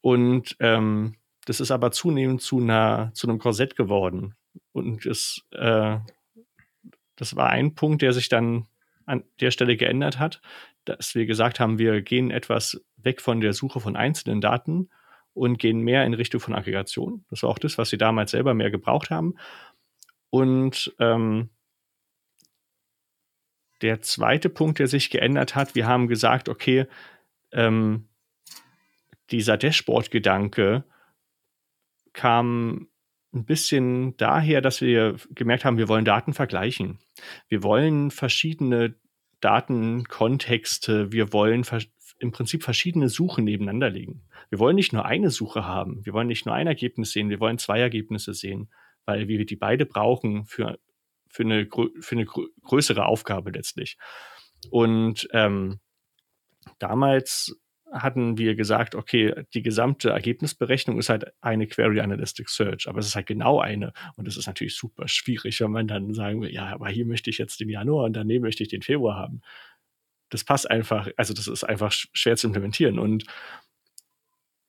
Und 0.00 0.56
ähm, 0.60 1.16
das 1.46 1.60
ist 1.60 1.70
aber 1.70 1.90
zunehmend 1.90 2.42
zu, 2.42 2.58
einer, 2.58 3.10
zu 3.14 3.28
einem 3.28 3.38
Korsett 3.38 3.76
geworden. 3.76 4.34
Und 4.72 5.06
es 5.06 5.42
äh, 5.50 5.98
das 7.16 7.36
war 7.36 7.50
ein 7.50 7.74
Punkt, 7.74 8.02
der 8.02 8.12
sich 8.12 8.28
dann 8.28 8.66
an 9.06 9.24
der 9.40 9.50
Stelle 9.50 9.76
geändert 9.76 10.18
hat. 10.18 10.40
dass 10.86 11.14
wir 11.14 11.24
gesagt 11.24 11.60
haben, 11.60 11.78
wir 11.78 12.02
gehen 12.02 12.30
etwas 12.30 12.84
weg 12.98 13.22
von 13.22 13.40
der 13.40 13.54
Suche 13.54 13.80
von 13.80 13.96
einzelnen 13.96 14.42
Daten 14.42 14.90
und 15.32 15.58
gehen 15.58 15.80
mehr 15.80 16.04
in 16.04 16.12
Richtung 16.12 16.40
von 16.40 16.54
Aggregation. 16.54 17.24
Das 17.30 17.42
war 17.42 17.48
auch 17.48 17.58
das, 17.58 17.78
was 17.78 17.88
sie 17.88 17.96
damals 17.96 18.32
selber 18.32 18.52
mehr 18.52 18.70
gebraucht 18.70 19.08
haben. 19.08 19.34
Und 20.28 20.94
ähm, 20.98 21.48
der 23.80 24.02
zweite 24.02 24.50
Punkt, 24.50 24.78
der 24.78 24.88
sich 24.88 25.08
geändert 25.08 25.54
hat, 25.54 25.74
wir 25.74 25.86
haben 25.86 26.06
gesagt, 26.06 26.48
okay, 26.48 26.86
ähm, 27.52 28.08
dieser 29.30 29.56
Dashboard-Gedanke 29.56 30.84
kam 32.12 32.88
ein 33.34 33.44
bisschen 33.44 34.16
daher, 34.16 34.60
dass 34.60 34.80
wir 34.80 35.16
gemerkt 35.30 35.64
haben, 35.64 35.78
wir 35.78 35.88
wollen 35.88 36.04
Daten 36.04 36.32
vergleichen. 36.32 36.98
Wir 37.48 37.62
wollen 37.62 38.10
verschiedene 38.10 38.94
Datenkontexte, 39.40 41.12
wir 41.12 41.32
wollen 41.32 41.64
im 42.18 42.32
Prinzip 42.32 42.62
verschiedene 42.62 43.08
Suchen 43.08 43.44
nebeneinander 43.44 43.90
legen. 43.90 44.22
Wir 44.48 44.58
wollen 44.58 44.76
nicht 44.76 44.92
nur 44.92 45.04
eine 45.04 45.30
Suche 45.30 45.64
haben, 45.64 46.04
wir 46.06 46.12
wollen 46.12 46.28
nicht 46.28 46.46
nur 46.46 46.54
ein 46.54 46.66
Ergebnis 46.66 47.10
sehen, 47.10 47.28
wir 47.28 47.40
wollen 47.40 47.58
zwei 47.58 47.80
Ergebnisse 47.80 48.34
sehen, 48.34 48.70
weil 49.04 49.28
wir 49.28 49.44
die 49.44 49.56
beide 49.56 49.84
brauchen 49.84 50.46
für, 50.46 50.78
für, 51.28 51.42
eine, 51.42 51.68
für 52.00 52.14
eine 52.14 52.24
größere 52.24 53.04
Aufgabe 53.04 53.50
letztlich. 53.50 53.98
Und 54.70 55.28
ähm, 55.32 55.80
damals 56.78 57.60
hatten 57.94 58.36
wir 58.36 58.56
gesagt, 58.56 58.94
okay, 58.94 59.32
die 59.54 59.62
gesamte 59.62 60.10
Ergebnisberechnung 60.10 60.98
ist 60.98 61.08
halt 61.08 61.32
eine 61.40 61.66
Query 61.66 62.00
Analytic 62.00 62.48
Search, 62.48 62.88
aber 62.88 62.98
es 62.98 63.06
ist 63.06 63.14
halt 63.14 63.26
genau 63.26 63.60
eine. 63.60 63.92
Und 64.16 64.26
das 64.26 64.36
ist 64.36 64.46
natürlich 64.46 64.76
super 64.76 65.06
schwierig, 65.06 65.60
wenn 65.60 65.70
man 65.70 65.86
dann 65.86 66.12
sagen 66.12 66.40
will, 66.42 66.52
ja, 66.52 66.66
aber 66.66 66.88
hier 66.88 67.06
möchte 67.06 67.30
ich 67.30 67.38
jetzt 67.38 67.60
den 67.60 67.68
Januar 67.68 68.04
und 68.04 68.14
daneben 68.14 68.42
möchte 68.42 68.62
ich 68.62 68.68
den 68.68 68.82
Februar 68.82 69.16
haben. 69.16 69.40
Das 70.28 70.44
passt 70.44 70.68
einfach, 70.68 71.08
also 71.16 71.32
das 71.32 71.46
ist 71.46 71.64
einfach 71.64 71.92
schwer 71.92 72.36
zu 72.36 72.48
implementieren. 72.48 72.98
Und 72.98 73.24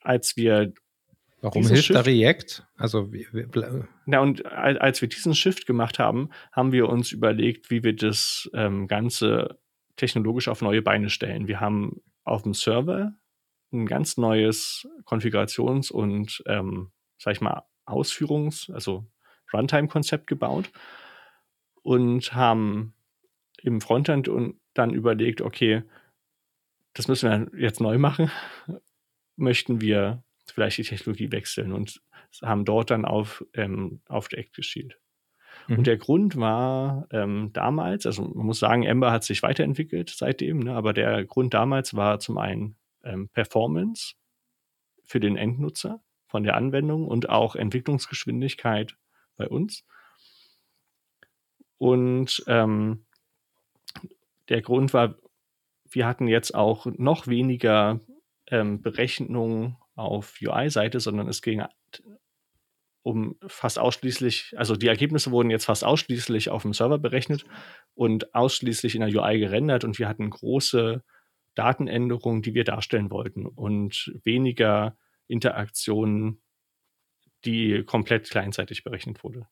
als 0.01 0.38
wir 0.38 0.73
Warum 1.41 1.67
hilft 1.67 1.85
Shift, 1.85 1.97
da 1.97 2.01
React? 2.01 2.63
Also, 2.75 3.11
na, 4.05 4.19
und 4.19 4.45
als 4.45 5.01
wir 5.01 5.09
diesen 5.09 5.33
Shift 5.35 5.65
gemacht 5.65 5.99
haben, 5.99 6.29
haben 6.51 6.71
wir 6.71 6.89
uns 6.89 7.11
überlegt, 7.11 7.71
wie 7.71 7.83
wir 7.83 7.95
das 7.95 8.49
ähm, 8.53 8.88
Ganze 8.88 9.59
technologisch 9.95 10.47
auf 10.47 10.61
neue 10.61 10.81
Beine 10.81 11.09
stellen. 11.09 11.47
Wir 11.47 11.59
haben 11.59 12.01
auf 12.25 12.43
dem 12.43 12.53
Server 12.53 13.13
ein 13.71 13.85
ganz 13.85 14.17
neues 14.17 14.88
Konfigurations- 15.05 15.91
und, 15.91 16.43
ähm, 16.47 16.91
sag 17.17 17.33
ich 17.33 17.41
mal, 17.41 17.63
Ausführungs-, 17.85 18.71
also 18.71 19.05
Runtime-Konzept 19.53 20.27
gebaut 20.27 20.71
und 21.81 22.33
haben 22.33 22.93
im 23.61 23.81
Frontend 23.81 24.27
und 24.27 24.59
dann 24.73 24.93
überlegt, 24.93 25.41
okay, 25.41 25.83
das 26.93 27.07
müssen 27.07 27.29
wir 27.53 27.59
jetzt 27.61 27.81
neu 27.81 27.97
machen. 27.97 28.31
Möchten 29.38 29.81
wir 29.81 30.23
vielleicht 30.45 30.77
die 30.77 30.83
Technologie 30.83 31.31
wechseln 31.31 31.73
und 31.73 32.01
haben 32.41 32.65
dort 32.65 32.91
dann 32.91 33.05
auf, 33.05 33.45
ähm, 33.53 34.01
auf 34.07 34.31
React 34.31 34.51
geschielt. 34.53 34.99
Mhm. 35.67 35.78
Und 35.78 35.88
der 35.88 35.97
Grund 35.97 36.36
war 36.38 37.08
ähm, 37.12 37.51
damals, 37.54 38.06
also 38.06 38.23
man 38.23 38.45
muss 38.45 38.60
sagen, 38.60 38.84
Ember 38.84 39.12
hat 39.12 39.23
sich 39.23 39.43
weiterentwickelt 39.43 40.13
seitdem, 40.15 40.60
ne, 40.60 40.73
aber 40.73 40.93
der 40.93 41.25
Grund 41.25 41.54
damals 41.54 41.95
war 41.95 42.19
zum 42.19 42.38
einen 42.38 42.75
ähm, 43.04 43.30
Performance 43.30 44.15
für 45.04 45.19
den 45.19 45.38
Endnutzer 45.38 46.01
von 46.28 46.43
der 46.43 46.56
Anwendung 46.56 47.08
und 47.08 47.30
auch 47.30 47.56
Entwicklungsgeschwindigkeit 47.56 48.97
bei 49.38 49.47
uns. 49.47 49.86
Und 51.78 52.43
ähm, 52.47 53.06
der 54.49 54.62
Grund 54.62 54.93
war, 54.93 55.15
wir 55.89 56.08
hatten 56.08 56.28
jetzt 56.28 56.56
auch 56.56 56.86
noch 56.86 57.28
weniger 57.28 57.99
ähm, 58.47 58.82
Berechnungen 58.82 59.78
auf 59.95 60.36
UI-Seite, 60.41 60.99
sondern 60.99 61.28
es 61.28 61.41
ging 61.41 61.63
um 63.05 63.37
fast 63.45 63.77
ausschließlich, 63.77 64.55
also 64.57 64.75
die 64.75 64.87
Ergebnisse 64.87 65.29
wurden 65.29 65.51
jetzt 65.51 65.65
fast 65.65 65.83
ausschließlich 65.83 66.49
auf 66.49 66.63
dem 66.63 66.73
Server 66.73 66.97
berechnet 66.97 67.45
und 67.93 68.33
ausschließlich 68.33 68.95
in 68.95 69.01
der 69.01 69.21
UI 69.21 69.37
gerendert 69.37 69.83
und 69.83 69.99
wir 69.99 70.09
hatten 70.09 70.27
große 70.27 71.03
Datenänderungen, 71.53 72.41
die 72.41 72.55
wir 72.55 72.63
darstellen 72.63 73.11
wollten 73.11 73.45
und 73.45 74.11
weniger 74.23 74.97
Interaktionen, 75.27 76.41
die 77.45 77.83
komplett 77.83 78.27
kleinzeitig 78.27 78.83
berechnet 78.83 79.23
wurde. 79.23 79.47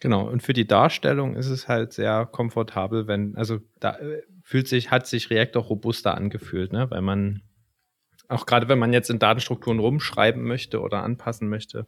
Genau, 0.00 0.26
und 0.26 0.42
für 0.42 0.54
die 0.54 0.66
Darstellung 0.66 1.36
ist 1.36 1.50
es 1.50 1.68
halt 1.68 1.92
sehr 1.92 2.24
komfortabel, 2.24 3.06
wenn, 3.08 3.36
also 3.36 3.58
da 3.78 3.98
äh, 3.98 4.22
fühlt 4.42 4.68
sich, 4.68 4.90
hat 4.90 5.06
sich 5.06 5.28
React 5.28 5.58
auch 5.58 5.68
robuster 5.68 6.14
angefühlt, 6.14 6.72
ne? 6.72 6.90
weil 6.90 7.02
man 7.02 7.42
auch 8.30 8.46
gerade 8.46 8.68
wenn 8.68 8.78
man 8.78 8.92
jetzt 8.92 9.10
in 9.10 9.18
Datenstrukturen 9.18 9.78
rumschreiben 9.78 10.42
möchte 10.42 10.80
oder 10.80 11.02
anpassen 11.02 11.48
möchte. 11.48 11.86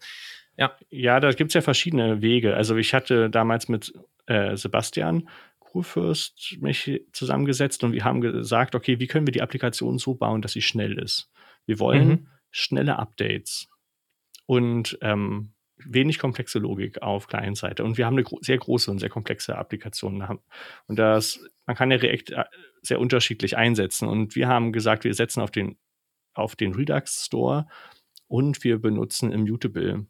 Ja, 0.56 0.76
ja 0.90 1.20
da 1.20 1.30
gibt 1.30 1.50
es 1.50 1.54
ja 1.54 1.62
verschiedene 1.62 2.20
Wege. 2.20 2.56
Also 2.56 2.76
ich 2.76 2.94
hatte 2.94 3.30
damals 3.30 3.68
mit 3.68 3.92
äh, 4.26 4.56
Sebastian 4.56 5.28
Kurfürst 5.58 6.58
mich 6.60 7.02
zusammengesetzt 7.12 7.82
und 7.82 7.92
wir 7.92 8.04
haben 8.04 8.20
gesagt, 8.20 8.74
okay, 8.74 9.00
wie 9.00 9.06
können 9.06 9.26
wir 9.26 9.32
die 9.32 9.40
Applikation 9.40 9.96
so 9.96 10.14
bauen, 10.14 10.42
dass 10.42 10.52
sie 10.52 10.60
schnell 10.60 10.98
ist? 10.98 11.30
Wir 11.64 11.78
wollen 11.78 12.08
mhm. 12.08 12.26
schnelle 12.50 12.98
Updates 12.98 13.70
und 14.44 14.98
ähm, 15.00 15.54
wenig 15.76 16.18
komplexe 16.18 16.58
Logik 16.58 17.00
auf 17.00 17.26
Client-Seite. 17.26 17.84
Und 17.84 17.96
wir 17.96 18.04
haben 18.04 18.14
eine 18.14 18.24
gro 18.24 18.38
sehr 18.42 18.58
große 18.58 18.90
und 18.90 18.98
sehr 18.98 19.08
komplexe 19.08 19.56
Applikation. 19.56 20.40
Und 20.86 20.98
das, 20.98 21.40
man 21.66 21.76
kann 21.76 21.90
ja 21.90 21.96
React 21.96 22.32
äh, 22.32 22.44
sehr 22.82 23.00
unterschiedlich 23.00 23.56
einsetzen. 23.56 24.08
Und 24.08 24.36
wir 24.36 24.48
haben 24.48 24.72
gesagt, 24.72 25.04
wir 25.04 25.14
setzen 25.14 25.40
auf 25.40 25.50
den 25.50 25.78
auf 26.34 26.56
den 26.56 26.74
Redux 26.74 27.26
Store 27.26 27.66
und 28.28 28.64
wir 28.64 28.78
benutzen 28.78 29.32
Immutable 29.32 30.06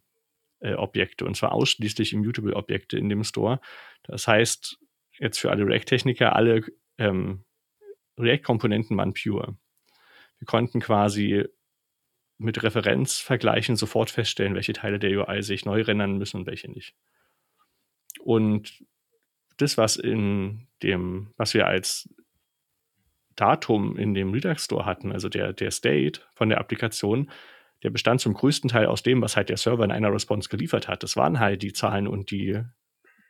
äh, 0.60 0.74
Objekte 0.74 1.24
und 1.24 1.36
zwar 1.36 1.52
ausschließlich 1.52 2.12
Immutable 2.12 2.54
Objekte 2.54 2.98
in 2.98 3.08
dem 3.08 3.24
Store. 3.24 3.60
Das 4.04 4.28
heißt, 4.28 4.78
jetzt 5.18 5.38
für 5.38 5.50
alle 5.50 5.66
React-Techniker, 5.66 6.36
alle 6.36 6.64
ähm, 6.98 7.44
React-Komponenten 8.18 8.96
waren 8.96 9.14
pure. 9.14 9.56
Wir 10.38 10.46
konnten 10.46 10.80
quasi 10.80 11.44
mit 12.38 12.62
Referenzvergleichen 12.62 13.76
sofort 13.76 14.10
feststellen, 14.10 14.54
welche 14.54 14.72
Teile 14.72 14.98
der 14.98 15.10
UI 15.10 15.42
sich 15.42 15.64
neu 15.64 15.82
rendern 15.82 16.18
müssen 16.18 16.38
und 16.38 16.46
welche 16.46 16.70
nicht. 16.70 16.94
Und 18.20 18.84
das, 19.56 19.78
was 19.78 19.96
in 19.96 20.66
dem, 20.82 21.32
was 21.36 21.54
wir 21.54 21.66
als 21.66 22.08
Datum 23.36 23.96
in 23.96 24.14
dem 24.14 24.32
Redux 24.32 24.64
Store 24.64 24.86
hatten, 24.86 25.12
also 25.12 25.28
der, 25.28 25.52
der 25.52 25.70
State 25.70 26.20
von 26.34 26.48
der 26.48 26.58
Applikation, 26.58 27.30
der 27.82 27.90
bestand 27.90 28.20
zum 28.20 28.34
größten 28.34 28.70
Teil 28.70 28.86
aus 28.86 29.02
dem, 29.02 29.22
was 29.22 29.36
halt 29.36 29.48
der 29.48 29.56
Server 29.56 29.84
in 29.84 29.90
einer 29.90 30.12
Response 30.12 30.48
geliefert 30.48 30.88
hat. 30.88 31.02
Das 31.02 31.16
waren 31.16 31.40
halt 31.40 31.62
die 31.62 31.72
Zahlen 31.72 32.06
und 32.06 32.30
die 32.30 32.62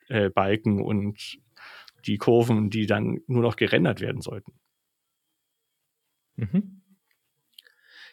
äh, 0.09 0.29
Balken 0.31 0.83
und 0.83 1.39
die 2.07 2.19
Kurven, 2.19 2.69
die 2.69 2.87
dann 2.87 3.21
nur 3.27 3.43
noch 3.43 3.57
gerendert 3.57 4.01
werden 4.01 4.21
sollten. 4.21 4.53
Mhm. 6.37 6.83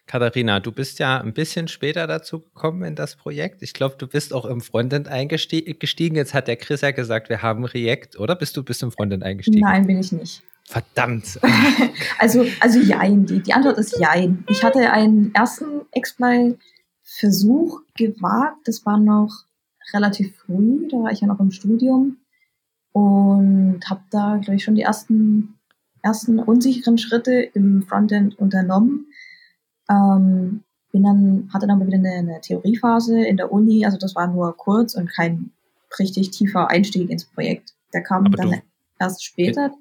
Katharina, 0.05 0.59
du 0.59 0.71
bist 0.71 0.97
ja 0.97 1.21
ein 1.21 1.33
bisschen 1.33 1.67
später 1.67 2.07
dazu 2.07 2.41
gekommen 2.41 2.81
in 2.83 2.95
das 2.95 3.15
Projekt. 3.15 3.61
Ich 3.61 3.73
glaube, 3.73 3.95
du 3.99 4.07
bist 4.07 4.33
auch 4.33 4.45
im 4.45 4.59
Frontend 4.59 5.07
eingestiegen. 5.07 6.15
Jetzt 6.15 6.33
hat 6.33 6.47
der 6.47 6.55
Chris 6.55 6.81
ja 6.81 6.89
gesagt, 6.89 7.29
wir 7.29 7.43
haben 7.43 7.63
React, 7.63 8.17
oder? 8.17 8.35
Bist 8.35 8.57
du 8.57 8.63
bist 8.63 8.81
im 8.81 8.91
Frontend 8.91 9.23
eingestiegen? 9.23 9.59
Nein, 9.59 9.85
bin 9.85 9.99
ich 9.99 10.11
nicht. 10.11 10.41
Verdammt. 10.69 11.39
also, 12.19 12.45
also 12.59 12.79
jein. 12.79 13.25
Die, 13.25 13.41
die 13.41 13.53
Antwort 13.53 13.79
ist 13.79 13.97
jein. 13.97 14.43
Ich 14.47 14.63
hatte 14.63 14.91
einen 14.91 15.33
ersten 15.33 15.81
Exploit-Versuch 15.93 17.81
gewagt. 17.97 18.57
Das 18.65 18.85
war 18.85 18.99
noch 18.99 19.45
relativ 19.95 20.37
früh. 20.37 20.87
Da 20.87 20.97
war 20.97 21.11
ich 21.11 21.21
ja 21.21 21.27
noch 21.27 21.39
im 21.39 21.49
Studium. 21.49 22.17
Und 22.91 23.79
habe 23.89 24.01
da, 24.11 24.37
glaube 24.37 24.57
ich, 24.57 24.63
schon 24.63 24.75
die 24.75 24.83
ersten, 24.83 25.55
ersten 26.03 26.37
unsicheren 26.37 26.99
Schritte 26.99 27.33
im 27.33 27.81
Frontend 27.81 28.37
unternommen. 28.37 29.07
Ähm, 29.89 30.63
bin 30.91 31.01
dann, 31.01 31.49
hatte 31.51 31.65
dann 31.65 31.83
wieder 31.83 31.97
eine, 31.97 32.11
eine 32.11 32.41
Theoriephase 32.41 33.25
in 33.25 33.37
der 33.37 33.51
Uni. 33.51 33.87
Also 33.87 33.97
das 33.97 34.13
war 34.13 34.27
nur 34.27 34.55
kurz 34.55 34.93
und 34.93 35.09
kein 35.09 35.49
richtig 35.97 36.29
tiefer 36.29 36.69
Einstieg 36.69 37.09
ins 37.09 37.25
Projekt. 37.25 37.73
Der 37.91 38.03
kam 38.03 38.27
Aber 38.27 38.37
dann 38.37 38.61
erst 38.99 39.23
später. 39.23 39.71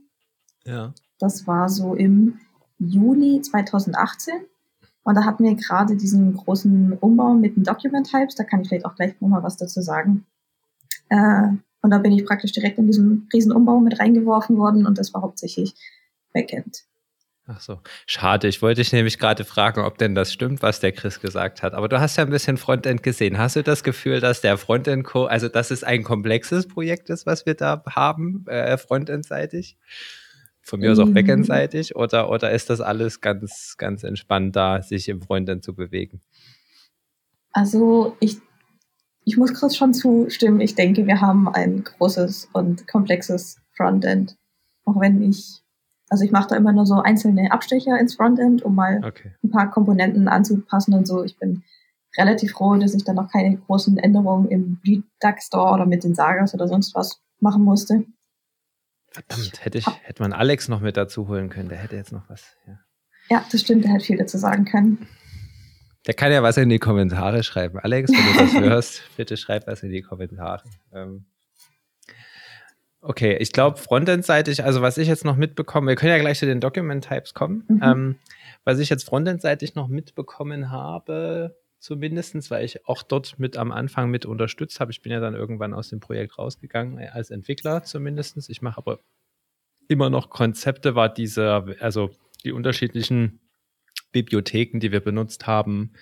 Ja. 0.68 0.92
Das 1.18 1.46
war 1.46 1.68
so 1.68 1.94
im 1.94 2.38
Juli 2.78 3.40
2018. 3.40 4.34
Und 5.02 5.14
da 5.14 5.24
hatten 5.24 5.44
wir 5.44 5.54
gerade 5.54 5.96
diesen 5.96 6.36
großen 6.36 6.92
Umbau 7.00 7.32
mit 7.32 7.56
den 7.56 7.64
Document 7.64 8.08
Types. 8.08 8.34
Da 8.34 8.44
kann 8.44 8.60
ich 8.60 8.68
vielleicht 8.68 8.84
auch 8.84 8.94
gleich 8.94 9.18
nochmal 9.20 9.42
was 9.42 9.56
dazu 9.56 9.80
sagen. 9.80 10.26
Äh, 11.08 11.48
und 11.80 11.90
da 11.90 11.98
bin 11.98 12.12
ich 12.12 12.26
praktisch 12.26 12.52
direkt 12.52 12.78
in 12.78 12.86
diesen 12.86 13.28
riesen 13.32 13.52
Umbau 13.52 13.80
mit 13.80 13.98
reingeworfen 13.98 14.58
worden 14.58 14.86
und 14.86 14.98
das 14.98 15.14
war 15.14 15.22
hauptsächlich 15.22 15.74
Backend. 16.34 16.84
Ach 17.50 17.62
so, 17.62 17.80
schade. 18.04 18.46
Ich 18.46 18.60
wollte 18.60 18.82
dich 18.82 18.92
nämlich 18.92 19.18
gerade 19.18 19.42
fragen, 19.46 19.80
ob 19.80 19.96
denn 19.96 20.14
das 20.14 20.30
stimmt, 20.30 20.60
was 20.60 20.80
der 20.80 20.92
Chris 20.92 21.18
gesagt 21.18 21.62
hat. 21.62 21.72
Aber 21.72 21.88
du 21.88 21.98
hast 21.98 22.16
ja 22.16 22.24
ein 22.24 22.30
bisschen 22.30 22.58
Frontend 22.58 23.02
gesehen. 23.02 23.38
Hast 23.38 23.56
du 23.56 23.62
das 23.62 23.82
Gefühl, 23.82 24.20
dass 24.20 24.42
der 24.42 24.58
Frontend-Code, 24.58 25.30
also 25.30 25.48
dass 25.48 25.70
es 25.70 25.82
ein 25.82 26.04
komplexes 26.04 26.68
Projekt 26.68 27.08
ist, 27.08 27.24
was 27.24 27.46
wir 27.46 27.54
da 27.54 27.82
haben, 27.88 28.44
äh, 28.48 28.76
Frontend-seitig? 28.76 29.78
Von 30.68 30.80
mir 30.80 30.92
aus 30.92 30.98
auch 30.98 31.08
backendseitig 31.08 31.96
oder, 31.96 32.30
oder 32.30 32.50
ist 32.50 32.68
das 32.68 32.82
alles 32.82 33.22
ganz, 33.22 33.76
ganz 33.78 34.04
entspannt 34.04 34.54
da, 34.54 34.82
sich 34.82 35.08
im 35.08 35.22
Frontend 35.22 35.64
zu 35.64 35.74
bewegen? 35.74 36.20
Also 37.52 38.16
ich, 38.20 38.36
ich 39.24 39.38
muss 39.38 39.54
Chris 39.54 39.74
schon 39.74 39.94
zustimmen. 39.94 40.60
Ich 40.60 40.74
denke, 40.74 41.06
wir 41.06 41.22
haben 41.22 41.48
ein 41.48 41.84
großes 41.84 42.50
und 42.52 42.86
komplexes 42.86 43.62
Frontend. 43.74 44.36
Auch 44.84 45.00
wenn 45.00 45.22
ich, 45.22 45.62
also 46.10 46.22
ich 46.22 46.32
mache 46.32 46.48
da 46.50 46.56
immer 46.56 46.74
nur 46.74 46.84
so 46.84 46.96
einzelne 46.96 47.50
Abstecher 47.50 47.98
ins 47.98 48.16
Frontend, 48.16 48.60
um 48.60 48.74
mal 48.74 49.00
okay. 49.02 49.32
ein 49.42 49.50
paar 49.50 49.70
Komponenten 49.70 50.28
anzupassen 50.28 50.92
und 50.92 51.06
so. 51.06 51.24
Ich 51.24 51.38
bin 51.38 51.62
relativ 52.18 52.52
froh, 52.52 52.76
dass 52.76 52.92
ich 52.92 53.04
dann 53.04 53.16
noch 53.16 53.32
keine 53.32 53.56
großen 53.56 53.96
Änderungen 53.96 54.48
im 54.48 54.80
Redux 54.86 55.46
Store 55.46 55.72
oder 55.72 55.86
mit 55.86 56.04
den 56.04 56.14
Sagas 56.14 56.52
oder 56.52 56.68
sonst 56.68 56.94
was 56.94 57.22
machen 57.40 57.64
musste. 57.64 58.04
Verdammt, 59.26 59.64
hätte, 59.64 59.78
ich, 59.78 59.86
hätte 59.86 60.22
man 60.22 60.32
Alex 60.32 60.68
noch 60.68 60.80
mit 60.80 60.96
dazu 60.96 61.28
holen 61.28 61.48
können, 61.48 61.68
der 61.68 61.78
hätte 61.78 61.96
jetzt 61.96 62.12
noch 62.12 62.28
was. 62.28 62.56
Ja, 62.66 62.78
ja 63.30 63.44
das 63.50 63.60
stimmt, 63.60 63.84
der 63.84 63.92
hätte 63.92 64.04
viel 64.04 64.18
dazu 64.18 64.38
sagen 64.38 64.64
können. 64.64 65.06
Der 66.06 66.14
kann 66.14 66.30
ja 66.32 66.42
was 66.42 66.56
in 66.56 66.68
die 66.68 66.78
Kommentare 66.78 67.42
schreiben. 67.42 67.78
Alex, 67.78 68.10
wenn 68.12 68.32
du 68.32 68.38
das 68.38 68.60
hörst, 68.60 69.02
bitte 69.16 69.36
schreib 69.36 69.66
was 69.66 69.82
in 69.82 69.90
die 69.90 70.02
Kommentare. 70.02 70.62
Ähm, 70.92 71.26
okay, 73.00 73.36
ich 73.38 73.52
glaube, 73.52 73.78
Frontend-seitig, 73.78 74.64
also 74.64 74.80
was 74.82 74.98
ich 74.98 75.08
jetzt 75.08 75.24
noch 75.24 75.36
mitbekomme, 75.36 75.88
wir 75.88 75.96
können 75.96 76.12
ja 76.12 76.18
gleich 76.18 76.38
zu 76.38 76.46
den 76.46 76.60
Document-Types 76.60 77.34
kommen. 77.34 77.64
Mhm. 77.68 77.80
Ähm, 77.82 78.18
was 78.64 78.78
ich 78.78 78.88
jetzt 78.88 79.04
Frontend-seitig 79.04 79.74
noch 79.74 79.88
mitbekommen 79.88 80.70
habe, 80.70 81.56
zumindestens, 81.78 82.50
weil 82.50 82.64
ich 82.64 82.86
auch 82.86 83.02
dort 83.02 83.38
mit 83.38 83.56
am 83.56 83.72
Anfang 83.72 84.10
mit 84.10 84.26
unterstützt 84.26 84.80
habe. 84.80 84.90
Ich 84.90 85.02
bin 85.02 85.12
ja 85.12 85.20
dann 85.20 85.34
irgendwann 85.34 85.74
aus 85.74 85.88
dem 85.88 86.00
Projekt 86.00 86.38
rausgegangen, 86.38 86.98
äh, 86.98 87.08
als 87.08 87.30
Entwickler 87.30 87.82
zumindestens. 87.82 88.48
Ich 88.48 88.62
mache 88.62 88.78
aber 88.78 89.00
immer 89.88 90.10
noch 90.10 90.30
Konzepte, 90.30 90.94
war 90.94 91.12
diese, 91.12 91.76
also 91.80 92.10
die 92.44 92.52
unterschiedlichen 92.52 93.40
Bibliotheken, 94.12 94.80
die 94.80 94.92
wir 94.92 95.00
benutzt 95.00 95.46
haben, 95.46 95.92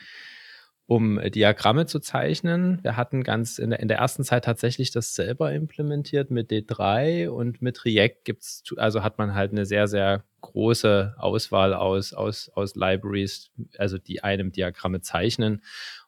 um 0.87 1.21
Diagramme 1.21 1.87
zu 1.87 1.99
zeichnen. 1.99 2.79
Wir 2.83 2.97
hatten 2.97 3.25
ganz 3.25 3.59
in 3.59 3.71
der, 3.71 3.81
in 3.81 3.89
der 3.89 3.99
ersten 3.99 4.23
Zeit 4.23 4.45
tatsächlich 4.45 4.93
das 4.93 5.15
selber 5.15 5.53
implementiert 5.53 6.31
mit 6.31 6.51
D3 6.51 7.29
und 7.29 7.61
mit 7.61 7.85
React 7.85 8.23
gibt's, 8.25 8.63
also 8.77 9.03
hat 9.03 9.19
man 9.19 9.35
halt 9.35 9.51
eine 9.51 9.67
sehr, 9.67 9.89
sehr 9.89 10.25
große 10.43 11.15
Auswahl 11.19 11.75
aus, 11.75 12.13
aus, 12.13 12.51
aus 12.55 12.77
Libraries, 12.77 13.51
also 13.79 13.99
die 13.99 14.23
einem 14.23 14.53
Diagramme 14.53 15.01
zeichnen. 15.01 15.63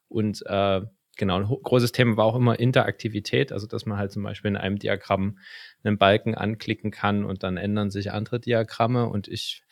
Und 0.07 0.45
äh, 0.47 0.83
genau, 1.17 1.41
ein 1.41 1.47
großes 1.47 1.91
Thema 1.91 2.17
war 2.17 2.27
auch 2.27 2.37
immer 2.37 2.61
Interaktivität, 2.61 3.51
also 3.51 3.67
dass 3.67 3.85
man 3.85 3.99
halt 3.99 4.13
zum 4.13 4.23
Beispiel 4.23 4.51
in 4.51 4.57
einem 4.57 4.79
Diagramm 4.79 5.41
einen 5.83 5.99
Balken 5.99 6.37
anklicken 6.37 6.93
kann 6.93 7.25
und 7.25 7.43
dann 7.43 7.57
ändern 7.57 7.91
sich 7.91 8.13
andere 8.13 8.39
Diagramme. 8.39 9.09
Und 9.09 9.27
ich 9.27 9.65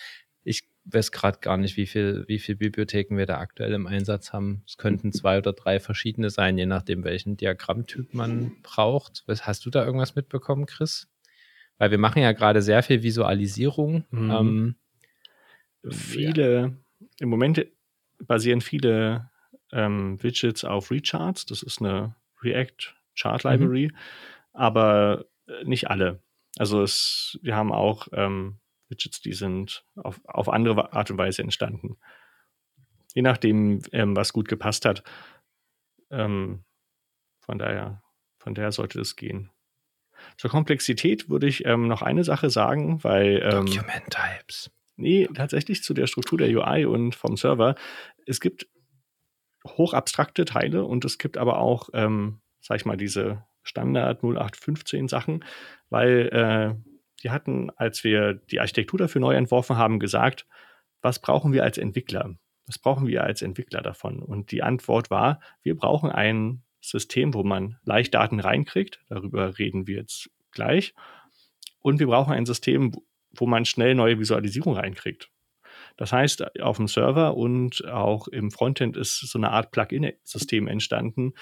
weiß 0.86 1.12
gerade 1.12 1.38
gar 1.40 1.56
nicht, 1.56 1.76
wie 1.76 1.86
viel, 1.86 2.24
wie 2.28 2.38
viel 2.38 2.56
Bibliotheken 2.56 3.16
wir 3.16 3.26
da 3.26 3.38
aktuell 3.38 3.72
im 3.72 3.86
Einsatz 3.86 4.32
haben. 4.32 4.62
Es 4.66 4.76
könnten 4.76 5.12
zwei 5.12 5.38
oder 5.38 5.52
drei 5.52 5.80
verschiedene 5.80 6.30
sein, 6.30 6.56
je 6.58 6.66
nachdem, 6.66 7.04
welchen 7.04 7.36
Diagrammtyp 7.36 8.14
man 8.14 8.56
braucht. 8.62 9.24
Hast 9.28 9.66
du 9.66 9.70
da 9.70 9.84
irgendwas 9.84 10.14
mitbekommen, 10.14 10.66
Chris? 10.66 11.08
Weil 11.78 11.90
wir 11.90 11.98
machen 11.98 12.22
ja 12.22 12.32
gerade 12.32 12.62
sehr 12.62 12.82
viel 12.82 13.02
Visualisierung. 13.02 14.04
Mhm. 14.10 14.30
Ähm, 14.30 14.74
viele, 15.90 16.60
ja. 16.60 16.72
im 17.18 17.28
Moment 17.28 17.66
basieren 18.18 18.60
viele 18.60 19.30
ähm, 19.72 20.22
Widgets 20.22 20.64
auf 20.64 20.90
Recharts. 20.90 21.46
Das 21.46 21.62
ist 21.62 21.80
eine 21.80 22.14
React 22.42 22.94
Chart 23.14 23.44
mhm. 23.44 23.50
Library, 23.50 23.88
mhm. 23.88 23.96
aber 24.52 25.26
äh, 25.46 25.64
nicht 25.64 25.90
alle. 25.90 26.22
Also 26.58 26.82
es, 26.82 27.38
wir 27.42 27.56
haben 27.56 27.72
auch 27.72 28.08
ähm, 28.12 28.58
Widgets, 28.88 29.20
die 29.20 29.32
sind 29.32 29.84
auf, 29.96 30.20
auf 30.24 30.48
andere 30.48 30.92
Art 30.92 31.10
und 31.10 31.18
Weise 31.18 31.42
entstanden. 31.42 31.96
Je 33.14 33.22
nachdem, 33.22 33.80
ähm, 33.92 34.14
was 34.14 34.32
gut 34.32 34.48
gepasst 34.48 34.84
hat. 34.84 35.02
Ähm, 36.10 36.64
von 37.40 37.58
daher, 37.58 38.02
von 38.38 38.54
daher 38.54 38.72
sollte 38.72 39.00
es 39.00 39.16
gehen. 39.16 39.50
Zur 40.36 40.50
Komplexität 40.50 41.28
würde 41.28 41.46
ich 41.46 41.64
ähm, 41.64 41.88
noch 41.88 42.02
eine 42.02 42.24
Sache 42.24 42.50
sagen, 42.50 43.02
weil. 43.04 43.42
Ähm, 43.42 43.66
Document 43.66 44.10
Types. 44.10 44.70
Nee, 44.96 45.28
tatsächlich 45.34 45.82
zu 45.82 45.92
der 45.94 46.06
Struktur 46.06 46.38
der 46.38 46.48
UI 46.48 46.86
und 46.86 47.14
vom 47.14 47.36
Server. 47.36 47.74
Es 48.26 48.40
gibt 48.40 48.66
hochabstrakte 49.66 50.44
Teile 50.44 50.84
und 50.84 51.04
es 51.04 51.18
gibt 51.18 51.36
aber 51.36 51.58
auch, 51.58 51.90
ähm, 51.92 52.40
sag 52.60 52.76
ich 52.76 52.86
mal, 52.86 52.96
diese 52.96 53.44
Standard 53.62 54.22
0815 54.22 55.08
Sachen, 55.08 55.44
weil 55.90 56.28
äh, 56.32 56.95
die 57.26 57.30
hatten, 57.32 57.70
als 57.74 58.04
wir 58.04 58.34
die 58.34 58.60
Architektur 58.60 59.00
dafür 59.00 59.20
neu 59.20 59.34
entworfen 59.34 59.76
haben, 59.76 59.98
gesagt, 59.98 60.46
was 61.02 61.18
brauchen 61.18 61.52
wir 61.52 61.64
als 61.64 61.76
Entwickler? 61.76 62.36
Was 62.66 62.78
brauchen 62.78 63.08
wir 63.08 63.24
als 63.24 63.42
Entwickler 63.42 63.82
davon? 63.82 64.22
Und 64.22 64.52
die 64.52 64.62
Antwort 64.62 65.10
war, 65.10 65.40
wir 65.60 65.76
brauchen 65.76 66.12
ein 66.12 66.62
System, 66.80 67.34
wo 67.34 67.42
man 67.42 67.78
leicht 67.82 68.14
Daten 68.14 68.38
reinkriegt. 68.38 69.00
Darüber 69.08 69.58
reden 69.58 69.88
wir 69.88 69.96
jetzt 69.96 70.30
gleich. 70.52 70.94
Und 71.80 71.98
wir 71.98 72.06
brauchen 72.06 72.32
ein 72.32 72.46
System, 72.46 72.92
wo 73.32 73.46
man 73.48 73.64
schnell 73.64 73.96
neue 73.96 74.20
Visualisierung 74.20 74.74
reinkriegt. 74.74 75.28
Das 75.96 76.12
heißt, 76.12 76.60
auf 76.60 76.76
dem 76.76 76.86
Server 76.86 77.36
und 77.36 77.84
auch 77.86 78.28
im 78.28 78.52
Frontend 78.52 78.96
ist 78.96 79.18
so 79.18 79.36
eine 79.36 79.50
Art 79.50 79.72
Plugin-System 79.72 80.68
entstanden, 80.68 81.32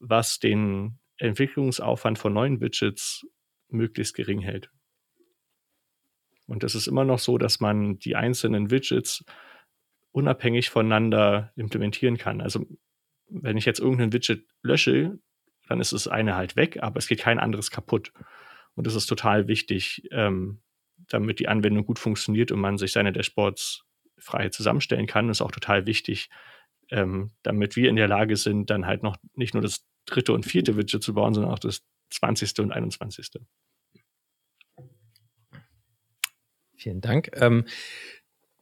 was 0.00 0.40
den 0.40 0.98
Entwicklungsaufwand 1.18 2.18
von 2.18 2.32
neuen 2.32 2.60
Widgets 2.60 3.24
möglichst 3.68 4.14
gering 4.14 4.40
hält. 4.40 4.70
Und 6.50 6.64
es 6.64 6.74
ist 6.74 6.88
immer 6.88 7.04
noch 7.04 7.20
so, 7.20 7.38
dass 7.38 7.60
man 7.60 8.00
die 8.00 8.16
einzelnen 8.16 8.72
Widgets 8.72 9.24
unabhängig 10.10 10.68
voneinander 10.68 11.52
implementieren 11.54 12.18
kann. 12.18 12.40
Also 12.40 12.66
wenn 13.28 13.56
ich 13.56 13.66
jetzt 13.66 13.78
irgendein 13.78 14.12
Widget 14.12 14.44
lösche, 14.60 15.20
dann 15.68 15.78
ist 15.78 15.92
das 15.92 16.08
eine 16.08 16.34
halt 16.34 16.56
weg, 16.56 16.82
aber 16.82 16.98
es 16.98 17.06
geht 17.06 17.20
kein 17.20 17.38
anderes 17.38 17.70
kaputt. 17.70 18.12
Und 18.74 18.88
das 18.88 18.96
ist 18.96 19.06
total 19.06 19.46
wichtig, 19.46 20.08
ähm, 20.10 20.60
damit 21.08 21.38
die 21.38 21.46
Anwendung 21.46 21.86
gut 21.86 22.00
funktioniert 22.00 22.50
und 22.50 22.58
man 22.58 22.78
sich 22.78 22.90
seine 22.90 23.12
Dashboards 23.12 23.84
frei 24.18 24.48
zusammenstellen 24.48 25.06
kann. 25.06 25.28
Das 25.28 25.36
ist 25.36 25.42
auch 25.42 25.52
total 25.52 25.86
wichtig, 25.86 26.30
ähm, 26.90 27.30
damit 27.44 27.76
wir 27.76 27.88
in 27.88 27.94
der 27.94 28.08
Lage 28.08 28.34
sind, 28.34 28.70
dann 28.70 28.86
halt 28.86 29.04
noch 29.04 29.16
nicht 29.34 29.54
nur 29.54 29.62
das 29.62 29.86
dritte 30.04 30.32
und 30.32 30.44
vierte 30.44 30.76
Widget 30.76 31.04
zu 31.04 31.14
bauen, 31.14 31.32
sondern 31.32 31.52
auch 31.52 31.60
das 31.60 31.84
zwanzigste 32.10 32.60
und 32.62 32.72
einundzwanzigste. 32.72 33.40
Vielen 36.80 37.02
Dank. 37.02 37.30
Ähm, 37.34 37.66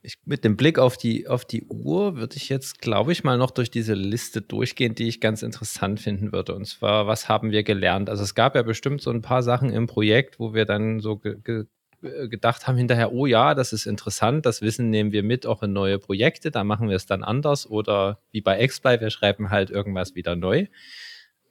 ich, 0.02 0.16
mit 0.24 0.42
dem 0.42 0.56
Blick 0.56 0.80
auf 0.80 0.96
die, 0.96 1.28
auf 1.28 1.44
die 1.44 1.64
Uhr 1.66 2.16
würde 2.16 2.36
ich 2.36 2.48
jetzt, 2.48 2.80
glaube 2.80 3.12
ich, 3.12 3.22
mal 3.22 3.38
noch 3.38 3.52
durch 3.52 3.70
diese 3.70 3.94
Liste 3.94 4.42
durchgehen, 4.42 4.96
die 4.96 5.06
ich 5.06 5.20
ganz 5.20 5.42
interessant 5.42 6.00
finden 6.00 6.32
würde. 6.32 6.56
Und 6.56 6.66
zwar, 6.66 7.06
was 7.06 7.28
haben 7.28 7.52
wir 7.52 7.62
gelernt? 7.62 8.10
Also 8.10 8.24
es 8.24 8.34
gab 8.34 8.56
ja 8.56 8.62
bestimmt 8.62 9.02
so 9.02 9.10
ein 9.10 9.22
paar 9.22 9.44
Sachen 9.44 9.70
im 9.70 9.86
Projekt, 9.86 10.40
wo 10.40 10.52
wir 10.52 10.64
dann 10.64 10.98
so 10.98 11.16
ge 11.18 11.36
ge 11.44 11.66
äh, 12.02 12.26
gedacht 12.26 12.66
haben 12.66 12.76
hinterher, 12.76 13.12
oh 13.12 13.26
ja, 13.26 13.54
das 13.54 13.72
ist 13.72 13.86
interessant, 13.86 14.46
das 14.46 14.62
Wissen 14.62 14.90
nehmen 14.90 15.12
wir 15.12 15.22
mit 15.22 15.46
auch 15.46 15.62
in 15.62 15.72
neue 15.72 16.00
Projekte, 16.00 16.50
da 16.50 16.64
machen 16.64 16.88
wir 16.88 16.96
es 16.96 17.06
dann 17.06 17.22
anders 17.22 17.70
oder 17.70 18.18
wie 18.32 18.40
bei 18.40 18.66
XPlay, 18.66 19.00
wir 19.00 19.10
schreiben 19.10 19.50
halt 19.50 19.70
irgendwas 19.70 20.16
wieder 20.16 20.34
neu. 20.34 20.66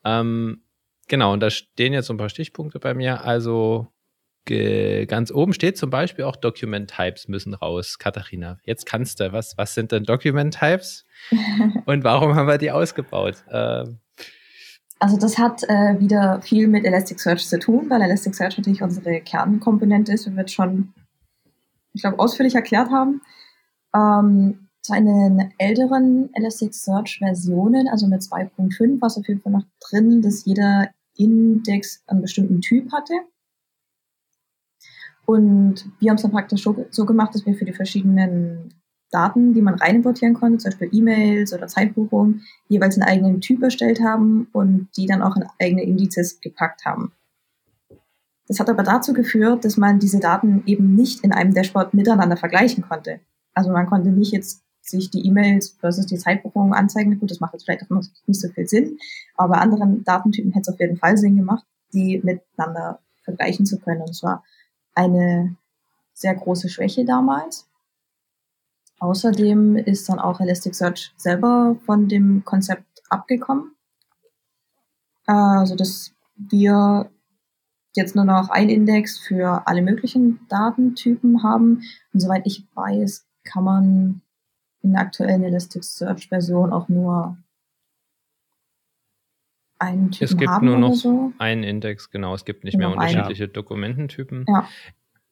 Ähm, 0.04 0.64
genau, 1.08 1.32
und 1.32 1.40
da 1.40 1.50
stehen 1.50 1.94
jetzt 1.94 2.08
so 2.08 2.14
ein 2.14 2.18
paar 2.18 2.30
Stichpunkte 2.30 2.80
bei 2.80 2.94
mir. 2.94 3.24
Also 3.24 3.88
ganz 4.48 5.32
oben 5.32 5.54
steht 5.54 5.78
zum 5.78 5.90
Beispiel 5.90 6.26
auch 6.26 6.36
Document 6.36 6.90
Types 6.90 7.28
müssen 7.28 7.54
raus. 7.54 7.98
Katharina, 8.00 8.60
jetzt 8.64 8.86
kannst 8.86 9.20
du. 9.20 9.32
Was, 9.32 9.58
was 9.58 9.74
sind 9.74 9.92
denn 9.92 10.04
Document 10.04 10.58
Types? 10.58 11.06
Und 11.86 12.04
warum 12.04 12.36
haben 12.36 12.48
wir 12.48 12.58
die 12.58 12.72
ausgebaut? 12.72 13.44
Ähm, 13.52 14.00
also 15.00 15.18
das 15.18 15.38
hat 15.38 15.64
äh, 15.64 16.00
wieder 16.00 16.42
viel 16.42 16.68
mit 16.68 16.86
Elasticsearch 16.86 17.48
zu 17.48 17.60
tun, 17.60 17.90
weil 17.90 18.02
Elasticsearch 18.02 18.58
natürlich 18.58 18.82
unsere 18.82 19.22
Kernkomponente 19.22 20.12
ist, 20.14 20.26
wie 20.28 20.36
wir 20.36 20.46
es 20.46 20.54
schon, 20.54 20.94
ich 21.94 22.02
glaube, 22.02 22.20
ausführlich 22.20 22.56
erklärt 22.56 22.90
haben. 22.90 23.22
Ähm, 23.96 24.68
zu 24.82 24.94
einen 24.94 25.54
älteren 25.58 26.30
Elasticsearch-Versionen, 26.34 27.88
also 27.90 28.08
mit 28.08 28.22
2.5, 28.22 29.02
war 29.02 29.08
es 29.08 29.18
auf 29.18 29.28
jeden 29.28 29.42
Fall 29.42 29.52
noch 29.52 29.66
drin, 29.90 30.22
dass 30.22 30.46
jeder 30.46 30.90
Index 31.18 32.04
einen 32.08 32.22
bestimmten 32.22 32.62
Typ 32.62 32.92
hatte. 32.92 33.14
Und 35.28 35.92
wir 36.00 36.10
haben 36.10 36.16
es 36.16 36.22
dann 36.22 36.32
praktisch 36.32 36.64
so 36.64 37.06
gemacht, 37.06 37.36
dass 37.36 37.46
wir 37.46 37.54
für 37.54 37.66
die 37.66 37.74
verschiedenen 37.74 38.74
Daten, 39.12 39.54
die 39.54 39.62
man 39.62 39.76
rein 39.76 39.98
importieren 39.98 40.34
konnte, 40.34 40.60
zum 40.60 40.72
Beispiel 40.72 40.90
E-Mails 40.94 41.54
oder 41.54 41.68
Zeitbuchungen, 41.68 42.44
jeweils 42.70 42.98
einen 42.98 43.10
eigenen 43.10 43.42
Typ 43.42 43.62
erstellt 43.62 44.00
haben 44.00 44.48
und 44.54 44.88
die 44.96 45.06
dann 45.06 45.22
auch 45.22 45.36
in 45.36 45.44
eigene 45.60 45.84
Indizes 45.84 46.40
gepackt 46.40 46.86
haben. 46.86 47.12
Das 48.48 48.62
hat 48.62 48.70
aber 48.70 48.84
dazu 48.84 49.12
geführt, 49.12 49.66
dass 49.66 49.76
man 49.76 50.00
diese 50.00 50.22
Daten 50.22 50.64
eben 50.66 50.96
nicht 50.96 51.26
in 51.26 51.34
einem 51.34 51.54
Dashboard 51.54 51.94
miteinander 51.94 52.38
vergleichen 52.38 52.86
konnte. 52.88 53.20
Also 53.54 53.70
man 53.70 53.88
konnte 53.88 54.12
nicht 54.12 54.32
jetzt 54.32 54.64
sich 54.80 55.12
die 55.12 55.28
E-Mails 55.28 55.76
versus 55.82 56.06
die 56.06 56.18
Zeitbuchungen 56.18 56.72
anzeigen. 56.72 57.20
Gut, 57.20 57.32
das 57.32 57.42
macht 57.42 57.52
jetzt 57.52 57.66
vielleicht 57.66 57.84
auch 57.84 58.02
nicht 58.28 58.40
so 58.40 58.48
viel 58.48 58.66
Sinn, 58.66 58.98
aber 59.36 59.56
bei 59.56 59.60
anderen 59.60 60.06
Datentypen 60.06 60.54
hätte 60.54 60.72
es 60.72 60.74
auf 60.74 60.80
jeden 60.80 60.96
Fall 60.96 61.18
Sinn 61.18 61.36
gemacht, 61.36 61.66
die 61.92 62.22
miteinander 62.24 63.02
vergleichen 63.26 63.66
zu 63.66 63.78
können. 63.78 64.04
Und 64.04 64.16
zwar 64.16 64.46
eine 64.98 65.56
sehr 66.14 66.36
große 66.36 66.68
Schwäche 66.70 67.06
damals. 67.06 67.70
Außerdem 69.00 69.76
ist 69.76 70.10
dann 70.10 70.20
auch 70.20 70.40
Elasticsearch 70.40 71.14
selber 71.16 71.78
von 71.86 72.08
dem 72.10 72.44
Konzept 72.44 73.04
abgekommen. 73.10 73.76
Also, 75.28 75.76
dass 75.76 76.14
wir 76.36 77.10
jetzt 77.96 78.16
nur 78.16 78.26
noch 78.26 78.50
ein 78.50 78.70
Index 78.70 79.20
für 79.20 79.68
alle 79.68 79.82
möglichen 79.82 80.40
Datentypen 80.50 81.44
haben. 81.44 81.84
Und 82.14 82.20
soweit 82.20 82.46
ich 82.46 82.66
weiß, 82.74 83.26
kann 83.44 83.64
man 83.64 84.22
in 84.82 84.94
der 84.94 85.02
aktuellen 85.02 85.44
Elasticsearch-Version 85.44 86.74
auch 86.74 86.90
nur 86.90 87.38
einen 89.80 90.12
Typen 90.12 90.26
Es 90.26 90.38
gibt 90.38 90.50
haben 90.52 90.66
nur 90.66 90.78
noch 90.78 90.94
so. 90.94 91.34
einen 91.38 91.64
Index, 91.64 92.10
genau. 92.10 92.34
Es 92.34 92.46
gibt 92.46 92.64
nicht 92.64 92.74
Nur 92.78 92.90
mehr 92.90 92.96
noch 92.96 93.02
einen. 93.02 93.16
unterschiedliche 93.16 93.48
Dokumententypen. 93.48 94.46
Ja. 94.48 94.68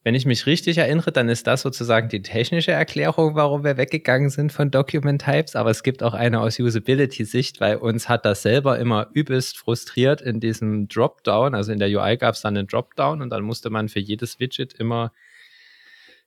Wenn 0.03 0.13
ich 0.13 0.27
mich 0.27 0.45
richtig 0.45 0.77
erinnere, 0.77 1.11
dann 1.11 1.29
ist 1.29 1.47
das 1.47 1.63
sozusagen 1.63 2.09
die 2.09 2.21
technische 2.21 2.71
Erklärung, 2.71 3.33
warum 3.33 3.63
wir 3.63 3.75
weggegangen 3.77 4.29
sind 4.29 4.51
von 4.51 4.69
Document 4.69 5.19
Types. 5.19 5.55
Aber 5.55 5.71
es 5.71 5.81
gibt 5.81 6.03
auch 6.03 6.13
eine 6.13 6.41
aus 6.41 6.59
Usability-Sicht, 6.59 7.59
weil 7.59 7.77
uns 7.77 8.07
hat 8.07 8.23
das 8.23 8.43
selber 8.43 8.77
immer 8.77 9.07
übelst 9.13 9.57
frustriert 9.57 10.21
in 10.21 10.39
diesem 10.39 10.87
Dropdown. 10.87 11.55
Also 11.55 11.71
in 11.71 11.79
der 11.79 11.89
UI 11.89 12.17
gab 12.17 12.35
es 12.35 12.41
dann 12.41 12.55
einen 12.55 12.67
Dropdown 12.67 13.23
und 13.23 13.31
dann 13.31 13.41
musste 13.41 13.71
man 13.71 13.89
für 13.89 13.99
jedes 13.99 14.39
Widget 14.39 14.73
immer 14.73 15.11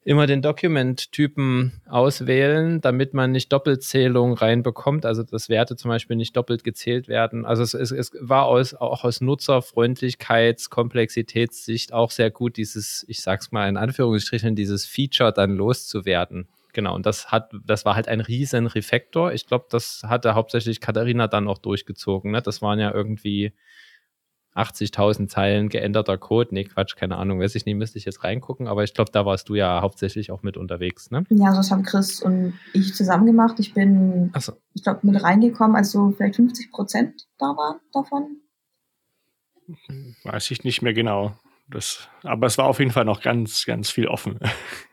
immer 0.05 0.27
den 0.27 0.41
Document-Typen 0.41 1.83
auswählen, 1.87 2.81
damit 2.81 3.15
man 3.15 3.33
nicht 3.33 3.53
Doppelzählung 3.53 4.33
reinbekommt, 4.33 5.05
also 5.05 5.23
dass 5.23 5.49
Werte 5.49 5.77
zum 5.77 5.91
Beispiel 5.91 6.17
nicht 6.17 6.37
doppelt 6.37 6.65
gezählt 6.65 7.09
werden. 7.09 7.45
Also 7.45 7.63
es, 7.63 7.75
es, 7.75 7.91
es 7.91 8.13
war 8.21 8.47
aus, 8.47 8.75
auch 8.75 9.05
aus 9.05 9.21
Nutzerfreundlichkeits-, 9.21 10.71
Komplexitätssicht 10.71 11.93
auch 11.93 12.11
sehr 12.11 12.31
gut, 12.31 12.57
dieses, 12.57 13.05
ich 13.09 13.21
sag's 13.21 13.53
mal 13.53 13.69
in 13.69 13.77
Anführungsstrichen, 13.77 14.55
dieses 14.55 14.87
Feature 14.87 15.33
dann 15.33 15.57
loszuwerden. 15.57 16.49
Genau, 16.73 16.95
und 16.95 17.07
das 17.07 17.33
hat, 17.33 17.51
das 17.65 17.85
war 17.85 17.97
halt 17.97 18.09
ein 18.09 18.21
riesen 18.21 18.67
Refactor. 18.67 19.33
Ich 19.33 19.47
glaube, 19.47 19.67
das 19.71 20.03
hatte 20.07 20.35
hauptsächlich 20.35 20.81
Katharina 20.81 21.27
dann 21.27 21.49
auch 21.49 21.59
durchgezogen. 21.59 22.31
Ne? 22.31 22.41
Das 22.41 22.63
waren 22.63 22.79
ja 22.79 22.93
irgendwie 22.95 23.53
80.000 24.55 25.29
Zeilen 25.29 25.69
geänderter 25.69 26.19
Code. 26.19 26.49
Nee, 26.53 26.65
Quatsch, 26.65 26.97
keine 26.97 27.17
Ahnung, 27.17 27.41
weiß 27.41 27.55
ich 27.55 27.65
nicht, 27.65 27.77
müsste 27.77 27.99
ich 27.99 28.05
jetzt 28.05 28.25
reingucken, 28.25 28.67
aber 28.67 28.83
ich 28.83 28.93
glaube, 28.95 29.11
da 29.13 29.25
warst 29.25 29.49
du 29.49 29.55
ja 29.55 29.81
hauptsächlich 29.83 30.31
auch 30.33 30.43
mit 30.43 30.57
unterwegs, 30.57 31.11
ne? 31.11 31.25
Ja, 31.31 31.47
also 31.47 31.59
das 31.59 31.71
haben 31.71 31.85
Chris 31.85 32.21
und 32.23 32.55
ich 32.73 32.95
zusammen 32.95 33.27
gemacht. 33.27 33.61
Ich 33.61 33.75
bin, 33.75 34.31
Achso. 34.33 34.53
ich 34.75 34.83
glaube, 34.83 35.01
mit 35.03 35.23
reingekommen, 35.23 35.77
als 35.77 35.93
so 35.93 36.11
vielleicht 36.11 36.37
50 36.37 36.73
Prozent 36.73 37.27
da 37.39 37.47
waren 37.47 37.79
davon. 37.93 38.39
Weiß 40.25 40.51
ich 40.51 40.65
nicht 40.65 40.83
mehr 40.83 40.95
genau. 40.95 41.35
Das, 41.71 42.09
aber 42.23 42.47
es 42.47 42.57
war 42.57 42.65
auf 42.65 42.79
jeden 42.79 42.91
Fall 42.91 43.05
noch 43.05 43.21
ganz, 43.21 43.65
ganz 43.67 43.91
viel 43.91 44.07
offen. 44.09 44.39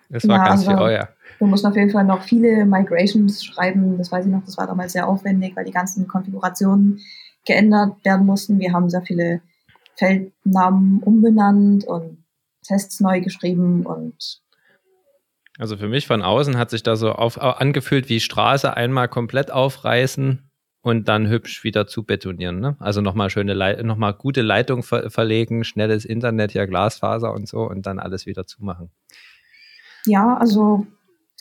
Das 0.08 0.28
war 0.28 0.38
Ja, 0.38 0.46
ganz 0.50 0.68
also- 0.68 0.72
viel, 0.72 0.80
oh 0.80 0.88
ja. 0.88 1.10
Wir 1.40 1.48
mussten 1.48 1.66
auf 1.66 1.76
jeden 1.76 1.90
Fall 1.90 2.04
noch 2.04 2.22
viele 2.22 2.64
Migrations 2.68 3.44
schreiben. 3.44 3.98
Das 3.98 4.12
weiß 4.12 4.28
ich 4.28 4.32
noch, 4.32 4.46
das 4.46 4.56
war 4.56 4.68
damals 4.68 4.94
sehr 4.94 5.08
aufwendig, 5.08 5.56
weil 5.56 5.66
die 5.66 5.72
ganzen 5.72 6.08
Konfigurationen 6.08 7.00
geändert 7.46 8.04
werden 8.04 8.26
mussten. 8.26 8.60
Wir 8.60 8.74
haben 8.74 8.90
sehr 8.90 9.04
viele 9.04 9.42
Feldnamen 9.96 11.02
umbenannt 11.02 11.86
und 11.86 12.24
Tests 12.66 13.00
neu 13.00 13.22
geschrieben 13.22 13.86
und 13.86 14.42
Also 15.58 15.78
für 15.78 15.88
mich 15.88 16.08
von 16.08 16.22
außen 16.22 16.58
hat 16.58 16.70
sich 16.70 16.84
da 16.84 16.96
so 16.96 17.12
auf, 17.12 17.42
angefühlt 17.42 18.10
wie 18.10 18.20
Straße 18.20 18.76
einmal 18.76 19.08
komplett 19.08 19.52
aufreißen 19.52 20.50
und 20.82 21.08
dann 21.08 21.28
hübsch 21.28 21.64
wieder 21.64 21.88
zu 21.88 22.04
betonieren. 22.04 22.60
Ne? 22.60 22.76
Also 22.80 23.02
nochmal 23.02 23.30
schöne, 23.30 23.56
nochmal 23.84 24.14
gute 24.14 24.42
Leitung 24.42 24.84
ver 24.84 25.10
verlegen, 25.10 25.64
schnelles 25.64 26.06
Internet, 26.06 26.54
ja 26.54 26.66
Glasfaser 26.66 27.34
und 27.34 27.48
so 27.48 27.68
und 27.70 27.86
dann 27.86 28.00
alles 28.00 28.26
wieder 28.26 28.46
zumachen. 28.46 28.92
ja, 30.06 30.38
also 30.38 30.86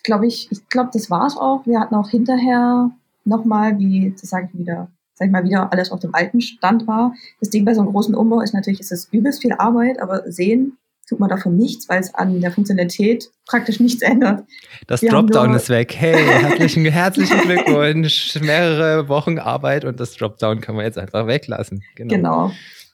glaube 0.03 0.27
ich, 0.27 0.51
ich 0.53 0.69
glaube, 0.69 0.91
das 0.93 1.11
war's 1.11 1.37
auch. 1.37 1.67
Wir 1.67 1.81
hatten 1.81 1.95
auch 1.95 2.09
hinterher 2.09 2.91
nochmal, 3.25 3.79
wie, 3.79 4.13
das 4.13 4.31
sage 4.31 4.51
ich 4.53 4.59
wieder, 4.59 4.89
sag 5.15 5.27
ich 5.27 5.33
mal 5.33 5.45
wieder, 5.45 5.73
alles 5.73 5.91
auf 5.91 6.01
dem 6.01 6.15
alten 6.15 6.41
Stand 6.41 6.87
war. 6.87 7.15
Das 7.41 7.51
Ding 7.51 7.65
bei 7.65 7.75
so 7.75 7.81
einem 7.81 7.91
großen 7.91 8.15
Umbau 8.15 8.41
ist 8.41 8.55
natürlich, 8.55 8.81
ist 8.81 8.93
es 8.93 9.09
übelst 9.13 9.43
viel 9.43 9.53
Arbeit, 9.53 10.01
aber 10.01 10.31
sehen 10.31 10.79
tut 11.09 11.21
man 11.21 11.29
davon 11.29 11.57
nichts, 11.57 11.89
weil 11.89 12.01
es 12.01 12.15
an 12.15 12.41
der 12.41 12.51
Funktionalität 12.51 13.31
praktisch 13.47 13.79
nichts 13.79 14.03
ändert. 14.03 14.45
Das 14.87 15.03
Wir 15.03 15.11
Dropdown 15.11 15.55
ist 15.55 15.69
weg. 15.69 15.95
Hey, 15.95 16.25
herzlichen, 16.25 16.87
herzlichen 16.87 17.41
Glückwunsch. 17.43 18.41
Mehrere 18.41 19.09
Wochen 19.09 19.39
Arbeit 19.39 19.85
und 19.85 20.01
das 20.01 20.17
Dropdown 20.17 20.61
kann 20.61 20.77
man 20.77 20.87
jetzt 20.87 20.99
einfach 20.99 21.27
weglassen. 21.27 21.83
Genau. 21.97 22.53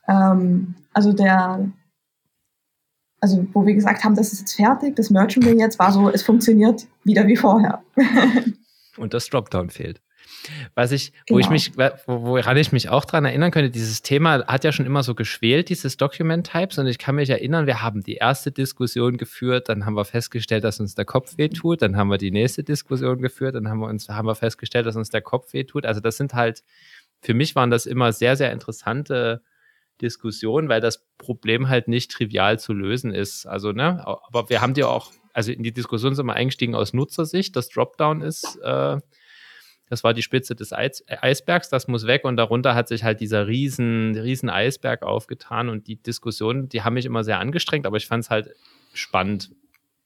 Ähm, 0.08 0.74
also 0.92 1.12
der, 1.12 1.70
also 3.20 3.46
wo 3.52 3.64
wir 3.64 3.74
gesagt 3.74 4.02
haben, 4.02 4.16
das 4.16 4.32
ist 4.32 4.40
jetzt 4.40 4.54
fertig, 4.54 4.96
das 4.96 5.10
merchen 5.10 5.44
wir 5.44 5.54
jetzt, 5.54 5.78
war 5.78 5.92
so, 5.92 6.10
es 6.10 6.22
funktioniert 6.22 6.86
wieder 7.04 7.26
wie 7.28 7.36
vorher. 7.36 7.82
Und 8.96 9.14
das 9.14 9.28
Dropdown 9.28 9.70
fehlt. 9.70 10.00
Was 10.74 10.92
ich, 10.92 11.12
wo 11.28 11.38
ich 11.38 11.46
Genau. 11.46 11.52
mich, 11.52 11.76
wo, 12.06 12.22
woran 12.22 12.56
ich 12.56 12.72
mich 12.72 12.88
auch 12.88 13.04
dran 13.04 13.24
erinnern 13.24 13.50
könnte, 13.50 13.70
dieses 13.70 14.02
Thema 14.02 14.46
hat 14.46 14.64
ja 14.64 14.72
schon 14.72 14.86
immer 14.86 15.02
so 15.02 15.14
geschwelt, 15.14 15.68
dieses 15.68 15.96
Document 15.96 16.50
Types. 16.50 16.78
Und 16.78 16.86
ich 16.86 16.98
kann 16.98 17.14
mich 17.14 17.30
erinnern, 17.30 17.66
wir 17.66 17.82
haben 17.82 18.02
die 18.02 18.14
erste 18.14 18.52
Diskussion 18.52 19.16
geführt, 19.16 19.68
dann 19.68 19.86
haben 19.86 19.94
wir 19.94 20.04
festgestellt, 20.04 20.64
dass 20.64 20.80
uns 20.80 20.94
der 20.94 21.04
Kopf 21.04 21.38
wehtut, 21.38 21.82
dann 21.82 21.96
haben 21.96 22.08
wir 22.08 22.18
die 22.18 22.30
nächste 22.30 22.64
Diskussion 22.64 23.20
geführt, 23.20 23.54
dann 23.54 23.68
haben 23.68 23.80
wir 23.80 23.88
uns, 23.88 24.08
haben 24.08 24.26
wir 24.26 24.34
festgestellt, 24.34 24.86
dass 24.86 24.96
uns 24.96 25.10
der 25.10 25.22
Kopf 25.22 25.52
wehtut. 25.52 25.86
Also 25.86 26.00
das 26.00 26.16
sind 26.16 26.34
halt, 26.34 26.62
für 27.20 27.34
mich 27.34 27.54
waren 27.54 27.70
das 27.70 27.86
immer 27.86 28.12
sehr, 28.12 28.36
sehr 28.36 28.52
interessante 28.52 29.42
Diskussionen, 30.00 30.68
weil 30.68 30.80
das 30.80 31.06
Problem 31.18 31.68
halt 31.68 31.88
nicht 31.88 32.10
trivial 32.10 32.58
zu 32.58 32.72
lösen 32.72 33.12
ist. 33.12 33.46
Also, 33.46 33.72
ne, 33.72 34.02
aber 34.06 34.48
wir 34.48 34.60
haben 34.60 34.74
die 34.74 34.84
auch, 34.84 35.12
also 35.32 35.52
in 35.52 35.62
die 35.62 35.72
Diskussion 35.72 36.14
sind 36.14 36.26
wir 36.26 36.34
eingestiegen 36.34 36.74
aus 36.74 36.92
Nutzersicht. 36.94 37.54
Das 37.54 37.68
Dropdown 37.68 38.22
ist, 38.22 38.58
äh, 38.62 38.98
das 39.90 40.04
war 40.04 40.14
die 40.14 40.22
Spitze 40.22 40.54
des 40.54 40.72
Eis 40.72 41.04
Eisbergs, 41.08 41.68
das 41.68 41.88
muss 41.88 42.06
weg 42.06 42.24
und 42.24 42.36
darunter 42.36 42.74
hat 42.74 42.88
sich 42.88 43.04
halt 43.04 43.20
dieser 43.20 43.46
riesen, 43.48 44.16
riesen 44.16 44.48
Eisberg 44.48 45.02
aufgetan 45.02 45.68
und 45.68 45.88
die 45.88 45.96
Diskussionen, 45.96 46.68
die 46.68 46.82
haben 46.82 46.94
mich 46.94 47.04
immer 47.04 47.24
sehr 47.24 47.40
angestrengt, 47.40 47.86
aber 47.86 47.96
ich 47.96 48.06
fand 48.06 48.24
es 48.24 48.30
halt 48.30 48.54
spannend. 48.94 49.50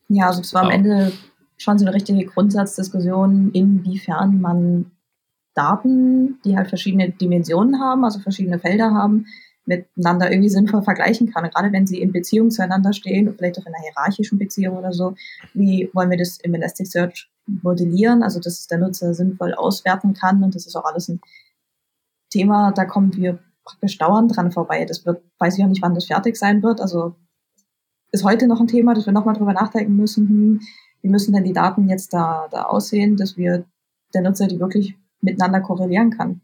Ja, 0.09 0.28
also 0.28 0.41
es 0.41 0.53
war 0.55 0.62
am 0.62 0.68
Auch. 0.68 0.72
Ende 0.72 1.12
schon 1.59 1.78
so 1.78 1.85
eine 1.85 1.95
richtige 1.95 2.24
Grundsatzdiskussion, 2.24 3.53
inwiefern 3.53 4.41
man 4.41 4.91
Daten, 5.55 6.41
die 6.45 6.57
halt 6.57 6.68
verschiedene 6.68 7.11
Dimensionen 7.11 7.80
haben, 7.80 8.05
also 8.05 8.18
verschiedene 8.18 8.59
Felder 8.59 8.93
haben, 8.93 9.26
miteinander 9.67 10.31
irgendwie 10.31 10.49
sinnvoll 10.49 10.83
vergleichen 10.83 11.33
kann. 11.33 11.45
Und 11.45 11.55
gerade 11.55 11.73
wenn 11.73 11.87
sie 11.87 12.01
in 12.01 12.12
Beziehung 12.12 12.51
zueinander 12.51 12.93
stehen, 12.93 13.33
vielleicht 13.35 13.59
auch 13.59 13.67
in 13.67 13.75
einer 13.75 13.83
hierarchischen 13.83 14.39
Beziehung 14.39 14.77
oder 14.77 14.93
so, 14.93 15.15
wie 15.55 15.91
wollen 15.93 16.11
wir 16.11 16.19
das 16.19 16.39
im 16.39 16.55
Elasticsearch 16.55 17.31
modellieren, 17.47 18.23
also 18.23 18.41
dass 18.41 18.67
der 18.67 18.79
Nutzer 18.79 19.15
sinnvoll 19.15 19.55
auswerten 19.55 20.15
kann 20.15 20.43
und 20.43 20.55
das 20.55 20.67
ist 20.67 20.77
auch 20.77 20.85
alles 20.85 21.09
ein 21.09 21.21
Thema, 22.31 22.73
da 22.73 22.85
kommen 22.85 23.15
wir 23.17 23.39
praktisch 23.65 23.99
dauernd 23.99 24.35
dran 24.35 24.53
vorbei. 24.53 24.85
Das 24.85 25.07
wird, 25.07 25.23
weiß 25.39 25.59
ich 25.59 25.65
auch 25.65 25.69
nicht, 25.69 25.83
wann 25.83 25.95
das 25.95 26.07
fertig 26.07 26.37
sein 26.37 26.62
wird. 26.62 26.81
Also 26.81 27.15
ist 28.12 28.25
heute 28.25 28.47
noch 28.47 28.61
ein 28.61 28.67
Thema, 28.67 28.95
dass 28.95 29.07
wir 29.07 29.12
nochmal 29.12 29.35
drüber 29.35 29.53
nachdenken 29.53 29.97
müssen, 29.97 30.29
hm, 30.29 30.61
wie 31.03 31.09
müssen 31.09 31.35
denn 31.35 31.45
die 31.45 31.53
Daten 31.53 31.89
jetzt 31.89 32.12
da, 32.12 32.49
da 32.51 32.65
aussehen, 32.65 33.17
dass 33.17 33.37
wir 33.37 33.65
der 34.15 34.23
Nutzer 34.23 34.47
die 34.47 34.61
wirklich 34.61 34.97
miteinander 35.21 35.61
korrelieren 35.61 36.11
kann. 36.11 36.41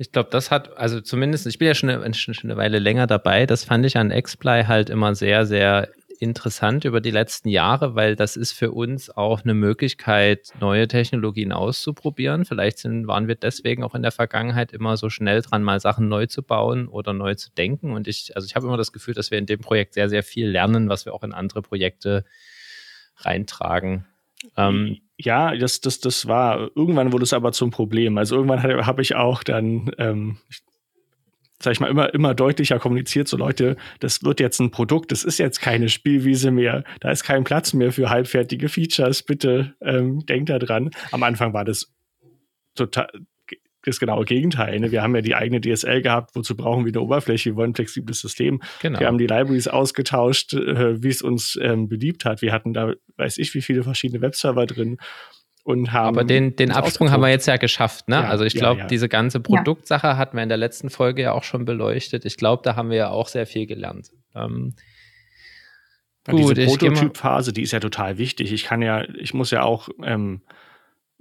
Ich 0.00 0.12
glaube, 0.12 0.30
das 0.30 0.50
hat, 0.50 0.78
also 0.78 1.02
zumindest, 1.02 1.46
ich 1.46 1.58
bin 1.58 1.68
ja 1.68 1.74
schon 1.74 1.90
eine, 1.90 2.14
schon 2.14 2.34
eine 2.42 2.56
Weile 2.56 2.78
länger 2.78 3.06
dabei, 3.06 3.44
das 3.44 3.64
fand 3.64 3.84
ich 3.84 3.98
an 3.98 4.08
Xply 4.08 4.64
halt 4.64 4.88
immer 4.88 5.14
sehr, 5.14 5.44
sehr 5.44 5.90
interessant 6.18 6.86
über 6.86 7.02
die 7.02 7.10
letzten 7.10 7.50
Jahre, 7.50 7.94
weil 7.96 8.16
das 8.16 8.34
ist 8.34 8.52
für 8.52 8.70
uns 8.72 9.10
auch 9.10 9.44
eine 9.44 9.52
Möglichkeit, 9.52 10.52
neue 10.58 10.88
Technologien 10.88 11.52
auszuprobieren. 11.52 12.46
Vielleicht 12.46 12.78
sind, 12.78 13.08
waren 13.08 13.28
wir 13.28 13.34
deswegen 13.34 13.84
auch 13.84 13.94
in 13.94 14.00
der 14.00 14.10
Vergangenheit 14.10 14.72
immer 14.72 14.96
so 14.96 15.10
schnell 15.10 15.42
dran, 15.42 15.62
mal 15.62 15.80
Sachen 15.80 16.08
neu 16.08 16.24
zu 16.24 16.42
bauen 16.42 16.88
oder 16.88 17.12
neu 17.12 17.34
zu 17.34 17.50
denken. 17.50 17.92
Und 17.92 18.08
ich, 18.08 18.34
also 18.36 18.46
ich 18.46 18.56
habe 18.56 18.66
immer 18.66 18.78
das 18.78 18.92
Gefühl, 18.92 19.12
dass 19.12 19.30
wir 19.30 19.36
in 19.36 19.44
dem 19.44 19.60
Projekt 19.60 19.92
sehr, 19.92 20.08
sehr 20.08 20.22
viel 20.22 20.48
lernen, 20.48 20.88
was 20.88 21.04
wir 21.04 21.12
auch 21.12 21.24
in 21.24 21.34
andere 21.34 21.60
Projekte 21.60 22.24
reintragen. 23.18 24.06
Ähm, 24.56 24.98
Ja, 25.18 25.54
das, 25.54 25.80
das, 25.80 26.00
das 26.00 26.26
war, 26.26 26.70
irgendwann 26.74 27.12
wurde 27.12 27.24
es 27.24 27.34
aber 27.34 27.52
zum 27.52 27.70
Problem. 27.70 28.16
Also 28.16 28.36
irgendwann 28.36 28.62
habe 28.62 29.02
ich 29.02 29.14
auch 29.14 29.42
dann, 29.42 29.90
ähm, 29.98 30.38
sag 31.62 31.72
ich 31.72 31.80
mal, 31.80 31.90
immer, 31.90 32.14
immer 32.14 32.34
deutlicher 32.34 32.78
kommuniziert, 32.78 33.28
so 33.28 33.36
Leute, 33.36 33.76
das 33.98 34.24
wird 34.24 34.40
jetzt 34.40 34.60
ein 34.60 34.70
Produkt, 34.70 35.12
das 35.12 35.24
ist 35.24 35.38
jetzt 35.38 35.60
keine 35.60 35.90
Spielwiese 35.90 36.50
mehr, 36.50 36.84
da 37.00 37.10
ist 37.10 37.22
kein 37.24 37.44
Platz 37.44 37.74
mehr 37.74 37.92
für 37.92 38.08
halbfertige 38.08 38.70
Features, 38.70 39.22
bitte 39.22 39.74
ähm, 39.82 40.24
denkt 40.24 40.48
da 40.48 40.58
dran. 40.58 40.90
Am 41.12 41.22
Anfang 41.22 41.52
war 41.52 41.66
das 41.66 41.92
total 42.74 43.10
das 43.84 43.98
genaue 43.98 44.24
Gegenteil. 44.24 44.78
Ne? 44.80 44.90
Wir 44.90 45.02
haben 45.02 45.14
ja 45.14 45.22
die 45.22 45.34
eigene 45.34 45.60
DSL 45.60 46.02
gehabt, 46.02 46.30
wozu 46.34 46.56
brauchen 46.56 46.84
wir 46.84 46.92
eine 46.92 47.00
Oberfläche, 47.00 47.50
wir 47.50 47.56
wollen 47.56 47.70
ein 47.70 47.74
flexibles 47.74 48.20
System. 48.20 48.60
genau. 48.80 49.00
Wir 49.00 49.06
haben 49.06 49.18
die 49.18 49.26
Libraries 49.26 49.68
ausgetauscht, 49.68 50.54
äh, 50.54 51.02
wie 51.02 51.08
es 51.08 51.22
uns 51.22 51.58
ähm, 51.60 51.88
beliebt 51.88 52.24
hat. 52.24 52.42
Wir 52.42 52.52
hatten 52.52 52.72
da, 52.72 52.92
weiß 53.16 53.38
ich, 53.38 53.54
wie 53.54 53.62
viele 53.62 53.82
verschiedene 53.82 54.20
Webserver 54.20 54.66
drin 54.66 54.98
und 55.64 55.92
haben. 55.92 56.16
Aber 56.16 56.24
den, 56.24 56.56
den 56.56 56.70
Absprung 56.70 57.10
haben 57.10 57.20
wir 57.20 57.28
jetzt 57.28 57.46
ja 57.46 57.56
geschafft. 57.56 58.08
Ne? 58.08 58.16
Ja, 58.16 58.28
also 58.28 58.44
ich 58.44 58.54
ja, 58.54 58.60
glaube, 58.60 58.80
ja. 58.80 58.86
diese 58.86 59.08
ganze 59.08 59.40
Produktsache 59.40 60.16
hatten 60.16 60.36
wir 60.36 60.42
in 60.42 60.48
der 60.48 60.58
letzten 60.58 60.90
Folge 60.90 61.22
ja 61.22 61.32
auch 61.32 61.44
schon 61.44 61.64
beleuchtet. 61.64 62.24
Ich 62.24 62.36
glaube, 62.36 62.62
da 62.64 62.76
haben 62.76 62.90
wir 62.90 62.96
ja 62.96 63.10
auch 63.10 63.28
sehr 63.28 63.46
viel 63.46 63.66
gelernt. 63.66 64.10
Ähm, 64.34 64.74
Gut, 66.28 66.56
diese 66.56 66.66
Prototypphase, 66.66 67.52
die 67.52 67.62
ist 67.62 67.72
ja 67.72 67.80
total 67.80 68.18
wichtig. 68.18 68.52
Ich 68.52 68.64
kann 68.64 68.82
ja, 68.82 69.04
ich 69.14 69.32
muss 69.32 69.50
ja 69.50 69.62
auch 69.62 69.88
ähm, 70.04 70.42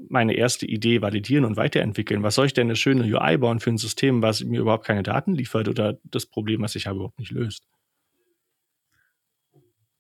meine 0.07 0.33
erste 0.33 0.65
Idee 0.65 1.01
validieren 1.01 1.45
und 1.45 1.57
weiterentwickeln. 1.57 2.23
Was 2.23 2.35
soll 2.35 2.45
ich 2.45 2.53
denn 2.53 2.67
eine 2.67 2.75
schöne 2.75 3.03
UI 3.03 3.37
bauen 3.37 3.59
für 3.59 3.69
ein 3.69 3.77
System, 3.77 4.21
was 4.21 4.43
mir 4.43 4.61
überhaupt 4.61 4.85
keine 4.85 5.03
Daten 5.03 5.33
liefert 5.33 5.67
oder 5.67 5.97
das 6.03 6.25
Problem, 6.25 6.61
was 6.61 6.75
ich 6.75 6.87
habe, 6.87 6.97
überhaupt 6.97 7.19
nicht 7.19 7.31
löst? 7.31 7.63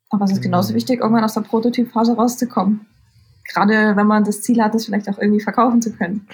Aber 0.09 0.25
es 0.25 0.31
ist 0.31 0.41
genauso 0.41 0.73
wichtig, 0.73 1.01
irgendwann 1.01 1.23
aus 1.23 1.35
der 1.35 1.41
Prototypphase 1.41 2.13
rauszukommen. 2.13 2.85
Gerade 3.47 3.95
wenn 3.95 4.07
man 4.07 4.23
das 4.23 4.41
Ziel 4.41 4.61
hat, 4.61 4.73
das 4.73 4.85
vielleicht 4.85 5.09
auch 5.09 5.19
irgendwie 5.19 5.41
verkaufen 5.41 5.81
zu 5.81 5.91
können. 5.91 6.27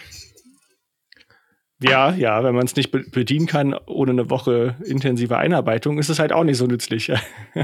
Ja, 1.82 2.12
ja, 2.12 2.42
wenn 2.42 2.56
man 2.56 2.66
es 2.66 2.76
nicht 2.78 2.92
bedienen 2.92 3.48
kann 3.48 3.74
ohne 3.74 4.12
eine 4.12 4.30
Woche 4.30 4.76
intensive 4.86 5.38
Einarbeitung, 5.38 6.00
ist 6.00 6.08
es 6.08 6.20
halt 6.20 6.32
auch 6.32 6.46
nicht 6.46 6.58
so 6.58 6.68
nützlich. 6.68 7.12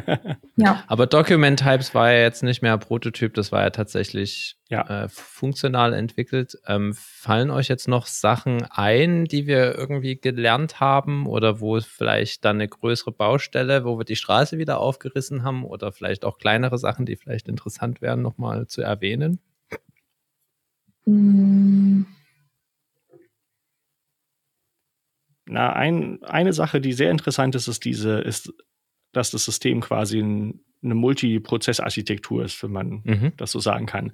ja. 0.57 0.83
Aber 0.87 1.07
Document 1.07 1.59
Types 1.61 1.95
war 1.95 2.11
ja 2.11 2.19
jetzt 2.19 2.43
nicht 2.43 2.61
mehr 2.61 2.77
Prototyp, 2.77 3.33
das 3.35 3.53
war 3.53 3.61
ja 3.61 3.69
tatsächlich 3.69 4.57
ja. 4.69 5.03
Äh, 5.05 5.09
funktional 5.09 5.93
entwickelt. 5.93 6.57
Ähm, 6.67 6.93
fallen 6.93 7.51
euch 7.51 7.69
jetzt 7.69 7.87
noch 7.87 8.05
Sachen 8.05 8.63
ein, 8.69 9.25
die 9.25 9.47
wir 9.47 9.77
irgendwie 9.77 10.17
gelernt 10.19 10.81
haben 10.81 11.25
oder 11.25 11.61
wo 11.61 11.79
vielleicht 11.79 12.43
dann 12.43 12.57
eine 12.57 12.67
größere 12.67 13.13
Baustelle, 13.13 13.85
wo 13.85 13.97
wir 13.97 14.05
die 14.05 14.17
Straße 14.17 14.57
wieder 14.57 14.79
aufgerissen 14.79 15.43
haben 15.43 15.63
oder 15.63 15.93
vielleicht 15.93 16.25
auch 16.25 16.37
kleinere 16.37 16.77
Sachen, 16.77 17.05
die 17.05 17.15
vielleicht 17.15 17.47
interessant 17.47 18.01
wären, 18.01 18.21
nochmal 18.21 18.67
zu 18.67 18.81
erwähnen? 18.81 19.39
Mm. 21.05 22.03
Na, 25.51 25.73
ein, 25.73 26.23
eine 26.23 26.53
Sache, 26.53 26.79
die 26.79 26.93
sehr 26.93 27.11
interessant 27.11 27.55
ist, 27.55 27.67
ist 27.67 27.83
diese, 27.83 28.19
ist, 28.19 28.53
dass 29.11 29.31
das 29.31 29.43
System 29.43 29.81
quasi 29.81 30.19
ein, 30.19 30.61
eine 30.81 30.95
Multiprozessarchitektur 30.95 32.45
ist, 32.45 32.63
wenn 32.63 32.71
man 32.71 33.01
mhm. 33.03 33.33
das 33.35 33.51
so 33.51 33.59
sagen 33.59 33.85
kann. 33.85 34.13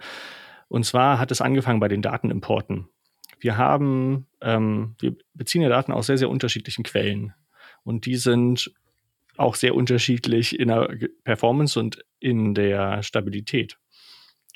Und 0.67 0.83
zwar 0.87 1.19
hat 1.19 1.29
es 1.29 1.39
angefangen 1.39 1.79
bei 1.79 1.89
den 1.89 2.01
Datenimporten. 2.01 2.87
Wir 3.39 3.55
haben, 3.55 4.25
ähm, 4.41 4.95
wir 4.97 5.15
beziehen 5.35 5.61
ja 5.61 5.69
Daten 5.69 5.91
aus 5.91 6.07
sehr, 6.07 6.17
sehr 6.17 6.31
unterschiedlichen 6.31 6.83
Quellen. 6.83 7.35
Und 7.83 8.07
die 8.07 8.15
sind 8.15 8.73
auch 9.37 9.53
sehr 9.53 9.75
unterschiedlich 9.75 10.59
in 10.59 10.69
der 10.69 10.89
Performance 11.23 11.79
und 11.79 12.03
in 12.19 12.55
der 12.55 13.03
Stabilität. 13.03 13.77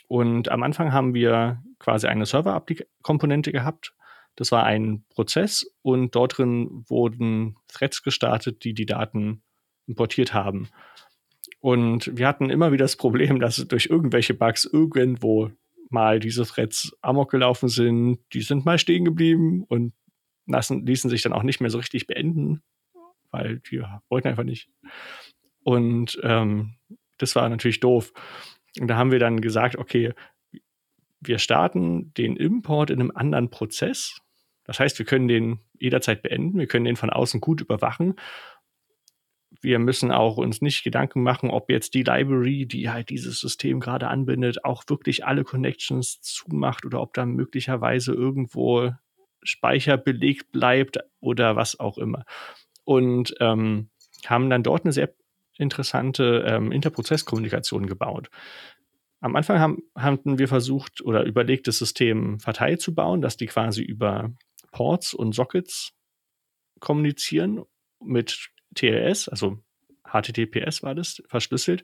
Und 0.07 0.49
am 0.49 0.63
Anfang 0.63 0.93
haben 0.93 1.13
wir 1.13 1.61
quasi 1.77 2.07
eine 2.07 2.25
Server-Komponente 2.25 3.51
gehabt, 3.51 3.93
das 4.35 4.51
war 4.51 4.63
ein 4.63 5.03
Prozess 5.09 5.65
und 5.81 6.15
dort 6.15 6.37
drin 6.37 6.83
wurden 6.87 7.57
Threads 7.67 8.03
gestartet, 8.03 8.63
die 8.63 8.73
die 8.73 8.85
Daten 8.85 9.43
importiert 9.87 10.33
haben. 10.33 10.69
Und 11.59 12.17
wir 12.17 12.27
hatten 12.27 12.49
immer 12.49 12.71
wieder 12.71 12.85
das 12.85 12.95
Problem, 12.95 13.39
dass 13.39 13.57
durch 13.67 13.87
irgendwelche 13.87 14.33
Bugs 14.33 14.65
irgendwo 14.65 15.51
mal 15.89 16.19
diese 16.19 16.45
Threads 16.45 16.95
amok 17.01 17.29
gelaufen 17.31 17.69
sind, 17.69 18.19
die 18.33 18.41
sind 18.41 18.65
mal 18.65 18.79
stehen 18.79 19.05
geblieben 19.05 19.63
und 19.67 19.93
lassen, 20.47 20.85
ließen 20.85 21.09
sich 21.09 21.21
dann 21.21 21.33
auch 21.33 21.43
nicht 21.43 21.59
mehr 21.59 21.69
so 21.69 21.77
richtig 21.77 22.07
beenden, 22.07 22.63
weil 23.29 23.61
wir 23.69 24.01
wollten 24.09 24.27
einfach 24.27 24.43
nicht. 24.43 24.69
Und 25.63 26.19
ähm, 26.23 26.75
das 27.17 27.35
war 27.35 27.47
natürlich 27.49 27.79
doof. 27.79 28.13
Und 28.79 28.87
da 28.87 28.95
haben 28.95 29.11
wir 29.11 29.19
dann 29.19 29.41
gesagt, 29.41 29.75
okay, 29.77 30.13
wir 31.21 31.37
starten 31.39 32.13
den 32.15 32.35
Import 32.35 32.89
in 32.89 32.99
einem 32.99 33.11
anderen 33.13 33.49
Prozess. 33.49 34.19
Das 34.63 34.79
heißt, 34.79 34.97
wir 34.99 35.05
können 35.05 35.27
den 35.27 35.59
jederzeit 35.79 36.21
beenden, 36.21 36.59
wir 36.59 36.67
können 36.67 36.85
den 36.85 36.95
von 36.95 37.09
außen 37.09 37.39
gut 37.39 37.61
überwachen. 37.61 38.15
Wir 39.61 39.79
müssen 39.79 40.11
auch 40.11 40.37
uns 40.37 40.61
nicht 40.61 40.83
Gedanken 40.83 41.21
machen, 41.21 41.51
ob 41.51 41.69
jetzt 41.69 41.93
die 41.93 42.03
Library, 42.03 42.65
die 42.65 42.89
halt 42.89 43.09
dieses 43.09 43.39
System 43.39 43.79
gerade 43.79 44.07
anbindet, 44.07 44.65
auch 44.65 44.83
wirklich 44.87 45.25
alle 45.25 45.43
Connections 45.43 46.21
zumacht 46.21 46.85
oder 46.85 47.01
ob 47.01 47.13
da 47.13 47.25
möglicherweise 47.25 48.13
irgendwo 48.13 48.91
Speicher 49.43 49.97
belegt 49.97 50.51
bleibt 50.51 50.99
oder 51.19 51.55
was 51.55 51.79
auch 51.79 51.97
immer. 51.97 52.25
Und 52.83 53.35
ähm, 53.39 53.89
haben 54.25 54.49
dann 54.49 54.63
dort 54.63 54.85
eine 54.85 54.93
sehr 54.93 55.13
interessante 55.57 56.43
ähm, 56.47 56.71
Interprozesskommunikation 56.71 57.85
gebaut. 57.85 58.29
Am 59.21 59.35
Anfang 59.35 59.59
haben, 59.59 59.83
hatten 59.95 60.39
wir 60.39 60.47
versucht 60.47 61.01
oder 61.01 61.23
überlegt, 61.23 61.67
das 61.67 61.77
System 61.77 62.39
verteilt 62.39 62.81
zu 62.81 62.93
bauen, 62.93 63.21
dass 63.21 63.37
die 63.37 63.45
quasi 63.45 63.83
über 63.83 64.31
Ports 64.71 65.13
und 65.13 65.33
Sockets 65.33 65.93
kommunizieren 66.79 67.63
mit 68.03 68.49
TLS, 68.75 69.29
also 69.29 69.59
HTTPS 70.03 70.81
war 70.81 70.95
das, 70.95 71.21
verschlüsselt, 71.27 71.83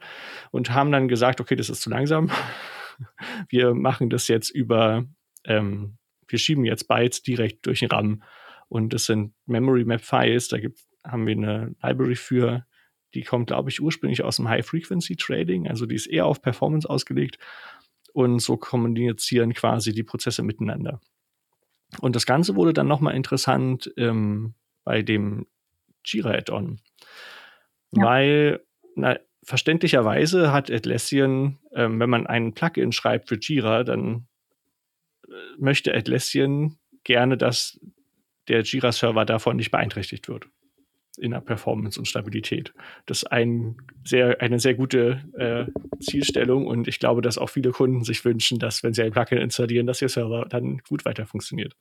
und 0.51 0.71
haben 0.71 0.91
dann 0.91 1.07
gesagt, 1.07 1.39
okay, 1.39 1.55
das 1.55 1.69
ist 1.69 1.81
zu 1.81 1.89
langsam. 1.89 2.31
Wir 3.49 3.75
machen 3.75 4.09
das 4.09 4.27
jetzt 4.27 4.49
über, 4.49 5.05
ähm, 5.45 5.99
wir 6.27 6.39
schieben 6.39 6.65
jetzt 6.65 6.87
Bytes 6.87 7.21
direkt 7.21 7.67
durch 7.67 7.81
den 7.81 7.91
RAM. 7.91 8.23
Und 8.69 8.91
das 8.91 9.05
sind 9.05 9.35
Memory 9.45 9.85
Map 9.85 10.01
Files, 10.01 10.47
da 10.47 10.57
gibt, 10.57 10.79
haben 11.03 11.27
wir 11.27 11.35
eine 11.35 11.75
Library 11.83 12.15
für, 12.15 12.65
die 13.17 13.23
kommt, 13.23 13.47
glaube 13.47 13.71
ich, 13.71 13.81
ursprünglich 13.81 14.23
aus 14.23 14.35
dem 14.35 14.47
High-Frequency-Trading, 14.47 15.67
also 15.67 15.87
die 15.87 15.95
ist 15.95 16.05
eher 16.05 16.27
auf 16.27 16.39
Performance 16.39 16.87
ausgelegt. 16.87 17.39
Und 18.13 18.39
so 18.39 18.57
kommunizieren 18.57 19.53
quasi 19.55 19.91
die 19.91 20.03
Prozesse 20.03 20.43
miteinander. 20.43 21.01
Und 21.99 22.15
das 22.15 22.27
Ganze 22.27 22.55
wurde 22.55 22.73
dann 22.73 22.87
nochmal 22.87 23.15
interessant 23.15 23.91
ähm, 23.97 24.53
bei 24.83 25.01
dem 25.01 25.47
Jira-Add-on. 26.05 26.79
Ja. 27.93 28.03
Weil, 28.03 28.63
na, 28.95 29.17
verständlicherweise 29.43 30.51
hat 30.51 30.69
Atlassian, 30.69 31.57
ähm, 31.73 31.99
wenn 31.99 32.11
man 32.11 32.27
einen 32.27 32.53
Plugin 32.53 32.91
schreibt 32.91 33.29
für 33.29 33.39
Jira, 33.39 33.83
dann 33.83 34.27
äh, 35.27 35.31
möchte 35.57 35.91
Atlassian 35.91 36.77
gerne, 37.03 37.35
dass 37.35 37.79
der 38.47 38.61
Jira-Server 38.61 39.25
davon 39.25 39.57
nicht 39.57 39.71
beeinträchtigt 39.71 40.27
wird 40.27 40.47
in 41.17 41.31
Performance 41.43 41.99
und 41.99 42.05
Stabilität. 42.05 42.73
Das 43.05 43.23
ist 43.23 43.31
ein 43.31 43.77
sehr, 44.03 44.41
eine 44.41 44.59
sehr 44.59 44.75
gute 44.75 45.23
äh, 45.33 45.65
Zielstellung 45.99 46.67
und 46.67 46.87
ich 46.87 46.99
glaube, 46.99 47.21
dass 47.21 47.37
auch 47.37 47.49
viele 47.49 47.71
Kunden 47.71 48.03
sich 48.03 48.23
wünschen, 48.23 48.59
dass, 48.59 48.83
wenn 48.83 48.93
sie 48.93 49.03
ein 49.03 49.11
Plugin 49.11 49.39
installieren, 49.39 49.87
dass 49.87 50.01
ihr 50.01 50.09
Server 50.09 50.45
dann 50.47 50.77
gut 50.87 51.05
weiter 51.05 51.25
funktioniert. 51.25 51.75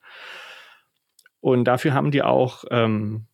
Und 1.41 1.65
dafür 1.65 1.93
haben 1.93 2.11
die 2.11 2.23
auch 2.23 2.65
ähm, 2.71 3.27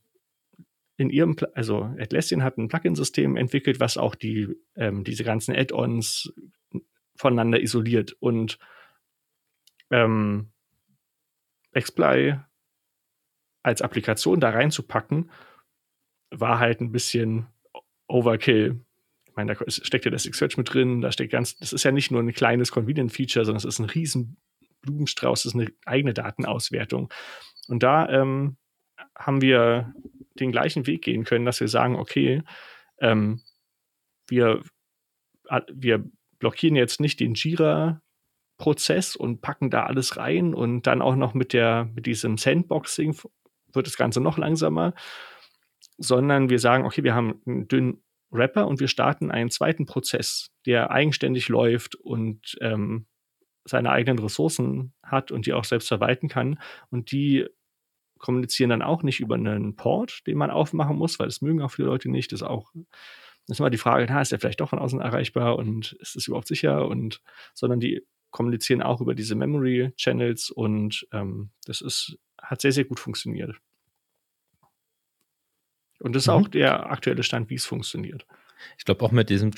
in 0.96 1.10
ihrem, 1.10 1.36
Pl 1.36 1.48
also 1.54 1.94
Atlassian 1.98 2.42
hat 2.42 2.58
ein 2.58 2.68
Plugin-System 2.68 3.36
entwickelt, 3.36 3.80
was 3.80 3.96
auch 3.96 4.14
die, 4.14 4.48
ähm, 4.76 5.04
diese 5.04 5.24
ganzen 5.24 5.54
Add-ons 5.54 6.32
voneinander 7.16 7.60
isoliert 7.60 8.16
und 8.20 8.58
ähm, 9.90 10.50
XPly 11.74 12.40
als 13.62 13.82
Applikation 13.82 14.40
da 14.40 14.50
reinzupacken, 14.50 15.30
war 16.32 16.58
halt 16.58 16.80
ein 16.80 16.92
bisschen 16.92 17.46
Overkill. 18.08 18.80
Ich 19.26 19.36
meine, 19.36 19.54
da 19.54 19.70
steckt 19.70 20.04
ja 20.04 20.10
das 20.10 20.24
Search 20.24 20.56
mit 20.56 20.72
drin, 20.72 21.00
da 21.00 21.12
steckt 21.12 21.32
ganz, 21.32 21.56
das 21.56 21.72
ist 21.72 21.84
ja 21.84 21.92
nicht 21.92 22.10
nur 22.10 22.22
ein 22.22 22.32
kleines 22.32 22.72
Convenient-Feature, 22.72 23.44
sondern 23.44 23.58
es 23.58 23.64
ist 23.64 23.78
ein 23.78 23.86
riesen 23.86 24.36
Blumenstrauß, 24.82 25.44
das 25.44 25.54
ist 25.54 25.60
eine 25.60 25.72
eigene 25.86 26.12
Datenauswertung. 26.12 27.12
Und 27.68 27.82
da 27.82 28.08
ähm, 28.08 28.56
haben 29.16 29.40
wir 29.40 29.94
den 30.38 30.52
gleichen 30.52 30.86
Weg 30.86 31.02
gehen 31.02 31.24
können, 31.24 31.44
dass 31.44 31.60
wir 31.60 31.68
sagen, 31.68 31.96
okay, 31.96 32.42
ähm, 32.98 33.42
wir, 34.28 34.62
wir 35.72 36.04
blockieren 36.38 36.76
jetzt 36.76 37.00
nicht 37.00 37.20
den 37.20 37.34
Jira-Prozess 37.34 39.16
und 39.16 39.40
packen 39.40 39.70
da 39.70 39.84
alles 39.84 40.16
rein 40.16 40.54
und 40.54 40.86
dann 40.86 41.02
auch 41.02 41.16
noch 41.16 41.34
mit 41.34 41.52
der, 41.52 41.90
mit 41.94 42.06
diesem 42.06 42.38
Sandboxing 42.38 43.16
wird 43.72 43.86
das 43.86 43.96
Ganze 43.96 44.20
noch 44.20 44.38
langsamer, 44.38 44.94
sondern 46.02 46.50
wir 46.50 46.58
sagen, 46.58 46.84
okay, 46.84 47.04
wir 47.04 47.14
haben 47.14 47.40
einen 47.46 47.68
dünnen 47.68 48.02
Wrapper 48.30 48.66
und 48.66 48.80
wir 48.80 48.88
starten 48.88 49.30
einen 49.30 49.50
zweiten 49.50 49.86
Prozess, 49.86 50.50
der 50.66 50.90
eigenständig 50.90 51.48
läuft 51.48 51.94
und 51.94 52.56
ähm, 52.60 53.06
seine 53.64 53.90
eigenen 53.90 54.18
Ressourcen 54.18 54.94
hat 55.02 55.30
und 55.30 55.46
die 55.46 55.52
auch 55.52 55.64
selbst 55.64 55.88
verwalten 55.88 56.28
kann. 56.28 56.58
Und 56.90 57.12
die 57.12 57.46
kommunizieren 58.18 58.70
dann 58.70 58.82
auch 58.82 59.02
nicht 59.02 59.20
über 59.20 59.34
einen 59.34 59.76
Port, 59.76 60.26
den 60.26 60.38
man 60.38 60.50
aufmachen 60.50 60.96
muss, 60.96 61.18
weil 61.18 61.26
das 61.26 61.42
mögen 61.42 61.60
auch 61.60 61.72
viele 61.72 61.88
Leute 61.88 62.10
nicht. 62.10 62.32
Das 62.32 62.40
ist 62.40 62.46
auch 62.46 62.72
das 63.46 63.56
ist 63.56 63.60
immer 63.60 63.70
die 63.70 63.78
Frage, 63.78 64.06
na, 64.08 64.20
ist 64.20 64.30
der 64.30 64.38
vielleicht 64.38 64.60
doch 64.60 64.68
von 64.70 64.78
außen 64.78 65.00
erreichbar 65.00 65.56
und 65.56 65.92
ist 66.00 66.14
es 66.14 66.28
überhaupt 66.28 66.46
sicher? 66.46 66.86
Und 66.86 67.20
sondern 67.54 67.80
die 67.80 68.06
kommunizieren 68.30 68.82
auch 68.82 69.00
über 69.00 69.14
diese 69.14 69.34
Memory 69.34 69.92
Channels 69.96 70.50
und 70.50 71.06
ähm, 71.12 71.50
das 71.66 71.80
ist 71.80 72.18
hat 72.40 72.60
sehr 72.60 72.72
sehr 72.72 72.84
gut 72.84 73.00
funktioniert. 73.00 73.56
Und 76.02 76.14
das 76.14 76.24
ist 76.24 76.26
mhm. 76.28 76.34
auch 76.34 76.48
der 76.48 76.90
aktuelle 76.90 77.22
Stand, 77.22 77.50
wie 77.50 77.54
es 77.54 77.64
funktioniert. 77.64 78.26
Ich 78.78 78.84
glaube, 78.84 79.04
auch 79.04 79.12
mit 79.12 79.30
diesem 79.30 79.50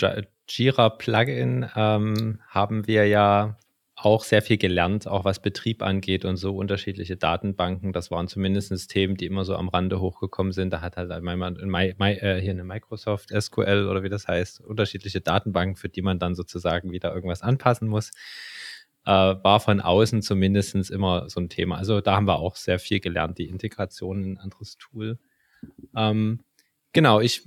Jira-Plugin 0.49 1.71
ähm, 1.75 2.41
haben 2.49 2.87
wir 2.87 3.07
ja 3.07 3.57
auch 3.97 4.25
sehr 4.25 4.43
viel 4.43 4.59
gelernt, 4.59 5.07
auch 5.07 5.25
was 5.25 5.41
Betrieb 5.41 5.83
angeht 5.83 6.25
und 6.25 6.37
so 6.37 6.57
unterschiedliche 6.57 7.17
Datenbanken. 7.17 7.93
Das 7.93 8.11
waren 8.11 8.29
zumindest 8.29 8.91
Themen, 8.91 9.17
die 9.17 9.27
immer 9.27 9.45
so 9.45 9.57
am 9.57 9.69
Rande 9.69 10.01
hochgekommen 10.01 10.53
sind. 10.53 10.73
Da 10.73 10.81
hat 10.81 10.97
halt 10.97 11.13
jemand 11.13 11.59
äh, 11.61 12.41
hier 12.41 12.51
eine 12.51 12.65
Microsoft 12.65 13.31
SQL 13.31 13.87
oder 13.89 14.03
wie 14.03 14.09
das 14.09 14.27
heißt, 14.27 14.61
unterschiedliche 14.61 15.21
Datenbanken, 15.21 15.77
für 15.77 15.89
die 15.89 16.03
man 16.03 16.19
dann 16.19 16.35
sozusagen 16.35 16.91
wieder 16.91 17.15
irgendwas 17.15 17.43
anpassen 17.43 17.89
muss. 17.89 18.11
Äh, 19.07 19.11
war 19.11 19.61
von 19.61 19.81
außen 19.81 20.23
zumindest 20.23 20.91
immer 20.91 21.31
so 21.31 21.41
ein 21.41 21.49
Thema. 21.49 21.77
Also 21.77 22.01
da 22.01 22.17
haben 22.17 22.27
wir 22.27 22.39
auch 22.39 22.57
sehr 22.57 22.79
viel 22.79 23.01
gelernt, 23.01 23.39
die 23.39 23.49
Integration 23.49 24.25
in 24.25 24.33
ein 24.33 24.39
anderes 24.39 24.77
Tool. 24.77 25.19
Ähm, 25.97 26.41
genau, 26.93 27.21
ich 27.21 27.43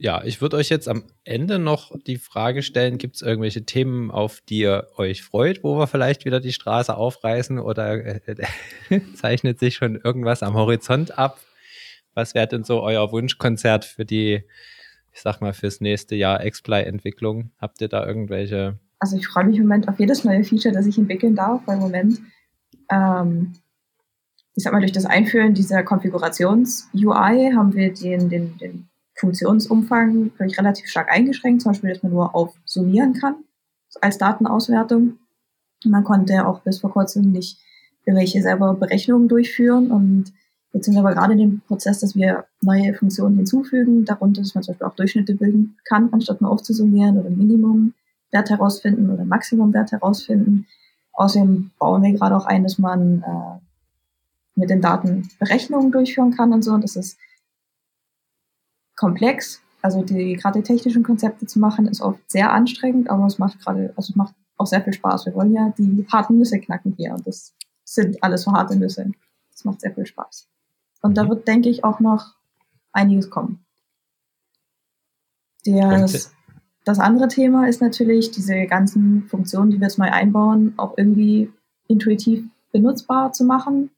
ja, 0.00 0.22
ich 0.24 0.40
würde 0.40 0.56
euch 0.56 0.68
jetzt 0.68 0.88
am 0.88 1.04
Ende 1.24 1.58
noch 1.58 1.92
die 2.06 2.18
Frage 2.18 2.62
stellen, 2.62 2.98
gibt 2.98 3.16
es 3.16 3.22
irgendwelche 3.22 3.64
Themen, 3.64 4.10
auf 4.10 4.40
die 4.48 4.60
ihr 4.60 4.86
euch 4.96 5.22
freut, 5.22 5.64
wo 5.64 5.76
wir 5.76 5.88
vielleicht 5.88 6.24
wieder 6.24 6.40
die 6.40 6.52
Straße 6.52 6.96
aufreißen 6.96 7.58
oder 7.58 8.04
äh, 8.04 8.36
zeichnet 9.14 9.58
sich 9.58 9.74
schon 9.74 9.96
irgendwas 9.96 10.44
am 10.44 10.54
Horizont 10.54 11.18
ab? 11.18 11.40
Was 12.14 12.34
wäre 12.34 12.46
denn 12.46 12.64
so 12.64 12.80
euer 12.80 13.10
Wunschkonzert 13.10 13.84
für 13.84 14.04
die, 14.04 14.44
ich 15.12 15.20
sag 15.20 15.40
mal, 15.40 15.52
fürs 15.52 15.80
nächste 15.80 16.14
Jahr 16.14 16.44
Exply-Entwicklung? 16.44 17.50
Habt 17.60 17.80
ihr 17.80 17.88
da 17.88 18.06
irgendwelche? 18.06 18.78
Also 19.00 19.16
ich 19.16 19.26
freue 19.26 19.44
mich 19.44 19.56
im 19.56 19.64
Moment 19.64 19.88
auf 19.88 19.98
jedes 19.98 20.22
neue 20.22 20.44
Feature, 20.44 20.74
das 20.74 20.86
ich 20.86 20.98
entwickeln 20.98 21.34
darf, 21.34 21.62
weil 21.66 21.76
im 21.76 21.82
Moment, 21.82 22.20
ähm, 22.90 23.54
ich 24.58 24.64
sag 24.64 24.72
mal, 24.72 24.80
durch 24.80 24.90
das 24.90 25.06
Einführen 25.06 25.54
dieser 25.54 25.84
Konfigurations-UI 25.84 27.52
haben 27.54 27.74
wir 27.74 27.94
den, 27.94 28.28
den, 28.28 28.58
den 28.58 28.88
Funktionsumfang 29.14 30.32
ich, 30.44 30.58
relativ 30.58 30.88
stark 30.88 31.12
eingeschränkt, 31.12 31.62
zum 31.62 31.70
Beispiel, 31.70 31.90
dass 31.90 32.02
man 32.02 32.10
nur 32.10 32.34
auf 32.34 32.56
summieren 32.64 33.12
kann 33.12 33.36
als 34.00 34.18
Datenauswertung. 34.18 35.18
Man 35.84 36.02
konnte 36.02 36.44
auch 36.44 36.58
bis 36.62 36.80
vor 36.80 36.90
kurzem 36.90 37.30
nicht 37.30 37.60
irgendwelche 38.04 38.42
selber 38.42 38.74
Berechnungen 38.74 39.28
durchführen 39.28 39.92
und 39.92 40.32
jetzt 40.72 40.86
sind 40.86 40.94
wir 40.94 41.02
aber 41.02 41.14
gerade 41.14 41.34
in 41.34 41.38
dem 41.38 41.60
Prozess, 41.60 42.00
dass 42.00 42.16
wir 42.16 42.46
neue 42.60 42.94
Funktionen 42.94 43.36
hinzufügen, 43.36 44.06
darunter, 44.06 44.42
dass 44.42 44.56
man 44.56 44.64
zum 44.64 44.72
Beispiel 44.72 44.88
auch 44.88 44.96
Durchschnitte 44.96 45.36
bilden 45.36 45.76
kann, 45.84 46.08
anstatt 46.10 46.40
nur 46.40 46.50
aufzusummieren 46.50 47.16
oder 47.16 47.30
Minimumwert 47.30 48.50
herausfinden 48.50 49.08
oder 49.08 49.24
Maximumwert 49.24 49.92
herausfinden. 49.92 50.66
Außerdem 51.12 51.70
bauen 51.78 52.02
wir 52.02 52.12
gerade 52.14 52.36
auch 52.36 52.46
ein, 52.46 52.64
dass 52.64 52.78
man 52.78 53.22
äh, 53.22 53.67
mit 54.58 54.70
den 54.70 54.80
Daten 54.80 55.28
Berechnungen 55.38 55.92
durchführen 55.92 56.34
kann 56.34 56.52
und 56.52 56.62
so. 56.62 56.72
Und 56.72 56.82
das 56.82 56.96
ist 56.96 57.18
komplex. 58.96 59.62
Also 59.80 60.02
die 60.02 60.34
gerade 60.34 60.60
die 60.60 60.64
technischen 60.64 61.04
Konzepte 61.04 61.46
zu 61.46 61.60
machen, 61.60 61.86
ist 61.86 62.02
oft 62.02 62.18
sehr 62.28 62.52
anstrengend, 62.52 63.08
aber 63.08 63.26
es 63.26 63.38
macht 63.38 63.60
gerade, 63.60 63.92
also 63.96 64.10
es 64.10 64.16
macht 64.16 64.34
auch 64.56 64.66
sehr 64.66 64.82
viel 64.82 64.92
Spaß. 64.92 65.26
Wir 65.26 65.34
wollen 65.34 65.54
ja 65.54 65.72
die 65.78 66.04
harten 66.12 66.36
Nüsse 66.36 66.58
knacken 66.58 66.94
hier 66.96 67.14
und 67.14 67.24
das 67.26 67.54
sind 67.84 68.22
alles 68.22 68.42
so 68.42 68.52
harte 68.52 68.76
Nüsse. 68.76 69.10
Das 69.52 69.64
macht 69.64 69.80
sehr 69.80 69.94
viel 69.94 70.04
Spaß. 70.04 70.48
Und 71.02 71.16
da 71.16 71.24
mhm. 71.24 71.28
wird, 71.28 71.48
denke 71.48 71.68
ich, 71.68 71.84
auch 71.84 72.00
noch 72.00 72.34
einiges 72.92 73.30
kommen. 73.30 73.64
Das, 76.00 76.32
das 76.84 76.98
andere 76.98 77.28
Thema 77.28 77.68
ist 77.68 77.80
natürlich, 77.80 78.32
diese 78.32 78.66
ganzen 78.66 79.28
Funktionen, 79.28 79.70
die 79.70 79.78
wir 79.78 79.86
jetzt 79.86 79.98
neu 79.98 80.10
einbauen, 80.10 80.74
auch 80.76 80.94
irgendwie 80.96 81.52
intuitiv 81.86 82.44
benutzbar 82.72 83.32
zu 83.32 83.44
machen 83.44 83.90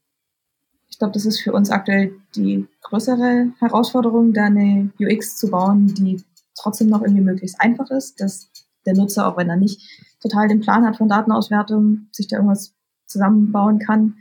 glaube, 0.97 1.13
das 1.13 1.25
ist 1.25 1.41
für 1.41 1.53
uns 1.53 1.69
aktuell 1.69 2.13
die 2.35 2.67
größere 2.81 3.51
Herausforderung, 3.59 4.33
da 4.33 4.45
eine 4.45 4.91
UX 4.99 5.37
zu 5.37 5.49
bauen, 5.49 5.93
die 5.93 6.23
trotzdem 6.55 6.89
noch 6.89 7.01
irgendwie 7.01 7.21
möglichst 7.21 7.59
einfach 7.59 7.89
ist, 7.89 8.21
dass 8.21 8.49
der 8.85 8.95
Nutzer, 8.95 9.27
auch 9.27 9.37
wenn 9.37 9.49
er 9.49 9.55
nicht 9.55 9.81
total 10.21 10.47
den 10.47 10.59
Plan 10.59 10.85
hat 10.85 10.97
von 10.97 11.09
Datenauswertung, 11.09 12.07
sich 12.11 12.27
da 12.27 12.37
irgendwas 12.37 12.73
zusammenbauen 13.07 13.79
kann. 13.79 14.17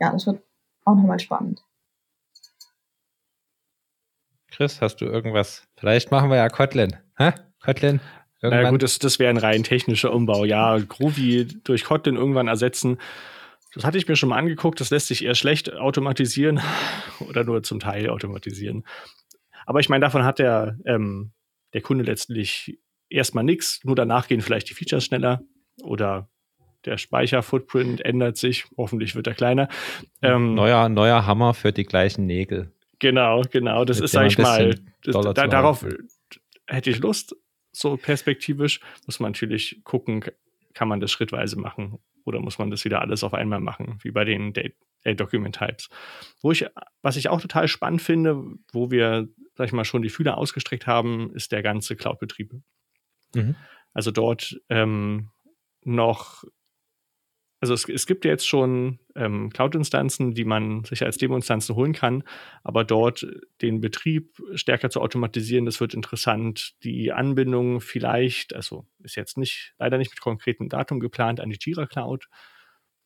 Ja, 0.00 0.12
das 0.12 0.26
wird 0.26 0.42
auch 0.84 0.94
nochmal 0.94 1.20
spannend. 1.20 1.62
Chris, 4.50 4.80
hast 4.80 4.96
du 4.96 5.06
irgendwas? 5.06 5.62
Vielleicht 5.76 6.10
machen 6.10 6.30
wir 6.30 6.36
ja 6.36 6.48
Kotlin. 6.48 6.96
Hä? 7.16 7.32
Kotlin? 7.62 8.00
Irgendwann? 8.42 8.64
Na 8.64 8.70
gut, 8.70 8.82
das, 8.82 8.98
das 8.98 9.18
wäre 9.18 9.30
ein 9.30 9.36
rein 9.36 9.62
technischer 9.62 10.12
Umbau. 10.12 10.44
Ja, 10.44 10.78
Groovy 10.78 11.46
durch 11.64 11.84
Kotlin 11.84 12.16
irgendwann 12.16 12.48
ersetzen. 12.48 12.98
Das 13.74 13.84
hatte 13.84 13.98
ich 13.98 14.08
mir 14.08 14.16
schon 14.16 14.28
mal 14.30 14.38
angeguckt. 14.38 14.80
Das 14.80 14.90
lässt 14.90 15.08
sich 15.08 15.24
eher 15.24 15.34
schlecht 15.34 15.72
automatisieren 15.72 16.60
oder 17.20 17.44
nur 17.44 17.62
zum 17.62 17.80
Teil 17.80 18.08
automatisieren. 18.10 18.84
Aber 19.66 19.80
ich 19.80 19.88
meine, 19.88 20.04
davon 20.04 20.24
hat 20.24 20.38
der, 20.38 20.78
ähm, 20.84 21.32
der 21.72 21.80
Kunde 21.80 22.04
letztlich 22.04 22.78
erstmal 23.08 23.44
nichts. 23.44 23.80
Nur 23.84 23.94
danach 23.94 24.26
gehen 24.28 24.40
vielleicht 24.40 24.70
die 24.70 24.74
Features 24.74 25.04
schneller 25.04 25.42
oder 25.82 26.28
der 26.84 26.98
Speicherfootprint 26.98 28.04
ändert 28.04 28.36
sich. 28.36 28.64
Hoffentlich 28.76 29.14
wird 29.14 29.26
er 29.26 29.34
kleiner. 29.34 29.68
Ähm, 30.22 30.54
neuer, 30.54 30.88
neuer 30.88 31.26
Hammer 31.26 31.54
für 31.54 31.72
die 31.72 31.84
gleichen 31.84 32.26
Nägel. 32.26 32.72
Genau, 32.98 33.42
genau. 33.50 33.84
Das 33.84 34.00
ist, 34.00 34.12
sag 34.12 34.26
ich 34.26 34.38
mal, 34.38 34.74
das, 35.04 35.14
da, 35.34 35.46
darauf 35.46 35.86
hätte 36.66 36.90
ich 36.90 36.98
Lust. 36.98 37.36
So 37.72 37.96
perspektivisch 37.96 38.80
muss 39.06 39.20
man 39.20 39.32
natürlich 39.32 39.80
gucken, 39.84 40.24
kann 40.74 40.88
man 40.88 41.00
das 41.00 41.10
schrittweise 41.12 41.58
machen 41.58 41.98
oder 42.24 42.40
muss 42.40 42.58
man 42.58 42.70
das 42.70 42.84
wieder 42.84 43.00
alles 43.00 43.24
auf 43.24 43.34
einmal 43.34 43.60
machen, 43.60 43.98
wie 44.02 44.10
bei 44.10 44.24
den 44.24 44.54
äh, 44.54 45.14
Document 45.14 45.56
Types? 45.56 45.88
Wo 46.40 46.52
ich, 46.52 46.66
was 47.02 47.16
ich 47.16 47.28
auch 47.28 47.40
total 47.40 47.68
spannend 47.68 48.02
finde, 48.02 48.42
wo 48.72 48.90
wir, 48.90 49.28
sag 49.54 49.66
ich 49.66 49.72
mal, 49.72 49.84
schon 49.84 50.02
die 50.02 50.10
Fühler 50.10 50.38
ausgestreckt 50.38 50.86
haben, 50.86 51.32
ist 51.34 51.52
der 51.52 51.62
ganze 51.62 51.96
Cloud-Betrieb. 51.96 52.54
Mhm. 53.34 53.56
Also 53.92 54.10
dort 54.10 54.60
ähm, 54.68 55.30
noch 55.82 56.44
also 57.60 57.74
es, 57.74 57.86
es, 57.88 58.06
gibt 58.06 58.24
ja 58.24 58.30
jetzt 58.30 58.48
schon 58.48 58.98
ähm, 59.14 59.50
Cloud-Instanzen, 59.50 60.32
die 60.32 60.46
man 60.46 60.82
sich 60.84 61.04
als 61.04 61.18
Demo-Instanzen 61.18 61.76
holen 61.76 61.92
kann, 61.92 62.24
aber 62.64 62.84
dort 62.84 63.26
den 63.60 63.82
Betrieb 63.82 64.40
stärker 64.54 64.88
zu 64.88 65.02
automatisieren, 65.02 65.66
das 65.66 65.78
wird 65.78 65.92
interessant. 65.92 66.74
Die 66.84 67.12
Anbindung 67.12 67.82
vielleicht, 67.82 68.54
also 68.54 68.86
ist 69.02 69.16
jetzt 69.16 69.36
nicht, 69.36 69.74
leider 69.78 69.98
nicht 69.98 70.10
mit 70.10 70.22
konkretem 70.22 70.70
Datum 70.70 71.00
geplant, 71.00 71.38
an 71.38 71.50
die 71.50 71.58
Jira 71.60 71.86
Cloud. 71.86 72.28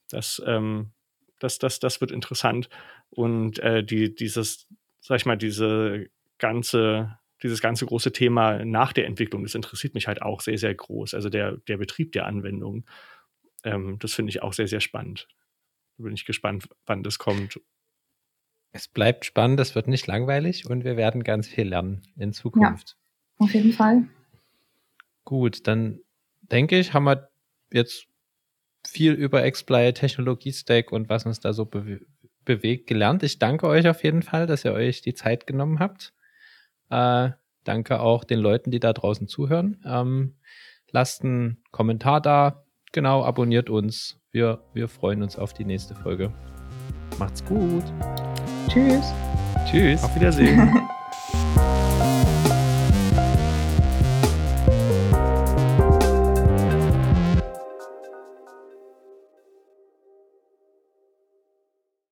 Das, 0.08 0.40
ähm, 0.46 0.92
das, 1.40 1.58
das, 1.58 1.80
das 1.80 2.00
wird 2.00 2.12
interessant. 2.12 2.68
Und 3.10 3.58
äh, 3.58 3.82
die, 3.82 4.14
dieses, 4.14 4.68
sag 5.00 5.16
ich 5.16 5.26
mal, 5.26 5.36
diese 5.36 6.06
ganze 6.38 7.18
dieses 7.42 7.60
ganze 7.60 7.84
große 7.84 8.12
Thema 8.12 8.64
nach 8.64 8.94
der 8.94 9.06
Entwicklung, 9.06 9.42
das 9.42 9.54
interessiert 9.54 9.92
mich 9.92 10.06
halt 10.08 10.22
auch 10.22 10.40
sehr, 10.40 10.56
sehr 10.56 10.74
groß. 10.74 11.12
Also 11.12 11.28
der, 11.28 11.58
der 11.68 11.76
Betrieb 11.76 12.12
der 12.12 12.24
Anwendung 12.24 12.86
ähm, 13.64 13.98
das 13.98 14.12
finde 14.12 14.30
ich 14.30 14.42
auch 14.42 14.52
sehr, 14.52 14.68
sehr 14.68 14.80
spannend. 14.80 15.28
Da 15.96 16.04
bin 16.04 16.14
ich 16.14 16.24
gespannt, 16.24 16.68
wann 16.86 17.02
das 17.02 17.18
kommt. 17.18 17.60
Es 18.72 18.88
bleibt 18.88 19.24
spannend, 19.24 19.60
es 19.60 19.74
wird 19.74 19.86
nicht 19.86 20.06
langweilig 20.06 20.66
und 20.66 20.84
wir 20.84 20.96
werden 20.96 21.22
ganz 21.22 21.48
viel 21.48 21.68
lernen 21.68 22.02
in 22.16 22.32
Zukunft. 22.32 22.96
Ja, 23.38 23.44
auf 23.44 23.54
jeden 23.54 23.72
Fall. 23.72 24.08
Gut, 25.24 25.66
dann 25.66 26.00
denke 26.42 26.78
ich, 26.78 26.92
haben 26.92 27.04
wir 27.04 27.30
jetzt 27.72 28.06
viel 28.86 29.12
über 29.12 29.44
Exply, 29.44 29.92
Technologie-Stack 29.92 30.92
und 30.92 31.08
was 31.08 31.24
uns 31.24 31.40
da 31.40 31.52
so 31.52 31.64
be 31.64 32.00
bewegt 32.44 32.86
gelernt. 32.88 33.22
Ich 33.22 33.38
danke 33.38 33.66
euch 33.66 33.88
auf 33.88 34.04
jeden 34.04 34.20
Fall, 34.20 34.46
dass 34.46 34.66
ihr 34.66 34.74
euch 34.74 35.00
die 35.00 35.14
Zeit 35.14 35.46
genommen 35.46 35.78
habt. 35.78 36.12
Äh, 36.90 37.30
danke 37.64 38.00
auch 38.00 38.22
den 38.22 38.38
Leuten, 38.38 38.70
die 38.70 38.80
da 38.80 38.92
draußen 38.92 39.28
zuhören. 39.28 39.82
Ähm, 39.86 40.36
lasst 40.90 41.24
einen 41.24 41.62
Kommentar 41.70 42.20
da, 42.20 42.63
Genau, 42.94 43.24
abonniert 43.24 43.70
uns. 43.70 44.20
Wir, 44.30 44.60
wir 44.72 44.86
freuen 44.86 45.24
uns 45.24 45.36
auf 45.36 45.52
die 45.52 45.64
nächste 45.64 45.96
Folge. 45.96 46.32
Macht's 47.18 47.44
gut. 47.44 47.82
Tschüss. 48.68 49.12
Tschüss. 49.68 50.04
Auf 50.04 50.14
Wiedersehen. 50.14 50.88